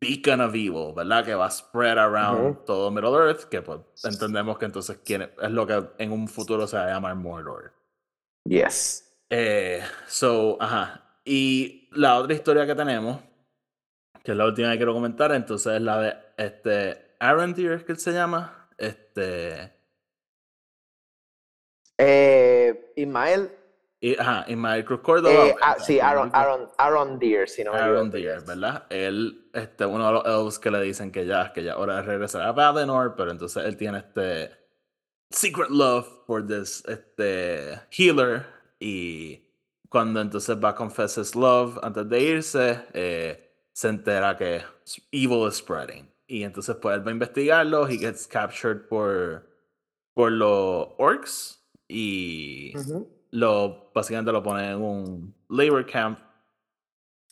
beacon 0.00 0.40
of 0.40 0.52
evil, 0.52 0.92
¿verdad? 0.96 1.24
Que 1.24 1.36
va 1.36 1.46
a 1.46 1.50
spread 1.50 1.96
around 1.96 2.64
todo 2.64 2.90
Middle 2.90 3.14
Earth, 3.24 3.44
que 3.44 3.62
pues 3.62 3.78
entendemos 4.04 4.58
que 4.58 4.64
entonces 4.64 4.98
quiere- 5.04 5.32
es 5.40 5.50
lo 5.52 5.64
que 5.64 5.80
en 5.98 6.10
un 6.10 6.26
futuro 6.26 6.66
se 6.66 6.76
va 6.76 6.86
a 6.86 6.90
llamar 6.90 7.14
Mordor. 7.14 7.72
Yes. 8.44 9.16
Eh, 9.30 9.80
so, 10.08 10.56
ajá. 10.60 11.18
Y 11.24 11.88
la 11.92 12.16
otra 12.18 12.34
historia 12.34 12.66
que 12.66 12.74
tenemos, 12.74 13.20
que 14.24 14.32
es 14.32 14.36
la 14.36 14.46
última 14.46 14.72
que 14.72 14.76
quiero 14.78 14.92
comentar, 14.92 15.32
entonces 15.32 15.74
es 15.74 15.82
la 15.82 16.00
de 16.00 16.16
este 16.36 17.14
Arondir, 17.20 17.70
¿es 17.70 17.84
que 17.84 17.92
él 17.92 17.98
se 17.98 18.12
llama? 18.12 18.68
Este. 18.76 19.80
Eh, 22.04 22.92
Ismael. 22.96 23.50
Y, 24.00 24.18
ajá, 24.18 24.44
Ismael 24.48 24.84
Cruz 24.84 25.00
Córdoba. 25.00 25.46
eh, 25.46 25.54
ah, 25.62 25.76
sí, 25.78 26.00
Aaron, 26.00 26.30
Aaron, 26.32 26.68
Aaron 26.76 27.18
Deere, 27.20 27.46
si 27.46 27.62
no 27.62 27.72
me 27.72 27.78
Aaron 27.78 28.10
Deere. 28.10 28.40
¿verdad? 28.40 28.86
Él, 28.90 29.48
este, 29.52 29.86
uno 29.86 30.06
de 30.08 30.12
los 30.12 30.24
elves 30.26 30.58
que 30.58 30.70
le 30.72 30.80
dicen 30.82 31.12
que 31.12 31.24
ya, 31.24 31.52
que 31.52 31.62
ya 31.62 31.78
hora 31.78 31.96
de 31.96 32.02
regresar 32.02 32.42
a 32.42 32.50
Valinor, 32.50 33.14
pero 33.16 33.30
entonces 33.30 33.64
él 33.64 33.76
tiene 33.76 33.98
este 33.98 34.50
secret 35.30 35.70
love 35.70 36.06
for 36.26 36.44
this 36.44 36.84
este, 36.88 37.80
healer 37.96 38.44
y 38.80 39.40
cuando 39.88 40.20
entonces 40.20 40.56
va 40.56 40.70
a 40.70 40.74
confess 40.74 41.16
his 41.16 41.36
love 41.36 41.78
antes 41.82 42.08
de 42.08 42.20
irse, 42.20 42.84
eh, 42.92 43.52
se 43.72 43.88
entera 43.88 44.36
que 44.36 44.62
evil 45.12 45.46
is 45.46 45.54
spreading. 45.58 46.10
Y 46.26 46.42
entonces 46.42 46.74
pues 46.82 46.96
él 46.96 47.06
va 47.06 47.10
a 47.10 47.12
investigarlo, 47.12 47.86
he 47.86 47.98
gets 47.98 48.26
captured 48.26 48.88
por, 48.88 49.46
por 50.12 50.32
los 50.32 50.88
orcs 50.98 51.61
y 51.94 52.72
Ujú. 52.76 53.06
lo 53.32 53.90
básicamente 53.94 54.32
lo 54.32 54.42
pone 54.42 54.70
en 54.70 54.80
un 54.82 55.34
labor 55.50 55.84
camp 55.86 56.18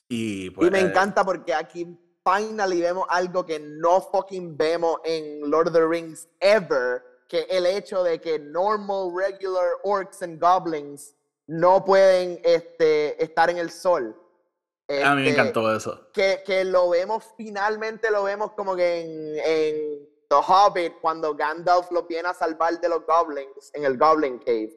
y 0.08 0.50
pues 0.50 0.68
Y 0.68 0.70
me 0.70 0.80
eh, 0.80 0.82
encanta 0.82 1.24
porque 1.24 1.54
aquí 1.54 1.86
finally 2.24 2.80
vemos 2.80 3.06
algo 3.08 3.44
que 3.46 3.58
no 3.58 4.00
fucking 4.00 4.56
vemos 4.56 4.98
en 5.04 5.48
Lord 5.50 5.68
of 5.68 5.72
the 5.74 5.86
Rings 5.86 6.28
ever, 6.40 7.02
que 7.28 7.46
el 7.48 7.64
hecho 7.64 8.02
de 8.02 8.20
que 8.20 8.38
normal, 8.38 9.10
regular 9.14 9.68
orcs 9.84 10.22
and 10.22 10.40
goblins 10.40 11.14
no 11.46 11.84
pueden 11.84 12.40
este, 12.44 13.22
estar 13.22 13.48
en 13.50 13.58
el 13.58 13.70
sol. 13.70 14.16
a 14.88 15.14
mí 15.14 15.22
me 15.22 15.28
Este, 15.28 15.40
encantó 15.40 15.74
eso. 15.74 16.08
que, 16.12 16.42
que 16.44 16.64
lo 16.64 16.90
vemos, 16.90 17.24
finalmente 17.36 18.10
lo 18.10 18.24
vemos 18.24 18.52
como 18.52 18.74
que 18.76 19.00
en, 19.02 19.38
en 19.44 19.99
The 20.30 20.36
Hobbit, 20.36 21.00
cuando 21.00 21.34
Gandalf 21.34 21.90
los 21.90 22.06
viene 22.06 22.28
a 22.28 22.34
salvar 22.34 22.80
de 22.80 22.88
los 22.88 23.04
goblins 23.04 23.70
en 23.74 23.84
el 23.84 23.98
Goblin 23.98 24.38
Cave. 24.38 24.76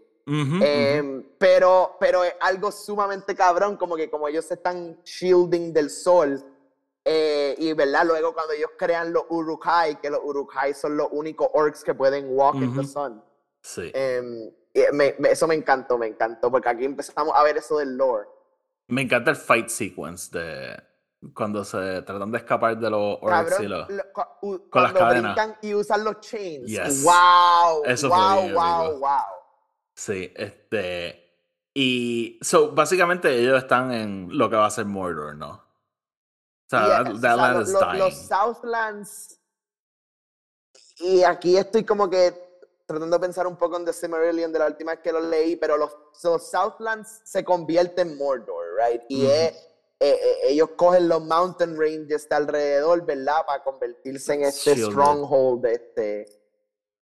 Em, 0.64 1.24
pero, 1.38 1.96
pero 2.00 2.24
es 2.24 2.34
algo 2.40 2.72
sumamente 2.72 3.36
cabrón, 3.36 3.78
como 3.78 3.96
que 3.96 4.10
como 4.10 4.28
ellos 4.28 4.46
se 4.46 4.56
están 4.56 4.98
shielding 5.04 5.72
del 5.72 5.90
sol. 5.90 6.44
eh, 7.06 7.54
y 7.60 7.74
verdad, 7.74 8.06
luego 8.06 8.34
cuando 8.34 8.54
ellos 8.54 8.72
crean 8.78 9.12
los 9.12 9.26
Urukai, 9.30 10.00
que 10.00 10.10
los 10.10 10.22
Urukai 10.24 10.74
son 10.74 10.96
los 10.96 11.10
únicos 11.12 11.50
orcs 11.54 11.84
que 11.84 11.94
pueden 11.94 12.28
walk 12.30 12.56
in 12.56 12.74
the 12.74 12.86
sun. 12.88 13.22
Sí. 13.62 13.92
Em, 13.94 14.50
y 14.74 14.82
me- 14.94 15.14
me- 15.20 15.32
eso 15.32 15.46
me 15.46 15.54
encantó, 15.54 15.98
me 15.98 16.08
encantó, 16.08 16.50
porque 16.50 16.70
aquí 16.70 16.86
empezamos 16.86 17.36
a 17.36 17.44
ver 17.44 17.58
eso 17.58 17.78
del 17.78 17.98
lore. 17.98 18.28
Me 18.88 19.02
encanta 19.02 19.32
el 19.32 19.36
fight 19.38 19.68
sequence 19.68 20.30
de, 20.32 20.82
cuando 21.34 21.64
se 21.64 22.02
tratan 22.02 22.32
de 22.32 22.38
escapar 22.40 22.78
de 22.78 22.90
los 22.90 23.18
orcs 23.22 23.60
y 23.60 23.68
los- 23.68 23.90
lo- 23.90 24.04
cu- 24.14 24.22
u- 24.48 24.70
con 24.70 24.84
las 24.84 24.94
cadenas. 24.94 25.38
y 25.62 25.74
usan 25.74 26.04
los 26.04 26.20
chains. 26.22 26.68
Yes. 26.70 27.04
Wow, 27.04 27.84
Eso 27.86 28.10
fue 28.10 28.18
wow, 28.18 28.42
bien 28.42 28.54
wow, 28.56 28.82
épico. 28.86 29.00
wow. 29.00 29.10
Sí, 29.96 30.34
este. 30.36 31.20
Y. 31.74 32.40
So, 32.42 32.72
básicamente 32.72 33.34
ellos 33.36 33.58
están 33.58 33.92
en 33.92 34.30
lo 34.38 34.50
que 34.50 34.56
va 34.56 34.66
a 34.66 34.72
ser 34.72 34.86
Mordor, 34.86 35.36
¿no? 35.36 35.52
O 35.52 36.70
sea, 36.70 36.86
Yeah, 36.88 37.04
that, 37.04 37.08
o 37.14 37.14
that 37.14 37.22
sea, 37.22 37.36
land 37.36 37.56
lo- 37.56 37.62
is 37.62 37.80
dying. 37.80 38.00
los 38.00 38.14
Southlands. 38.28 39.40
Y 40.98 41.24
aquí 41.24 41.58
estoy 41.58 41.84
como 41.84 42.10
que 42.10 42.42
tratando 42.86 43.18
de 43.18 43.22
pensar 43.22 43.48
un 43.48 43.56
poco 43.56 43.78
en 43.78 43.86
The 43.86 43.94
Silmarillion 43.94 44.52
de 44.52 44.60
la 44.60 44.68
última 44.68 44.92
vez 44.94 45.02
que 45.02 45.12
lo 45.12 45.20
leí, 45.22 45.56
pero 45.56 45.78
los, 45.78 45.92
los 46.24 46.50
Southlands 46.50 47.22
se 47.24 47.44
convierten 47.44 48.10
en 48.12 48.18
Mordor, 48.18 48.66
right? 48.78 49.02
Y 49.10 49.24
Ujú. 49.24 49.32
es- 49.32 49.68
eh, 50.04 50.20
eh, 50.22 50.38
ellos 50.50 50.70
cogen 50.76 51.08
los 51.08 51.24
mountain 51.24 51.78
ranges 51.80 52.28
de 52.28 52.36
alrededor, 52.36 53.06
¿verdad? 53.06 53.46
Para 53.46 53.64
convertirse 53.64 54.34
en 54.34 54.44
este 54.44 54.76
Shielded. 54.76 54.92
stronghold 54.92 55.66
este. 55.66 56.26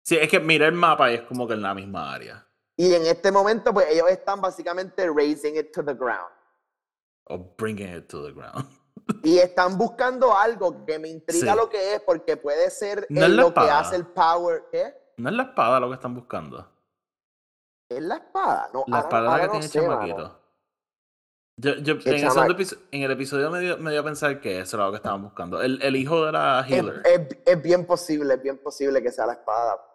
Sí, 0.03 0.17
es 0.17 0.29
que 0.29 0.39
mira 0.39 0.67
el 0.67 0.73
mapa 0.73 1.11
y 1.11 1.15
es 1.15 1.21
como 1.21 1.47
que 1.47 1.53
en 1.53 1.61
la 1.61 1.73
misma 1.73 2.13
área. 2.13 2.45
Y 2.75 2.93
en 2.93 3.05
este 3.05 3.31
momento, 3.31 3.73
pues 3.73 3.87
ellos 3.89 4.09
están 4.09 4.41
básicamente 4.41 5.09
raising 5.09 5.55
it 5.57 5.71
to 5.73 5.83
the 5.83 5.93
ground. 5.93 6.31
O 7.25 7.37
bringing 7.57 7.95
it 7.95 8.07
to 8.07 8.23
the 8.25 8.31
ground. 8.33 8.65
Y 9.23 9.39
están 9.39 9.75
buscando 9.77 10.37
algo 10.37 10.85
que 10.85 10.99
me 10.99 11.09
intriga 11.09 11.53
Sí. 11.53 11.57
lo 11.57 11.67
que 11.67 11.95
es, 11.95 12.01
porque 12.01 12.37
puede 12.37 12.69
ser 12.69 13.07
No 13.09 13.23
es 13.25 13.29
la 13.31 13.41
lo 13.43 13.53
que 13.53 13.61
hace 13.61 13.95
el 13.95 14.05
power. 14.05 14.65
¿Qué? 14.71 14.93
No 15.17 15.29
es 15.29 15.35
la 15.35 15.43
espada 15.43 15.79
lo 15.79 15.87
que 15.89 15.95
están 15.95 16.13
buscando. 16.13 16.69
¿Es 17.89 18.01
la 18.03 18.17
espada? 18.17 18.69
No, 18.71 18.83
La 18.87 18.97
ahora- 18.97 19.07
espada 19.07 19.21
es 19.21 19.25
la 19.25 19.31
ahora 19.31 19.41
que 19.41 19.47
no 19.47 19.51
tiene 19.51 19.67
sé, 19.67 19.81
mano. 19.81 20.39
Yo, 21.61 21.75
yo, 21.75 21.97
¿Qué 21.99 22.09
en, 22.09 22.15
el 22.15 22.19
segundo 22.21 22.35
chamaco? 22.41 22.51
episo- 22.53 22.77
en 22.91 23.01
el 23.03 23.11
episodio 23.11 23.51
me 23.51 23.59
dio, 23.59 23.77
me 23.77 23.91
dio 23.91 23.99
a 23.99 24.03
pensar 24.03 24.39
que 24.39 24.59
eso 24.61 24.77
era 24.77 24.85
lo 24.85 24.91
que 24.91 24.97
estaban 24.97 25.21
buscando. 25.23 25.61
El, 25.61 25.81
el 25.81 25.95
hijo 25.97 26.25
de 26.25 26.31
la 26.31 26.65
healer. 26.67 27.01
es- 27.05 27.37
es 27.45 27.61
bien 27.61 27.85
posible, 27.85 28.35
es 28.35 28.41
bien 28.41 28.57
posible 28.59 29.01
que 29.03 29.11
sea 29.11 29.25
la 29.25 29.33
espada. 29.33 29.85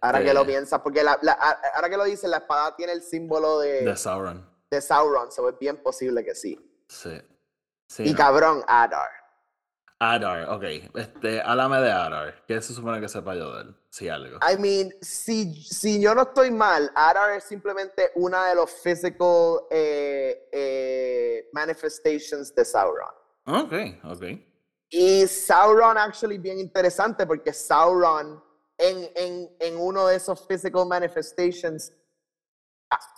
Ahora 0.00 0.18
que 0.24 0.34
lo 0.34 0.40
este, 0.40 0.52
piensas, 0.52 0.80
porque 0.80 1.02
la- 1.04 1.18
ahora 1.74 1.88
que 1.88 1.96
lo 1.96 2.04
dices, 2.04 2.28
la 2.28 2.38
espada 2.38 2.74
tiene 2.76 2.92
el 2.92 3.02
símbolo 3.02 3.60
de, 3.60 3.82
De 3.84 3.96
Sauron. 3.96 4.44
de 4.70 4.80
Sauron, 4.80 5.30
so 5.30 5.48
es 5.48 5.58
bien 5.58 5.76
posible 5.82 6.24
que 6.24 6.34
sí. 6.34 6.58
Sí. 6.88 7.18
Sí, 7.88 8.02
y 8.08 8.10
no. 8.12 8.16
cabrón, 8.18 8.62
Adar. 8.66 9.08
Adar, 10.00 10.48
ok. 10.50 10.62
Este, 10.94 11.40
háblame 11.40 11.80
de 11.80 11.90
Adar. 11.90 12.44
¿Qué 12.46 12.60
se 12.62 12.72
supone 12.72 13.00
que 13.00 13.08
sepa 13.08 13.34
yo 13.34 13.52
de 13.54 13.62
él? 13.62 13.76
Si 13.90 14.08
algo. 14.08 14.38
I 14.48 14.56
mean, 14.56 14.94
si, 15.00 15.52
si 15.64 16.00
yo 16.00 16.14
no 16.14 16.22
estoy 16.22 16.52
mal, 16.52 16.90
Adar 16.94 17.32
es 17.32 17.44
simplemente 17.44 18.12
una 18.14 18.46
de 18.46 18.54
los 18.54 18.70
physical 18.70 19.62
eh, 19.70 20.48
eh, 20.52 21.48
manifestations 21.52 22.54
de 22.54 22.64
Sauron. 22.64 23.10
Ok, 23.46 23.72
ok. 24.04 24.24
Y 24.90 25.26
Sauron, 25.26 25.98
actually, 25.98 26.38
bien 26.38 26.60
interesante 26.60 27.26
porque 27.26 27.52
Sauron, 27.52 28.42
en, 28.78 29.10
en, 29.16 29.56
en 29.58 29.76
uno 29.76 30.06
de 30.06 30.16
esos 30.16 30.46
physical 30.46 30.86
manifestations, 30.86 31.92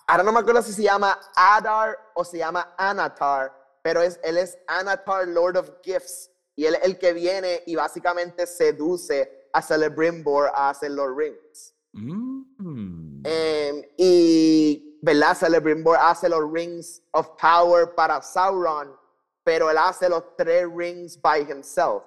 ahora 0.07 0.22
no 0.22 0.33
me 0.33 0.41
acuerdo 0.41 0.62
si 0.62 0.72
se 0.72 0.85
llama 0.85 1.20
Adar 1.37 1.97
o 2.14 2.24
se 2.24 2.39
llama 2.39 2.74
Anatar, 2.78 3.53
pero 3.83 4.01
es, 4.01 4.18
él 4.22 4.39
es 4.39 4.59
Anatar, 4.66 5.28
Lord 5.28 5.59
of 5.59 5.70
Gifts, 5.83 6.30
y 6.61 6.66
él 6.66 6.74
es 6.74 6.82
el 6.82 6.98
que 6.98 7.14
viene 7.14 7.62
y 7.64 7.74
básicamente 7.74 8.46
seduce 8.46 9.48
a 9.50 9.62
Celebrimbor 9.62 10.50
a 10.54 10.68
hacer 10.68 10.90
los 10.90 11.08
rings. 11.16 11.74
Mm. 11.92 13.22
Em, 13.24 13.82
y, 13.96 14.98
¿verdad? 15.00 15.38
Celebrimbor 15.38 15.96
hace 15.98 16.28
los 16.28 16.52
rings 16.52 17.00
of 17.12 17.30
power 17.40 17.94
para 17.94 18.20
Sauron, 18.20 18.94
pero 19.42 19.70
él 19.70 19.78
hace 19.78 20.11
los 20.11 20.36
tres 20.36 20.68
rings 20.70 21.18
by 21.18 21.50
himself, 21.50 22.02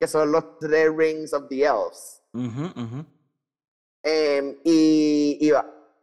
que 0.00 0.08
son 0.08 0.32
los 0.32 0.58
tres 0.58 0.90
rings 0.92 1.32
of 1.32 1.48
the 1.48 1.62
elves. 1.62 2.20
Em, 4.02 4.58
y, 4.64 5.38
y 5.40 5.52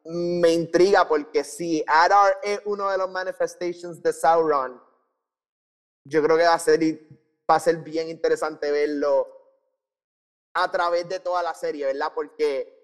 me 0.06 0.54
intriga 0.54 1.06
porque 1.06 1.44
si 1.44 1.84
Adar 1.86 2.38
es 2.44 2.62
uno 2.64 2.90
de 2.90 2.98
los 2.98 3.12
manifestations 3.12 4.02
de 4.02 4.14
Sauron, 4.14 4.82
yo 6.06 6.24
creo 6.24 6.38
que 6.38 6.44
va 6.44 6.54
a 6.54 6.60
ser, 6.60 6.80
va 7.50 7.56
a 7.56 7.60
ser 7.60 7.78
bien 7.78 8.10
interesante 8.10 8.72
verlo 8.72 9.28
a 10.54 10.70
través 10.72 11.08
de 11.08 11.20
toda 11.20 11.42
la 11.44 11.54
serie, 11.54 11.86
¿verdad? 11.86 12.12
Porque 12.14 12.78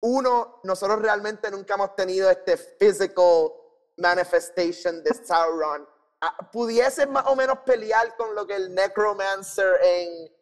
uno, 0.00 0.60
nosotros 0.64 1.00
realmente 1.00 1.50
nunca 1.50 1.74
hemos 1.74 1.94
tenido 1.96 2.30
este 2.30 2.56
physical 2.56 3.52
manifestation 3.96 5.02
de 5.02 5.12
Sauron. 5.14 5.86
Ah, 6.20 6.36
Pudiese 6.50 7.06
más 7.06 7.26
o 7.26 7.36
menos 7.36 7.58
pelear 7.64 8.16
con 8.16 8.34
lo 8.34 8.46
que 8.46 8.56
el 8.56 8.74
Necromancer 8.74 9.78
en, 9.84 10.32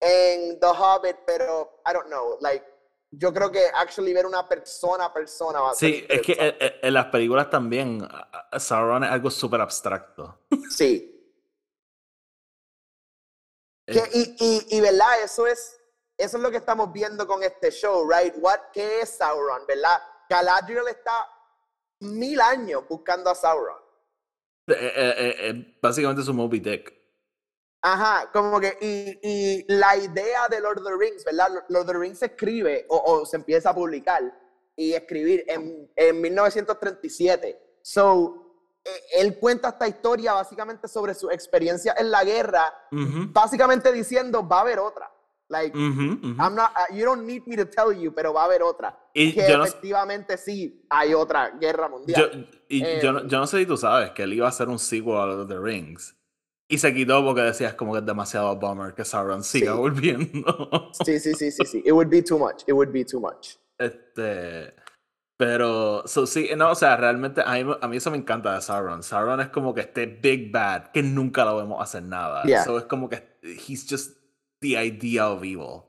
en 0.00 0.60
The 0.60 0.66
Hobbit, 0.66 1.16
pero 1.26 1.82
I 1.88 1.92
don't 1.92 2.06
know, 2.06 2.38
like, 2.40 2.64
yo 3.10 3.32
creo 3.32 3.50
que 3.50 3.66
actually 3.74 4.12
ver 4.12 4.26
una 4.26 4.46
persona 4.48 5.06
a 5.06 5.12
persona 5.12 5.60
va 5.60 5.70
a 5.70 5.74
ser 5.74 5.88
Sí, 5.90 6.06
es 6.08 6.22
que 6.22 6.32
en, 6.32 6.56
en- 6.82 6.94
las 6.94 7.06
películas 7.06 7.48
también 7.50 8.06
Sauron 8.58 9.04
es 9.04 9.10
algo 9.10 9.30
súper 9.30 9.60
abstracto. 9.60 10.40
Sí. 10.70 11.12
Eh, 13.86 13.92
Que- 13.92 14.18
y, 14.18 14.36
y, 14.38 14.76
y, 14.76 14.80
¿verdad? 14.80 15.22
Eso 15.22 15.46
es, 15.46 15.78
eso 16.18 16.36
es 16.36 16.42
lo 16.42 16.50
que 16.50 16.56
estamos 16.58 16.92
viendo 16.92 17.26
con 17.26 17.42
este 17.42 17.70
show, 17.70 18.08
right? 18.08 18.34
What, 18.38 18.60
¿Qué 18.72 19.00
es 19.00 19.10
Sauron, 19.10 19.66
verdad? 19.66 20.00
Galadriel 20.28 20.88
está 20.88 21.28
mil 22.00 22.40
años 22.40 22.84
buscando 22.88 23.30
a 23.30 23.34
Sauron. 23.34 23.76
eh, 24.68 24.74
eh, 24.74 25.14
eh, 25.18 25.36
eh, 25.50 25.78
básicamente 25.80 26.22
es 26.22 26.28
un 26.28 26.36
Moby 26.36 26.58
Dick. 26.60 26.92
Ajá, 27.82 28.30
como 28.32 28.58
que, 28.58 28.76
y, 28.80 29.18
y 29.22 29.64
la 29.68 29.96
idea 29.96 30.48
de 30.48 30.60
Lord 30.60 30.78
of 30.80 30.86
the 30.86 30.96
Rings, 30.98 31.24
¿verdad? 31.24 31.48
Lord 31.68 31.82
of 31.82 31.92
the 31.92 31.98
Rings 31.98 32.18
se 32.18 32.26
escribe 32.26 32.84
o, 32.88 32.96
o 32.96 33.24
se 33.26 33.36
empieza 33.36 33.70
a 33.70 33.74
publicar 33.74 34.22
y 34.74 34.92
escribir 34.94 35.44
en, 35.46 35.92
en 35.94 36.20
1937. 36.20 37.78
So, 37.82 38.42
eh, 38.44 38.45
él 39.14 39.38
cuenta 39.38 39.68
esta 39.70 39.88
historia 39.88 40.32
básicamente 40.34 40.88
sobre 40.88 41.14
su 41.14 41.30
experiencia 41.30 41.94
en 41.98 42.10
la 42.10 42.24
guerra, 42.24 42.72
Ujú, 42.92 43.28
básicamente 43.32 43.92
diciendo, 43.92 44.46
va 44.46 44.58
a 44.58 44.60
haber 44.62 44.78
otra. 44.78 45.10
Like, 45.48 45.76
ujú, 45.78 46.14
ujú. 46.14 46.42
I'm 46.42 46.54
not, 46.56 46.70
uh, 46.72 46.92
you 46.94 47.04
don't 47.04 47.24
need 47.24 47.42
me 47.46 47.56
to 47.56 47.66
tell 47.66 47.92
you, 47.96 48.12
pero 48.12 48.32
va 48.32 48.42
a 48.42 48.44
haber 48.46 48.62
otra. 48.62 48.98
Y 49.14 49.32
que 49.32 49.48
yo 49.48 49.58
no- 49.58 49.64
efectivamente 49.64 50.36
sí, 50.36 50.84
hay 50.90 51.14
otra 51.14 51.50
guerra 51.50 51.84
Yo, 51.86 51.90
mundial. 51.98 52.48
y 52.68 52.82
Eh, 52.84 53.00
yo, 53.00 53.12
no, 53.12 53.26
yo 53.28 53.38
no 53.38 53.46
sé 53.46 53.58
si 53.58 53.66
tú 53.66 53.76
sabes 53.76 54.10
que 54.10 54.24
él 54.24 54.32
iba 54.32 54.46
a 54.46 54.48
hacer 54.48 54.68
un 54.68 54.78
sequel 54.80 55.14
a 55.16 55.26
Lord 55.26 55.40
of 55.42 55.48
the 55.48 55.58
Rings. 55.60 56.16
Y 56.68 56.78
se 56.78 56.92
quitó 56.92 57.24
porque 57.24 57.42
decías 57.42 57.74
como 57.74 57.92
que 57.92 58.00
es 58.00 58.06
demasiado 58.06 58.56
bummer 58.56 58.92
que 58.92 59.04
Sauron 59.04 59.44
siga 59.44 59.72
Sí. 59.72 59.78
volviendo. 59.78 60.90
sí, 61.04 61.20
sí, 61.20 61.32
sí, 61.34 61.52
sí, 61.52 61.64
sí. 61.64 61.82
It 61.86 61.92
would 61.92 62.08
be 62.08 62.22
too 62.22 62.38
much. 62.38 62.62
It 62.66 62.72
would 62.72 62.90
be 62.90 63.04
too 63.04 63.20
much. 63.20 63.56
Este. 63.78 64.74
Pero, 65.38 66.02
so, 66.06 66.26
sí, 66.26 66.48
no, 66.56 66.70
o 66.70 66.74
sea, 66.74 66.96
realmente 66.96 67.42
a 67.44 67.52
mí, 67.52 67.76
a 67.80 67.88
mí 67.88 67.96
eso 67.98 68.10
me 68.10 68.16
encanta 68.16 68.54
de 68.54 68.62
Sauron. 68.62 69.02
Sauron 69.02 69.40
es 69.40 69.48
como 69.48 69.74
que 69.74 69.82
este 69.82 70.06
big 70.06 70.50
bad 70.50 70.92
que 70.92 71.02
nunca 71.02 71.44
lo 71.44 71.56
vemos 71.58 71.82
hacer 71.82 72.02
nada. 72.04 72.42
Yeah. 72.44 72.64
So, 72.64 72.78
es 72.78 72.84
como 72.84 73.08
que 73.10 73.38
he's 73.42 73.86
just 73.88 74.16
the 74.60 74.82
idea 74.82 75.28
of 75.28 75.42
evil. 75.44 75.82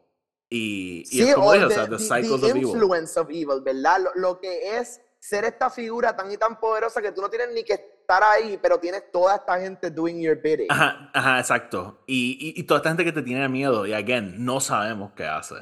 Y, 0.50 1.04
y 1.04 1.06
Sí, 1.06 1.22
es 1.30 1.36
como 1.36 1.48
o 1.48 1.54
dije, 1.54 1.66
o 1.66 1.70
the, 1.70 1.74
sea, 1.76 1.86
the 1.86 1.98
the- 1.98 2.04
cycles 2.04 2.42
the 2.42 2.48
of 2.52 2.56
evil. 2.58 2.70
influence 2.72 3.18
of 3.20 3.30
evil, 3.30 3.62
¿verdad? 3.64 4.00
Lo, 4.02 4.12
lo 4.16 4.40
que 4.40 4.78
es 4.78 5.00
ser 5.20 5.46
esta 5.46 5.70
figura 5.70 6.16
tan 6.16 6.30
y 6.32 6.38
tan 6.38 6.60
poderosa 6.60 7.02
que 7.02 7.12
tú 7.14 7.22
no 7.22 7.30
tienes 7.30 7.50
ni 7.54 7.64
que 7.64 7.74
estar 7.74 8.24
ahí, 8.24 8.60
pero 8.62 8.80
tienes 8.80 9.12
toda 9.12 9.36
esta 9.36 9.60
gente 9.60 9.90
doing 9.92 10.22
your 10.22 10.40
bidding. 10.42 10.68
Ajá, 10.70 11.10
ajá, 11.14 11.40
exacto. 11.40 12.04
Y, 12.06 12.38
y, 12.56 12.60
y 12.60 12.64
toda 12.64 12.80
esta 12.80 12.90
gente 12.90 13.04
que 13.06 13.12
te 13.14 13.22
tiene 13.24 13.48
miedo, 13.50 13.86
y 13.86 13.94
again, 13.94 14.44
no 14.46 14.60
sabemos 14.60 15.12
qué 15.16 15.26
hace. 15.26 15.56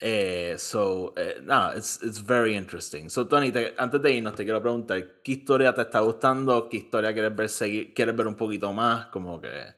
Eh, 0.00 0.56
so, 0.58 1.14
eh, 1.16 1.40
no, 1.42 1.72
it's, 1.74 2.02
it's 2.02 2.18
very 2.18 2.54
interesting. 2.56 3.08
So, 3.08 3.26
Tony, 3.26 3.50
te- 3.52 3.74
antes 3.78 4.02
de 4.02 4.12
irnos, 4.12 4.34
te 4.34 4.44
quiero 4.44 4.60
preguntar, 4.60 5.22
¿qué 5.22 5.32
historia 5.32 5.74
te 5.74 5.82
está 5.82 6.00
gustando? 6.00 6.68
¿Qué 6.68 6.78
historia 6.78 7.12
quieres 7.14 7.34
ver 7.34 7.48
seguir, 7.48 7.94
quieres 7.94 8.14
ver 8.16 8.26
un 8.26 8.36
poquito 8.36 8.72
más? 8.72 9.06
Como 9.06 9.40
que. 9.40 9.74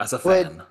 As 0.00 0.12
a 0.12 0.18
Pues, 0.22 0.48
fan. 0.48 0.66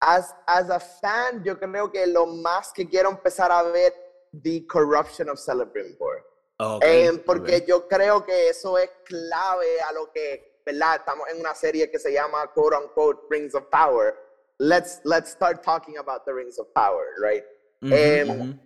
As, 0.00 0.34
as 0.46 0.70
a 0.70 0.80
fan, 0.80 1.42
yo 1.44 1.58
creo 1.58 1.90
que 1.90 2.06
lo 2.06 2.26
más 2.26 2.72
que 2.72 2.88
quiero 2.88 3.10
empezar 3.10 3.50
a 3.52 3.62
ver, 3.64 3.92
the 4.32 4.66
corruption 4.66 5.28
of 5.30 5.38
Celebrimbor. 5.38 6.24
Ok, 6.58 6.84
Eh, 6.84 7.22
porque 7.24 7.64
ok. 7.64 7.66
yo 7.66 7.88
creo 7.88 8.24
que 8.24 8.50
eso 8.50 8.78
es 8.78 8.90
clave 9.04 9.80
a 9.82 9.92
lo 9.92 10.12
que, 10.12 10.60
¿verdad? 10.66 10.96
Estamos 10.96 11.28
en 11.30 11.40
una 11.40 11.54
serie 11.54 11.90
que 11.90 11.98
se 11.98 12.12
llama 12.12 12.46
quote 12.52 12.76
unquote 12.76 13.22
Rings 13.30 13.54
of 13.54 13.64
Power. 13.70 14.14
Let's, 14.58 15.00
let's 15.04 15.30
start 15.30 15.62
talking 15.62 15.98
about 15.98 16.24
the 16.24 16.32
Rings 16.32 16.58
of 16.58 16.66
Power, 16.74 17.04
right? 17.20 17.44
Ujú, 17.82 17.94
em, 17.94 18.30
ujú. 18.30 18.58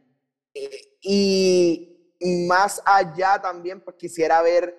Y, 1.02 2.16
y 2.18 2.46
más 2.46 2.80
allá 2.84 3.40
también, 3.40 3.80
pues 3.80 3.96
quisiera 3.96 4.42
ver 4.42 4.74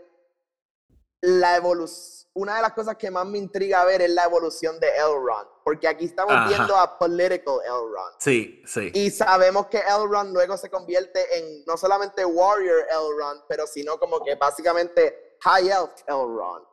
la 1.21 1.55
evolución. 1.55 2.21
Una 2.33 2.55
de 2.55 2.61
las 2.61 2.71
cosas 2.71 2.95
que 2.95 3.11
más 3.11 3.25
me 3.25 3.37
intriga 3.37 3.83
ver 3.83 4.01
es 4.01 4.09
la 4.09 4.23
evolución 4.23 4.79
de 4.79 4.87
Elrond, 4.87 5.49
porque 5.65 5.85
aquí 5.85 6.05
estamos 6.05 6.33
Ajá. 6.33 6.47
viendo 6.47 6.77
a 6.77 6.97
political 6.97 7.59
Elrond. 7.65 8.15
Sí, 8.19 8.61
sí. 8.65 8.89
Y 8.93 9.11
sabemos 9.11 9.67
que 9.67 9.79
Elrond 9.79 10.31
luego 10.31 10.55
se 10.55 10.69
convierte 10.69 11.19
en 11.37 11.65
no 11.65 11.75
solamente 11.75 12.23
Warrior 12.23 12.85
Elrond, 12.89 13.43
pero 13.49 13.67
sino 13.67 13.99
como 13.99 14.23
que 14.23 14.35
básicamente 14.35 15.35
High 15.41 15.69
Elf 15.69 15.91
Elrond. 16.07 16.65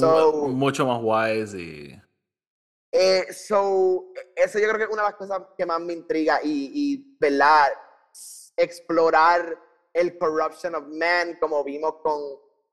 So, 0.00 0.32
mucho 0.48 0.86
más 0.86 1.00
wise 1.02 1.58
y... 1.58 2.02
Eh, 2.98 3.30
so, 3.30 4.06
eso 4.34 4.58
yo 4.58 4.68
creo 4.68 4.78
que 4.78 4.84
es 4.84 4.90
una 4.90 5.02
de 5.02 5.08
las 5.08 5.16
cosas 5.16 5.42
que 5.56 5.66
más 5.66 5.80
me 5.80 5.92
intriga 5.92 6.40
y, 6.42 6.70
y 6.72 7.16
¿verdad? 7.20 7.68
Explorar 8.56 9.58
el 9.92 10.16
corruption 10.16 10.74
of 10.74 10.84
man, 10.88 11.36
como 11.38 11.62
vimos 11.62 11.96
con, 12.02 12.20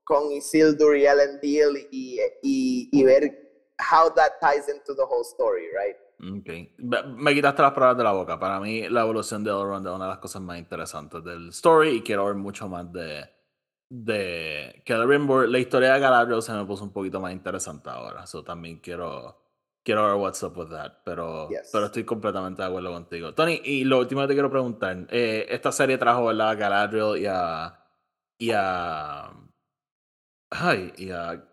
con 0.06 0.32
Isildur 0.32 0.96
y 0.96 1.06
Ellen 1.06 1.40
Deal, 1.42 1.76
y, 1.92 2.22
y, 2.42 2.90
y 2.92 3.04
ver 3.04 3.24
how 3.92 4.10
that 4.14 4.40
ties 4.40 4.70
into 4.70 4.96
the 4.96 5.04
whole 5.04 5.24
story, 5.24 5.68
right? 5.74 5.98
Okay. 6.40 6.74
Me 7.18 7.34
quitaste 7.34 7.62
las 7.62 7.74
palabras 7.74 7.98
de 7.98 8.04
la 8.06 8.14
boca. 8.14 8.40
Para 8.40 8.62
mí, 8.62 8.88
la 8.88 9.02
evolución 9.02 9.44
de 9.44 9.50
Elrond 9.50 9.86
es 9.86 9.94
una 9.94 10.06
de 10.06 10.12
las 10.12 10.20
cosas 10.20 10.42
más 10.42 10.58
interesantes 10.58 11.22
del 11.22 11.50
story 11.50 11.98
y 11.98 12.02
quiero 12.02 12.28
ver 12.28 12.36
mucho 12.36 12.70
más 12.70 12.90
de, 12.94 13.30
de 13.90 14.82
Celebrimbor. 14.86 15.50
La 15.50 15.60
historia 15.60 15.94
de 15.94 16.00
Galadriel 16.00 16.42
se 16.42 16.54
me 16.54 16.66
puso 16.66 16.86
un 16.86 16.94
poquito 16.94 17.20
más 17.20 17.34
interesante 17.34 17.90
ahora. 17.90 18.26
So 18.26 18.42
también 18.42 18.80
quiero, 18.80 19.43
quiero 19.84 20.06
ver 20.06 20.16
what's 20.16 20.42
up 20.44 20.58
with 20.58 20.70
that. 20.70 20.94
Pero, 21.04 21.50
pero 21.72 21.86
estoy 21.86 22.04
completamente 22.04 22.62
de 22.62 22.68
acuerdo 22.68 22.92
contigo. 22.92 23.34
Tony, 23.34 23.62
y 23.64 23.84
lo 23.84 24.00
último 24.00 24.22
que 24.22 24.28
te 24.28 24.34
quiero 24.34 24.50
preguntar. 24.50 25.08
Eh, 25.10 25.46
esta 25.50 25.72
serie 25.72 25.98
trajo 25.98 26.26
¿verdad? 26.26 26.50
a 26.50 26.56
Galadriel 26.56 27.22
y 27.22 27.26
a. 27.28 27.80
Y 28.38 28.52
a. 28.52 29.32
Ay, 30.50 30.94
y 30.98 31.10
a. 31.12 31.44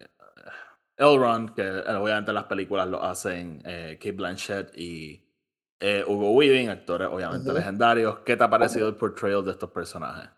Elrond, 0.97 1.55
que 1.55 1.63
eh, 1.63 1.95
obviamente 1.95 2.33
las 2.33 2.45
películas 2.45 2.87
lo 2.87 3.03
hacen 3.03 3.63
eh, 3.65 3.97
Kate 3.99 4.13
Blanchett 4.13 4.77
y 4.77 5.27
eh, 5.81 6.05
Hugo 6.07 6.33
Weaving, 6.33 6.69
actores 6.69 7.09
obviamente 7.11 7.53
legendarios. 7.53 8.19
¿Qué 8.19 8.37
te 8.37 8.45
ha 8.45 8.51
parecido 8.51 8.87
el 8.89 8.97
portrayal 8.97 9.43
de 9.43 9.53
estos 9.53 9.71
personajes? 9.71 10.29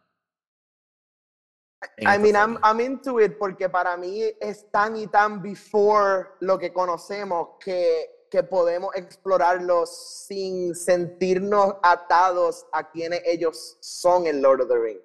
I 2.06 2.18
mean, 2.18 2.36
I'm, 2.36 2.58
I'm, 2.62 2.80
into 2.80 3.18
it 3.20 3.38
porque 3.38 3.68
para 3.68 3.96
mí 3.96 4.22
es 4.40 4.70
tan 4.70 4.96
y 4.96 5.06
tan 5.06 5.42
before 5.42 6.36
lo 6.40 6.58
que 6.58 6.72
conocemos 6.72 7.58
que, 7.58 8.26
que 8.30 8.42
podemos 8.42 8.94
explorarlos 8.94 10.24
sin 10.26 10.74
sentirnos 10.74 11.76
atados 11.82 12.66
a 12.72 12.90
quienes 12.90 13.22
ellos 13.24 13.78
son 13.80 14.26
en 14.26 14.40
Lord 14.40 14.62
of 14.62 14.68
the 14.68 14.78
Rings. 14.78 15.02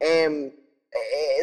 Em, 0.00 0.52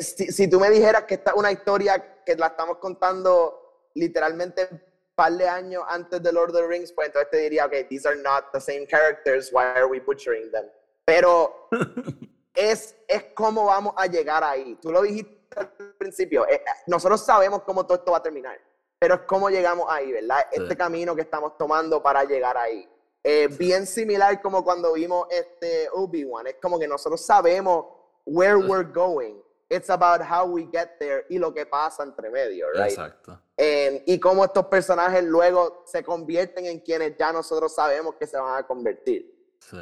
si, 0.01 0.31
si, 0.31 0.47
tú 0.47 0.59
me 0.59 0.69
dijeras 0.69 1.03
que 1.03 1.15
esta 1.15 1.31
es 1.31 1.37
una 1.37 1.51
historia 1.51 2.23
que 2.25 2.35
la 2.35 2.47
estamos 2.47 2.77
contando 2.77 3.89
literalmente 3.95 4.67
un 4.71 4.81
par 5.15 5.33
de 5.33 5.47
años 5.47 5.83
antes 5.87 6.21
de 6.21 6.31
Lord 6.31 6.51
of 6.51 6.57
the 6.57 6.67
Rings, 6.67 6.91
pues 6.91 7.07
entonces 7.07 7.31
te 7.31 7.37
diría, 7.37 7.65
ok, 7.65 7.87
these 7.89 8.07
are 8.07 8.21
not 8.21 8.51
the 8.53 8.59
same 8.61 8.85
characters, 8.85 9.51
why 9.51 9.63
are 9.63 9.87
we 9.87 9.99
butchering 9.99 10.51
them? 10.51 10.65
Pero 11.05 11.69
es, 12.57 12.95
es 13.07 13.23
cómo 13.35 13.65
vamos 13.65 13.93
a 13.95 14.07
llegar 14.07 14.43
ahí. 14.43 14.77
Tú 14.81 14.91
lo 14.91 15.03
dijiste 15.03 15.37
al 15.55 15.69
principio, 15.97 16.47
eh, 16.47 16.63
nosotros 16.87 17.23
sabemos 17.23 17.61
cómo 17.63 17.85
todo 17.85 17.97
esto 17.97 18.11
va 18.11 18.17
a 18.17 18.23
terminar, 18.23 18.59
pero 18.99 19.15
es 19.15 19.21
cómo 19.21 19.49
llegamos 19.49 19.85
ahí, 19.89 20.11
¿verdad? 20.11 20.45
Este 20.51 20.75
camino 20.75 21.15
que 21.15 21.21
estamos 21.21 21.57
tomando 21.57 22.01
para 22.01 22.23
llegar 22.23 22.57
ahí. 22.57 22.89
Eh, 23.23 23.47
bien 23.47 23.85
similar 23.85 24.41
como 24.41 24.63
cuando 24.63 24.93
vimos 24.93 25.27
este 25.29 25.89
Obi-Wan, 25.93 26.47
es 26.47 26.55
como 26.61 26.79
que 26.79 26.87
nosotros 26.87 27.21
sabemos 27.21 27.85
where 28.25 28.55
we're 28.55 28.89
going 28.89 29.41
It's 29.69 29.89
about 29.89 30.21
how 30.21 30.45
we 30.45 30.65
get 30.71 30.97
there 30.97 31.25
y 31.29 31.37
lo 31.37 31.53
que 31.53 31.65
pasa 31.65 32.03
entre 32.03 32.29
medio, 32.29 32.71
right? 32.71 32.89
Exacto. 32.91 33.37
y 33.57 34.17
cómo 34.19 34.45
estos 34.45 34.67
personajes 34.67 35.23
luego 35.23 35.83
se 35.85 36.03
convierten 36.03 36.67
en 36.67 36.79
quienes 36.79 37.17
ya 37.17 37.33
nosotros 37.33 37.75
sabemos 37.75 38.15
que 38.15 38.25
se 38.25 38.37
van 38.37 38.57
a 38.57 38.65
convertir. 38.65 39.29
Sí. 39.59 39.77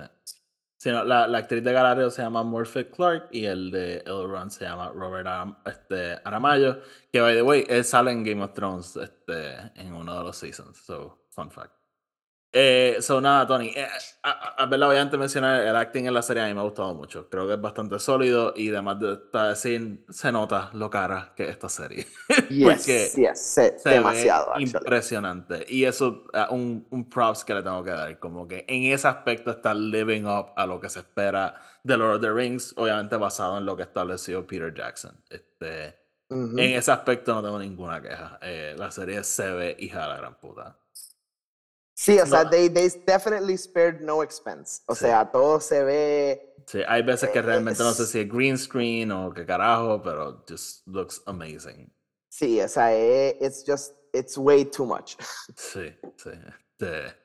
La, 0.91 1.27
la, 1.27 1.37
actriz 1.37 1.63
de 1.63 1.73
Galadriel 1.73 2.11
se 2.11 2.21
llama 2.21 2.43
Morphe 2.43 2.89
Clark 2.89 3.29
y 3.31 3.45
el 3.45 3.71
de 3.71 4.03
Elrond 4.05 4.51
se 4.51 4.65
llama 4.65 4.91
Robert 4.93 5.27
este, 5.65 6.19
Aramayo, 6.23 6.79
que 7.11 7.21
by 7.21 7.35
the 7.35 7.41
way, 7.41 7.65
él 7.67 7.83
sale 7.83 8.11
en 8.11 8.23
Game 8.23 8.43
of 8.43 8.53
Thrones 8.53 8.95
este, 8.95 9.55
en 9.75 9.93
uno 9.93 10.17
de 10.17 10.23
los 10.23 10.37
seasons, 10.37 10.77
so 10.77 11.25
fun 11.29 11.49
fact. 11.49 11.84
Eh, 12.57 13.01
so 13.01 13.19
nada, 13.19 13.45
Tony. 13.45 13.67
Eh, 13.75 13.85
a, 14.23 14.63
a, 14.63 14.65
verdad, 14.65 14.87
obviamente 14.89 15.17
mencionar 15.17 15.61
el 15.61 15.75
acting 15.75 16.05
en 16.05 16.13
la 16.13 16.21
serie 16.21 16.41
a 16.41 16.47
mí 16.47 16.53
me 16.53 16.61
ha 16.61 16.63
gustado 16.63 16.93
mucho. 16.93 17.29
Creo 17.29 17.45
que 17.47 17.55
es 17.55 17.59
bastante 17.59 17.99
sólido 17.99 18.53
y 18.55 18.69
además 18.69 18.97
de 19.01 19.17
decir, 19.49 20.05
se 20.07 20.31
nota 20.31 20.69
lo 20.71 20.89
cara 20.89 21.33
que 21.35 21.49
esta 21.49 21.67
serie. 21.67 22.07
Yes, 22.49 22.85
yes, 22.85 23.41
se, 23.41 23.75
demasiado. 23.83 24.53
impresionante. 24.57 25.65
Y 25.67 25.83
eso, 25.83 26.23
un, 26.49 26.87
un 26.91 27.09
props 27.09 27.43
que 27.43 27.53
le 27.53 27.61
tengo 27.61 27.83
que 27.83 27.91
dar. 27.91 28.17
Como 28.19 28.47
que 28.47 28.63
en 28.69 28.83
ese 28.93 29.09
aspecto 29.09 29.51
está 29.51 29.73
living 29.73 30.23
up 30.23 30.53
a 30.55 30.65
lo 30.65 30.79
que 30.79 30.87
se 30.87 30.99
espera 30.99 31.61
de 31.83 31.97
Lord 31.97 32.15
of 32.15 32.21
the 32.21 32.31
Rings, 32.31 32.73
obviamente 32.77 33.17
basado 33.17 33.57
en 33.57 33.65
lo 33.65 33.75
que 33.75 33.83
estableció 33.83 34.47
Peter 34.47 34.73
Jackson. 34.73 35.21
Este, 35.29 35.93
En 36.29 36.57
ese 36.59 36.89
aspecto 36.91 37.33
no 37.33 37.43
tengo 37.43 37.59
ninguna 37.59 38.01
queja. 38.01 38.39
Eh, 38.41 38.75
la 38.77 38.91
serie 38.91 39.23
se 39.25 39.51
ve 39.51 39.75
hija 39.77 40.03
de 40.03 40.07
la 40.07 40.17
gran 40.17 40.39
puta. 40.39 40.79
Sí, 41.97 42.19
o 42.19 42.25
sea, 42.25 42.49
they, 42.49 42.67
they 42.67 42.89
definitely 43.07 43.57
spared 43.57 44.01
no 44.01 44.21
expense. 44.21 44.81
O 44.87 44.93
sea, 44.93 45.31
todo 45.31 45.61
se 45.61 45.81
ve. 45.81 46.55
Sí, 46.67 46.81
hay 46.85 47.01
veces 47.03 47.29
que 47.29 47.41
realmente 47.41 47.81
no 47.83 47.93
sé 47.93 48.05
si 48.05 48.19
es 48.19 48.29
green 48.29 48.57
screen 48.57 49.11
o 49.11 49.33
qué 49.33 49.45
carajo, 49.45 50.01
pero 50.01 50.43
just 50.47 50.85
looks 50.87 51.21
amazing. 51.25 51.89
Sí, 52.27 52.59
o 52.59 52.67
sea, 52.67 52.93
eh, 52.93 53.37
it's 53.39 53.63
just, 53.65 53.93
it's 54.11 54.37
way 54.37 54.65
too 54.65 54.85
much. 54.85 55.15
Sí, 55.55 55.89
sí. 56.17 56.31
Este, 56.31 57.15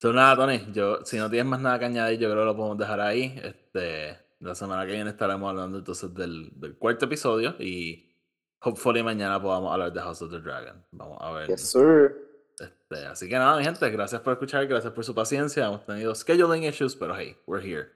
so, 0.00 0.12
nada, 0.12 0.36
Tony, 0.36 0.70
yo, 0.72 1.04
si 1.04 1.16
no 1.16 1.28
tienes 1.28 1.46
más 1.46 1.58
nada 1.58 1.80
que 1.80 1.86
añadir, 1.86 2.20
yo 2.20 2.30
creo 2.30 2.42
que 2.42 2.46
lo 2.46 2.56
podemos 2.56 2.78
dejar 2.78 3.00
ahí. 3.00 3.40
Este, 3.42 4.16
la 4.38 4.54
semana 4.54 4.86
que 4.86 4.92
viene 4.92 5.10
estaremos 5.10 5.50
hablando 5.50 5.78
entonces 5.78 6.14
del, 6.14 6.48
del 6.60 6.78
cuarto 6.78 7.06
episodio 7.06 7.56
y 7.58 8.16
hopefully 8.60 9.02
mañana 9.02 9.42
podamos 9.42 9.72
hablar 9.72 9.92
de 9.92 10.00
House 10.00 10.22
of 10.22 10.30
the 10.30 10.38
Dragon. 10.38 10.84
Vamos 10.92 11.18
a 11.20 11.32
ver. 11.32 11.48
Yes, 11.48 11.62
sir. 11.62 12.21
Este, 12.62 13.06
así 13.06 13.28
que 13.28 13.36
nada, 13.36 13.56
mi 13.58 13.64
gente, 13.64 13.88
gracias 13.90 14.20
por 14.20 14.34
escuchar, 14.34 14.66
gracias 14.66 14.92
por 14.92 15.04
su 15.04 15.14
paciencia. 15.14 15.66
Hemos 15.66 15.84
tenido 15.84 16.14
scheduling 16.14 16.64
issues, 16.64 16.96
pero 16.96 17.16
hey, 17.16 17.36
we're 17.46 17.64
here. 17.64 17.90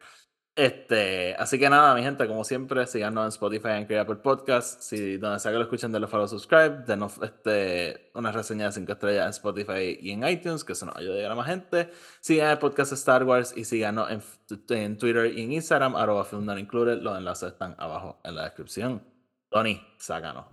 Este, 0.56 1.34
así 1.34 1.58
que 1.58 1.68
nada, 1.68 1.94
mi 1.94 2.02
gente, 2.02 2.26
como 2.26 2.42
siempre, 2.42 2.86
síganos 2.86 3.24
en 3.24 3.28
Spotify 3.28 3.68
en 3.72 3.98
Apple 3.98 4.16
Podcast. 4.16 4.80
Si 4.80 5.18
donde 5.18 5.38
sea 5.38 5.52
que 5.52 5.58
lo 5.58 5.64
escuchen, 5.64 5.92
denle 5.92 6.08
follow, 6.08 6.26
subscribe, 6.26 6.82
denos 6.86 7.18
este, 7.22 8.10
una 8.14 8.32
reseña 8.32 8.64
de 8.64 8.72
5 8.72 8.92
estrellas 8.92 9.24
en 9.24 9.30
Spotify 9.30 9.98
y 10.00 10.12
en 10.12 10.26
iTunes, 10.26 10.64
que 10.64 10.72
eso 10.72 10.86
nos 10.86 10.96
ayuda 10.96 11.12
a 11.12 11.16
llegar 11.16 11.32
a 11.32 11.34
más 11.34 11.46
gente. 11.46 11.90
Sigan 12.20 12.50
el 12.50 12.58
podcast 12.58 12.92
Star 12.94 13.24
Wars 13.24 13.52
y 13.54 13.66
síganos 13.66 14.10
en, 14.10 14.22
en 14.70 14.96
Twitter 14.96 15.26
y 15.26 15.42
en 15.42 15.52
Instagram, 15.52 15.94
arroba 15.94 16.24
film 16.24 16.46
not 16.46 16.58
included. 16.58 17.02
Los 17.02 17.18
enlaces 17.18 17.52
están 17.52 17.76
abajo 17.78 18.18
en 18.24 18.34
la 18.34 18.44
descripción. 18.44 19.02
Tony, 19.50 19.78
sácanos. 19.98 20.46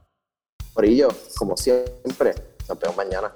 Por 0.74 0.84
ello, 0.84 1.07
como 1.38 1.55
siempre, 1.55 2.36
nos 2.68 2.78
vemos 2.78 2.97
mañana. 2.97 3.32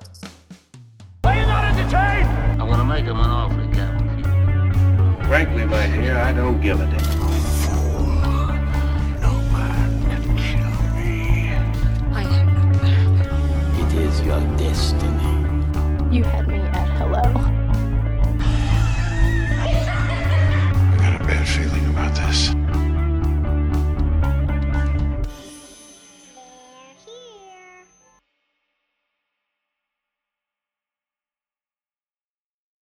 detained! 1.77 2.29
I'm 2.59 2.69
gonna 2.69 2.83
make 2.83 3.05
him 3.05 3.19
an 3.19 3.29
offer, 3.29 3.67
Captain. 3.73 4.07
Frankly, 5.27 5.65
my 5.65 5.85
dear, 5.87 6.17
I 6.17 6.33
don't 6.33 6.59
give 6.59 6.79
a 6.79 6.85
damn. 6.85 7.17
No 9.21 9.31
can 9.51 10.23
kill 10.43 10.75
me. 10.95 11.51
I 12.13 12.23
am 12.23 12.49
It 13.81 13.93
is 14.05 14.21
your 14.21 14.41
destiny. 14.57 15.33
You 16.15 16.23
had 16.23 16.47
me 16.47 16.57
at 16.57 16.89
hello. 16.97 17.21
I 19.59 19.67
got 20.97 21.21
a 21.21 21.23
bad 21.25 21.47
feeling 21.47 21.85
about 21.89 22.15
this. 22.15 22.66